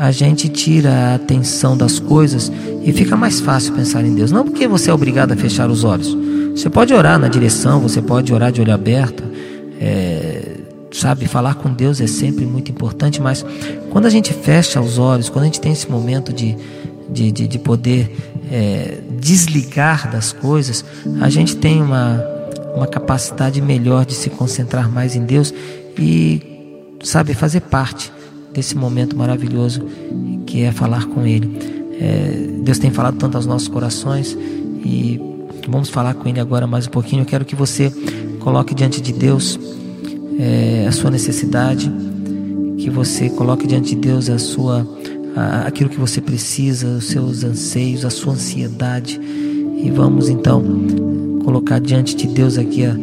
a 0.00 0.10
gente 0.10 0.48
tira 0.48 0.90
a 0.90 1.14
atenção 1.16 1.76
das 1.76 1.98
coisas 1.98 2.50
e 2.82 2.90
fica 2.90 3.18
mais 3.18 3.38
fácil 3.38 3.74
pensar 3.74 4.02
em 4.02 4.14
Deus. 4.14 4.32
Não 4.32 4.46
porque 4.46 4.66
você 4.66 4.88
é 4.88 4.94
obrigado 4.94 5.32
a 5.32 5.36
fechar 5.36 5.68
os 5.68 5.84
olhos. 5.84 6.16
Você 6.56 6.70
pode 6.70 6.94
orar 6.94 7.18
na 7.18 7.28
direção, 7.28 7.80
você 7.80 8.00
pode 8.00 8.32
orar 8.32 8.50
de 8.50 8.62
olho 8.62 8.72
aberto. 8.72 9.22
é, 9.78 10.56
sabe, 10.90 11.26
falar 11.26 11.56
com 11.56 11.70
Deus 11.70 12.00
é 12.00 12.06
sempre 12.06 12.46
muito 12.46 12.70
importante, 12.70 13.20
mas 13.20 13.44
quando 13.90 14.06
a 14.06 14.10
gente 14.10 14.32
fecha 14.32 14.80
os 14.80 14.98
olhos, 14.98 15.28
quando 15.28 15.42
a 15.42 15.46
gente 15.46 15.60
tem 15.60 15.72
esse 15.72 15.88
momento 15.90 16.32
de, 16.32 16.56
de, 17.10 17.30
de, 17.30 17.46
de 17.46 17.58
poder 17.58 18.10
é, 18.50 19.00
desligar 19.20 20.10
das 20.10 20.32
coisas, 20.32 20.82
a 21.20 21.28
gente 21.28 21.56
tem 21.56 21.82
uma, 21.82 22.24
uma 22.74 22.86
capacidade 22.86 23.60
melhor 23.60 24.06
de 24.06 24.14
se 24.14 24.30
concentrar 24.30 24.90
mais 24.90 25.14
em 25.14 25.26
Deus 25.26 25.52
e, 25.98 26.40
sabe, 27.04 27.34
fazer 27.34 27.60
parte 27.60 28.10
desse 28.52 28.76
momento 28.76 29.16
maravilhoso 29.16 29.82
que 30.46 30.62
é 30.62 30.72
falar 30.72 31.06
com 31.06 31.26
Ele. 31.26 31.50
É, 32.00 32.48
Deus 32.62 32.78
tem 32.78 32.90
falado 32.90 33.16
tanto 33.16 33.36
aos 33.36 33.46
nossos 33.46 33.68
corações 33.68 34.36
e 34.84 35.20
vamos 35.68 35.88
falar 35.88 36.14
com 36.14 36.28
Ele 36.28 36.40
agora 36.40 36.66
mais 36.66 36.86
um 36.86 36.90
pouquinho. 36.90 37.22
Eu 37.22 37.26
quero 37.26 37.44
que 37.44 37.54
você 37.54 37.92
coloque 38.40 38.74
diante 38.74 39.00
de 39.00 39.12
Deus 39.12 39.58
é, 40.38 40.86
a 40.88 40.92
sua 40.92 41.10
necessidade, 41.10 41.90
que 42.78 42.88
você 42.90 43.28
coloque 43.28 43.66
diante 43.66 43.94
de 43.94 44.00
Deus 44.00 44.30
a 44.30 44.38
sua, 44.38 44.86
aquilo 45.66 45.90
que 45.90 45.98
você 45.98 46.20
precisa, 46.20 46.86
os 46.88 47.04
seus 47.04 47.44
anseios, 47.44 48.04
a 48.04 48.10
sua 48.10 48.32
ansiedade 48.32 49.20
e 49.82 49.90
vamos 49.90 50.28
então 50.28 50.62
colocar 51.44 51.78
diante 51.78 52.16
de 52.16 52.26
Deus 52.26 52.56
aqui 52.58 52.84
a- 52.84 52.96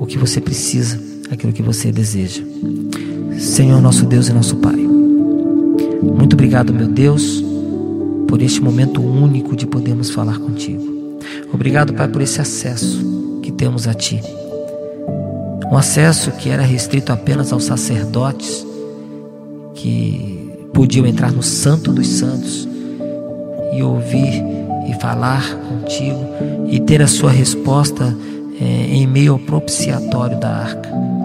o 0.00 0.06
que 0.06 0.16
você 0.18 0.40
precisa, 0.40 0.98
aquilo 1.30 1.52
que 1.52 1.62
você 1.62 1.92
deseja. 1.92 2.42
Senhor 3.38 3.80
nosso 3.80 4.04
Deus 4.04 4.28
e 4.28 4.32
nosso 4.32 4.56
Pai. 4.56 4.76
Muito 6.02 6.34
obrigado, 6.34 6.74
meu 6.74 6.88
Deus, 6.88 7.42
por 8.26 8.42
este 8.42 8.60
momento 8.60 9.00
único 9.00 9.54
de 9.54 9.64
podermos 9.64 10.10
falar 10.10 10.38
contigo. 10.40 10.82
Obrigado, 11.52 11.94
Pai, 11.94 12.08
por 12.08 12.20
esse 12.20 12.40
acesso 12.40 13.40
que 13.40 13.52
temos 13.52 13.86
a 13.86 13.94
Ti. 13.94 14.20
Um 15.70 15.76
acesso 15.76 16.32
que 16.32 16.50
era 16.50 16.62
restrito 16.62 17.12
apenas 17.12 17.52
aos 17.52 17.62
sacerdotes 17.62 18.66
que 19.74 20.50
podiam 20.72 21.06
entrar 21.06 21.30
no 21.30 21.42
Santo 21.42 21.92
dos 21.92 22.08
Santos 22.08 22.68
e 23.72 23.82
ouvir 23.82 24.42
e 24.88 24.94
falar 25.00 25.44
contigo 25.68 26.18
e 26.68 26.80
ter 26.80 27.00
a 27.00 27.06
sua 27.06 27.30
resposta 27.30 28.16
é, 28.60 28.64
em 28.64 29.06
meio 29.06 29.34
ao 29.34 29.38
propiciatório 29.38 30.40
da 30.40 30.48
arca. 30.48 31.17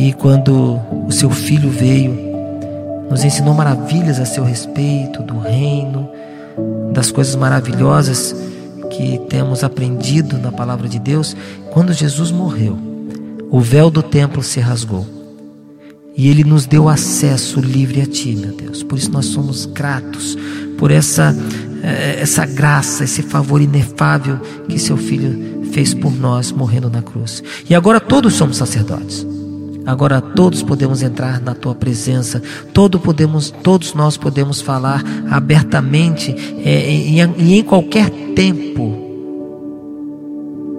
E 0.00 0.14
quando 0.14 0.80
o 1.06 1.12
seu 1.12 1.28
filho 1.28 1.68
veio, 1.68 2.18
nos 3.10 3.22
ensinou 3.22 3.52
maravilhas 3.52 4.18
a 4.18 4.24
seu 4.24 4.42
respeito, 4.42 5.22
do 5.22 5.38
reino, 5.38 6.08
das 6.90 7.10
coisas 7.12 7.34
maravilhosas 7.34 8.34
que 8.88 9.20
temos 9.28 9.62
aprendido 9.62 10.38
na 10.38 10.50
palavra 10.50 10.88
de 10.88 10.98
Deus. 10.98 11.36
Quando 11.70 11.92
Jesus 11.92 12.30
morreu, 12.30 12.78
o 13.50 13.60
véu 13.60 13.90
do 13.90 14.02
templo 14.02 14.42
se 14.42 14.58
rasgou. 14.58 15.06
E 16.16 16.28
ele 16.28 16.44
nos 16.44 16.64
deu 16.64 16.88
acesso 16.88 17.60
livre 17.60 18.00
a 18.00 18.06
ti, 18.06 18.34
meu 18.34 18.56
Deus. 18.56 18.82
Por 18.82 18.96
isso 18.96 19.10
nós 19.10 19.26
somos 19.26 19.66
gratos 19.66 20.34
por 20.78 20.90
essa 20.90 21.36
eh, 21.82 22.20
essa 22.22 22.46
graça, 22.46 23.04
esse 23.04 23.20
favor 23.20 23.60
inefável 23.60 24.38
que 24.66 24.78
seu 24.78 24.96
filho 24.96 25.62
fez 25.72 25.92
por 25.92 26.10
nós 26.10 26.50
morrendo 26.52 26.88
na 26.88 27.02
cruz. 27.02 27.42
E 27.68 27.74
agora 27.74 28.00
todos 28.00 28.32
somos 28.32 28.56
sacerdotes. 28.56 29.26
Agora 29.86 30.20
todos 30.20 30.62
podemos 30.62 31.02
entrar 31.02 31.40
na 31.40 31.54
tua 31.54 31.74
presença, 31.74 32.42
todos 32.72 33.00
podemos, 33.00 33.50
todos 33.50 33.94
nós 33.94 34.16
podemos 34.16 34.60
falar 34.60 35.02
abertamente 35.30 36.34
é, 36.64 36.92
e 36.92 37.20
em, 37.20 37.62
qualquer 37.62 38.10
tempo 38.34 39.08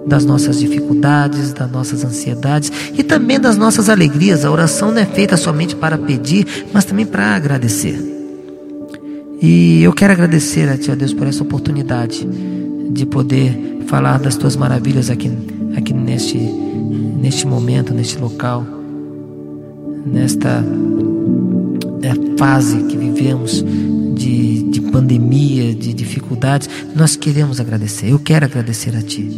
das 0.06 0.24
nossas 0.24 0.58
dificuldades, 0.58 1.52
das 1.52 1.70
nossas 1.70 2.04
ansiedades 2.04 2.72
e 2.96 3.02
também 3.02 3.40
das 3.40 3.56
nossas 3.56 3.88
alegrias. 3.88 4.44
A 4.44 4.50
oração 4.50 4.90
não 4.92 4.98
é 4.98 5.06
feita 5.06 5.36
somente 5.36 5.74
para 5.76 5.98
pedir, 5.98 6.66
mas 6.72 6.84
também 6.84 7.06
para 7.06 7.34
agradecer. 7.34 8.00
E 9.40 9.82
eu 9.82 9.92
quero 9.92 10.12
agradecer 10.12 10.68
a 10.68 10.78
Ti, 10.78 10.94
Deus, 10.94 11.12
por 11.12 11.26
essa 11.26 11.42
oportunidade 11.42 12.24
de 12.90 13.04
poder 13.04 13.82
falar 13.88 14.20
das 14.20 14.36
Tuas 14.36 14.54
maravilhas 14.54 15.10
aqui, 15.10 15.30
aqui 15.76 15.92
neste, 15.92 16.38
neste 16.38 17.46
momento, 17.46 17.92
neste 17.92 18.18
local 18.18 18.81
nesta 20.06 20.64
é, 22.02 22.38
fase 22.38 22.84
que 22.84 22.96
vivemos 22.96 23.64
de, 24.14 24.62
de 24.64 24.80
pandemia, 24.80 25.74
de 25.74 25.92
dificuldades, 25.92 26.68
nós 26.94 27.16
queremos 27.16 27.60
agradecer. 27.60 28.10
Eu 28.10 28.18
quero 28.18 28.44
agradecer 28.44 28.94
a 28.96 29.02
Ti. 29.02 29.28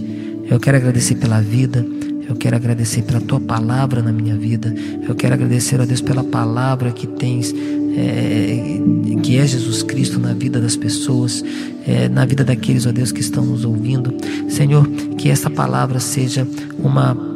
Eu 0.50 0.60
quero 0.60 0.76
agradecer 0.76 1.14
pela 1.16 1.40
vida. 1.40 1.84
Eu 2.28 2.36
quero 2.36 2.56
agradecer 2.56 3.02
pela 3.02 3.20
Tua 3.20 3.40
palavra 3.40 4.02
na 4.02 4.12
minha 4.12 4.36
vida. 4.36 4.74
Eu 5.06 5.14
quero 5.14 5.34
agradecer 5.34 5.80
a 5.80 5.84
Deus 5.84 6.00
pela 6.00 6.24
palavra 6.24 6.90
que 6.90 7.06
tens, 7.06 7.54
é, 7.96 8.80
que 9.22 9.38
é 9.38 9.46
Jesus 9.46 9.82
Cristo 9.82 10.18
na 10.18 10.32
vida 10.32 10.60
das 10.60 10.76
pessoas, 10.76 11.44
é, 11.86 12.08
na 12.08 12.24
vida 12.24 12.44
daqueles, 12.44 12.86
ó 12.86 12.92
Deus, 12.92 13.12
que 13.12 13.20
estão 13.20 13.44
nos 13.44 13.64
ouvindo. 13.64 14.14
Senhor, 14.48 14.86
que 15.18 15.28
essa 15.28 15.50
palavra 15.50 16.00
seja 16.00 16.46
uma 16.78 17.33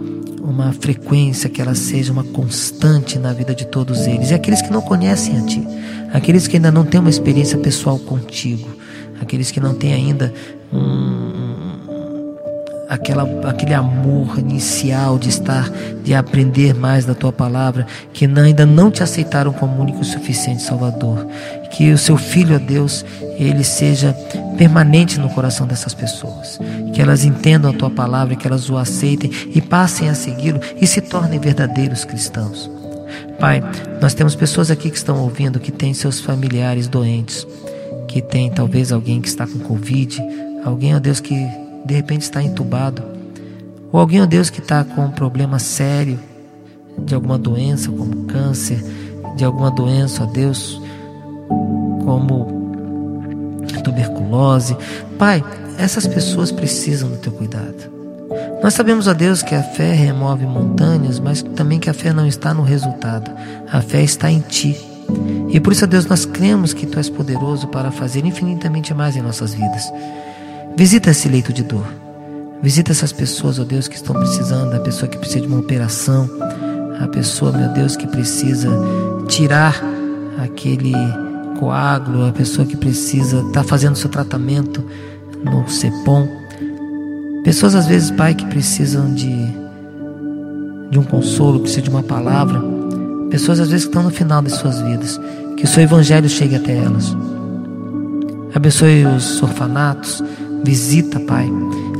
uma 0.48 0.72
frequência, 0.72 1.50
que 1.50 1.60
ela 1.60 1.74
seja 1.74 2.12
uma 2.12 2.24
constante 2.24 3.18
na 3.18 3.32
vida 3.32 3.54
de 3.54 3.66
todos 3.66 4.06
eles. 4.06 4.30
E 4.30 4.34
aqueles 4.34 4.62
que 4.62 4.72
não 4.72 4.80
conhecem 4.80 5.38
a 5.38 5.42
Ti, 5.42 5.66
aqueles 6.12 6.46
que 6.46 6.56
ainda 6.56 6.72
não 6.72 6.84
têm 6.84 7.00
uma 7.00 7.10
experiência 7.10 7.58
pessoal 7.58 7.98
contigo, 7.98 8.68
aqueles 9.20 9.50
que 9.50 9.60
não 9.60 9.74
têm 9.74 9.92
ainda 9.92 10.32
um, 10.72 11.68
aquela, 12.88 13.24
aquele 13.48 13.74
amor 13.74 14.38
inicial 14.38 15.18
de 15.18 15.28
estar, 15.28 15.70
de 16.02 16.14
aprender 16.14 16.74
mais 16.74 17.04
da 17.04 17.14
tua 17.14 17.32
palavra, 17.32 17.86
que 18.12 18.24
ainda 18.24 18.64
não 18.64 18.90
te 18.90 19.02
aceitaram 19.02 19.52
como 19.52 19.80
único 19.80 20.00
e 20.00 20.04
suficiente 20.04 20.62
Salvador. 20.62 21.26
Que 21.70 21.92
o 21.92 21.98
seu 21.98 22.16
filho, 22.16 22.56
ó 22.56 22.58
Deus, 22.58 23.04
ele 23.38 23.62
seja 23.62 24.12
permanente 24.56 25.20
no 25.20 25.28
coração 25.30 25.66
dessas 25.66 25.94
pessoas. 25.94 26.58
Que 26.92 27.00
elas 27.00 27.24
entendam 27.24 27.70
a 27.70 27.74
tua 27.74 27.90
palavra, 27.90 28.34
que 28.34 28.46
elas 28.46 28.68
o 28.68 28.76
aceitem 28.76 29.30
e 29.54 29.60
passem 29.60 30.08
a 30.08 30.14
segui-lo 30.14 30.60
e 30.80 30.86
se 30.86 31.00
tornem 31.00 31.38
verdadeiros 31.38 32.04
cristãos. 32.04 32.70
Pai, 33.38 33.62
nós 34.00 34.14
temos 34.14 34.34
pessoas 34.34 34.70
aqui 34.70 34.90
que 34.90 34.96
estão 34.96 35.22
ouvindo 35.22 35.60
que 35.60 35.70
têm 35.70 35.94
seus 35.94 36.20
familiares 36.20 36.88
doentes, 36.88 37.46
que 38.08 38.20
tem 38.20 38.50
talvez 38.50 38.90
alguém 38.90 39.20
que 39.20 39.28
está 39.28 39.46
com 39.46 39.60
Covid, 39.60 40.20
alguém, 40.64 40.94
ó 40.94 40.98
Deus, 40.98 41.20
que 41.20 41.34
de 41.84 41.94
repente 41.94 42.22
está 42.22 42.42
entubado, 42.42 43.02
ou 43.92 44.00
alguém, 44.00 44.20
ó 44.20 44.26
Deus, 44.26 44.50
que 44.50 44.60
está 44.60 44.82
com 44.84 45.04
um 45.04 45.10
problema 45.10 45.58
sério 45.58 46.18
de 46.98 47.14
alguma 47.14 47.38
doença, 47.38 47.90
como 47.90 48.24
câncer, 48.24 48.82
de 49.36 49.44
alguma 49.44 49.70
doença, 49.70 50.24
ó 50.24 50.26
Deus, 50.26 50.80
como 52.08 52.46
tuberculose. 53.84 54.74
Pai, 55.18 55.44
essas 55.76 56.06
pessoas 56.06 56.50
precisam 56.50 57.10
do 57.10 57.16
teu 57.18 57.30
cuidado. 57.30 57.98
Nós 58.62 58.72
sabemos, 58.72 59.06
ó 59.06 59.12
Deus, 59.12 59.42
que 59.42 59.54
a 59.54 59.62
fé 59.62 59.92
remove 59.92 60.46
montanhas, 60.46 61.20
mas 61.20 61.42
também 61.42 61.78
que 61.78 61.90
a 61.90 61.94
fé 61.94 62.10
não 62.10 62.26
está 62.26 62.54
no 62.54 62.62
resultado. 62.62 63.30
A 63.70 63.82
fé 63.82 64.02
está 64.02 64.30
em 64.30 64.40
Ti. 64.40 64.74
E 65.50 65.60
por 65.60 65.72
isso, 65.72 65.84
ó 65.84 65.86
Deus, 65.86 66.06
nós 66.06 66.24
cremos 66.24 66.72
que 66.72 66.86
Tu 66.86 66.98
és 66.98 67.10
poderoso 67.10 67.68
para 67.68 67.90
fazer 67.90 68.24
infinitamente 68.24 68.94
mais 68.94 69.14
em 69.14 69.20
nossas 69.20 69.52
vidas. 69.52 69.92
Visita 70.76 71.10
esse 71.10 71.28
leito 71.28 71.52
de 71.52 71.62
dor. 71.62 71.86
Visita 72.62 72.90
essas 72.90 73.12
pessoas, 73.12 73.58
ó 73.58 73.64
Deus, 73.64 73.86
que 73.86 73.96
estão 73.96 74.16
precisando, 74.16 74.74
a 74.74 74.80
pessoa 74.80 75.08
que 75.08 75.18
precisa 75.18 75.42
de 75.42 75.46
uma 75.46 75.60
operação, 75.60 76.28
a 77.00 77.06
pessoa, 77.06 77.52
meu 77.52 77.68
Deus, 77.68 77.96
que 77.96 78.06
precisa 78.06 78.68
tirar 79.28 79.80
aquele 80.42 80.94
coágulo, 81.58 82.26
a 82.26 82.32
pessoa 82.32 82.66
que 82.66 82.76
precisa 82.76 83.38
estar 83.38 83.62
tá 83.62 83.64
fazendo 83.64 83.96
seu 83.96 84.08
tratamento 84.08 84.84
no 85.44 85.68
CEPOM. 85.68 86.28
Pessoas, 87.44 87.74
às 87.74 87.86
vezes, 87.86 88.10
Pai, 88.10 88.34
que 88.34 88.46
precisam 88.46 89.12
de, 89.14 89.34
de 90.90 90.98
um 90.98 91.02
consolo, 91.02 91.60
precisam 91.60 91.84
de 91.84 91.90
uma 91.90 92.02
palavra. 92.02 92.60
Pessoas, 93.30 93.60
às 93.60 93.70
vezes, 93.70 93.86
que 93.86 93.90
estão 93.90 94.02
no 94.02 94.10
final 94.10 94.42
de 94.42 94.50
suas 94.50 94.80
vidas. 94.80 95.20
Que 95.56 95.64
o 95.64 95.68
seu 95.68 95.82
evangelho 95.82 96.28
chegue 96.28 96.56
até 96.56 96.76
elas. 96.76 97.16
Abençoe 98.54 99.04
os 99.04 99.42
orfanatos, 99.42 100.22
Visita, 100.64 101.20
Pai. 101.20 101.50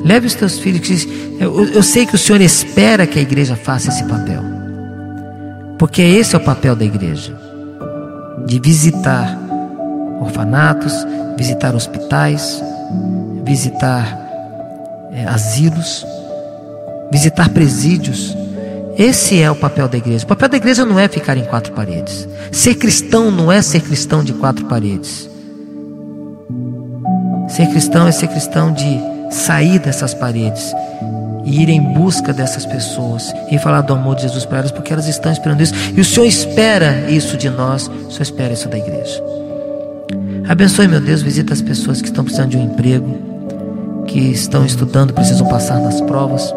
Leve 0.05 0.27
os 0.27 0.35
teus 0.35 0.59
filhos. 0.59 1.07
Eu, 1.39 1.65
eu 1.65 1.83
sei 1.83 2.07
que 2.07 2.15
o 2.15 2.19
Senhor 2.19 2.41
espera 2.41 3.07
que 3.07 3.19
a 3.19 3.23
igreja 3.23 3.57
faça 3.57 3.89
esse 3.89 4.05
papel. 4.05 4.43
Porque 5.79 6.03
esse 6.03 6.35
é 6.35 6.39
o 6.39 6.45
papel 6.45 6.75
da 6.75 6.85
igreja: 6.85 7.39
de 8.47 8.59
visitar 8.59 9.48
orfanatos, 10.21 10.93
visitar 11.37 11.75
hospitais, 11.75 12.63
visitar 13.45 14.19
é, 15.13 15.25
asilos, 15.27 16.07
visitar 17.11 17.49
presídios. 17.51 18.37
Esse 18.97 19.41
é 19.41 19.51
o 19.51 19.55
papel 19.55 19.89
da 19.89 19.97
igreja. 19.97 20.25
O 20.25 20.29
papel 20.29 20.49
da 20.49 20.57
igreja 20.57 20.85
não 20.85 20.99
é 20.99 21.09
ficar 21.09 21.37
em 21.37 21.45
quatro 21.45 21.73
paredes. 21.73 22.29
Ser 22.51 22.75
cristão 22.75 23.31
não 23.31 23.51
é 23.51 23.63
ser 23.63 23.81
cristão 23.81 24.25
de 24.25 24.33
quatro 24.33 24.65
paredes. 24.67 25.29
Ser 27.49 27.67
cristão 27.69 28.07
é 28.07 28.13
ser 28.13 28.29
cristão 28.29 28.73
de 28.73 29.01
sair 29.31 29.79
dessas 29.79 30.15
paredes 30.15 30.75
e 31.45 31.63
ir 31.63 31.69
em 31.69 31.81
busca 31.81 32.33
dessas 32.33 32.67
pessoas 32.67 33.33
e 33.51 33.59
falar 33.59 33.81
do 33.81 33.95
amor 33.95 34.17
de 34.17 34.23
Jesus 34.23 34.45
para 34.45 34.59
elas, 34.59 34.71
porque 34.71 34.93
elas 34.93 35.09
estão 35.09 35.33
esperando 35.33 35.63
isso. 35.63 35.75
E 35.97 36.01
o 36.01 36.05
Senhor 36.05 36.27
espera 36.27 37.11
isso 37.11 37.37
de 37.37 37.49
nós, 37.49 37.89
o 37.89 38.11
Senhor 38.11 38.23
espera 38.23 38.53
isso 38.53 38.69
da 38.69 38.77
igreja. 38.77 39.28
Abençoe, 40.47 40.89
meu 40.89 41.01
Deus, 41.01 41.23
visita 41.23 41.53
as 41.53 41.63
pessoas 41.63 42.01
que 42.01 42.09
estão 42.09 42.25
precisando 42.25 42.51
de 42.51 42.57
um 42.57 42.65
emprego, 42.65 44.05
que 44.07 44.19
estão 44.19 44.65
estudando, 44.65 45.13
precisam 45.13 45.47
passar 45.47 45.81
nas 45.81 46.01
provas, 46.03 46.55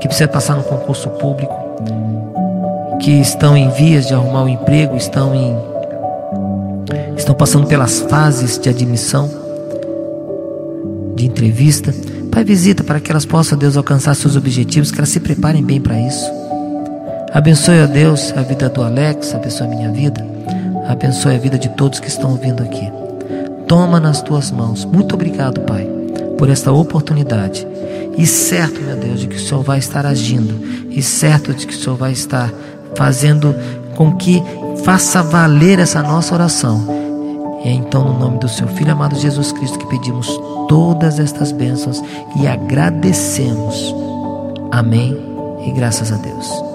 que 0.00 0.08
precisam 0.08 0.32
passar 0.32 0.56
no 0.56 0.62
concurso 0.62 1.08
público, 1.10 1.54
que 3.00 3.12
estão 3.12 3.56
em 3.56 3.70
vias 3.70 4.06
de 4.06 4.14
arrumar 4.14 4.44
um 4.44 4.48
emprego, 4.48 4.96
estão 4.96 5.34
em 5.34 5.74
estão 7.16 7.34
passando 7.34 7.66
pelas 7.66 8.00
fases 8.00 8.58
de 8.58 8.68
admissão 8.68 9.30
de 11.14 11.26
entrevista. 11.26 11.94
Pai, 12.30 12.44
visita 12.44 12.82
para 12.82 13.00
que 13.00 13.10
elas 13.10 13.24
possam, 13.24 13.56
Deus, 13.56 13.76
alcançar 13.76 14.14
seus 14.14 14.36
objetivos, 14.36 14.90
que 14.90 14.98
elas 14.98 15.08
se 15.08 15.20
preparem 15.20 15.62
bem 15.62 15.80
para 15.80 15.98
isso. 15.98 16.30
Abençoe, 17.32 17.80
ó 17.82 17.86
Deus, 17.86 18.32
a 18.36 18.42
vida 18.42 18.68
do 18.68 18.82
Alex, 18.82 19.34
abençoe 19.34 19.66
a 19.66 19.70
minha 19.70 19.90
vida, 19.90 20.24
abençoe 20.86 21.34
a 21.34 21.38
vida 21.38 21.58
de 21.58 21.68
todos 21.70 21.98
que 22.00 22.08
estão 22.08 22.30
ouvindo 22.30 22.62
aqui. 22.62 23.03
Toma 23.66 23.98
nas 23.98 24.22
tuas 24.22 24.50
mãos. 24.50 24.84
Muito 24.84 25.14
obrigado, 25.14 25.60
Pai, 25.62 25.88
por 26.38 26.48
esta 26.48 26.72
oportunidade. 26.72 27.66
E 28.16 28.26
certo, 28.26 28.80
meu 28.80 28.96
Deus, 28.96 29.20
de 29.20 29.26
que 29.26 29.36
o 29.36 29.40
Senhor 29.40 29.62
vai 29.62 29.78
estar 29.78 30.06
agindo, 30.06 30.88
e 30.90 31.02
certo 31.02 31.52
de 31.52 31.66
que 31.66 31.74
o 31.74 31.76
Senhor 31.76 31.96
vai 31.96 32.12
estar 32.12 32.52
fazendo 32.94 33.54
com 33.96 34.16
que 34.16 34.42
faça 34.84 35.22
valer 35.22 35.78
essa 35.78 36.02
nossa 36.02 36.34
oração 36.34 37.04
e 37.64 37.68
é 37.68 37.72
então, 37.72 38.04
no 38.04 38.18
nome 38.18 38.38
do 38.38 38.48
seu 38.48 38.68
Filho 38.68 38.92
amado 38.92 39.16
Jesus 39.16 39.50
Cristo, 39.50 39.78
que 39.78 39.86
pedimos 39.86 40.28
todas 40.68 41.18
estas 41.18 41.50
bênçãos 41.50 42.02
e 42.38 42.46
agradecemos. 42.46 43.94
Amém 44.70 45.16
e 45.66 45.70
graças 45.72 46.12
a 46.12 46.16
Deus. 46.16 46.73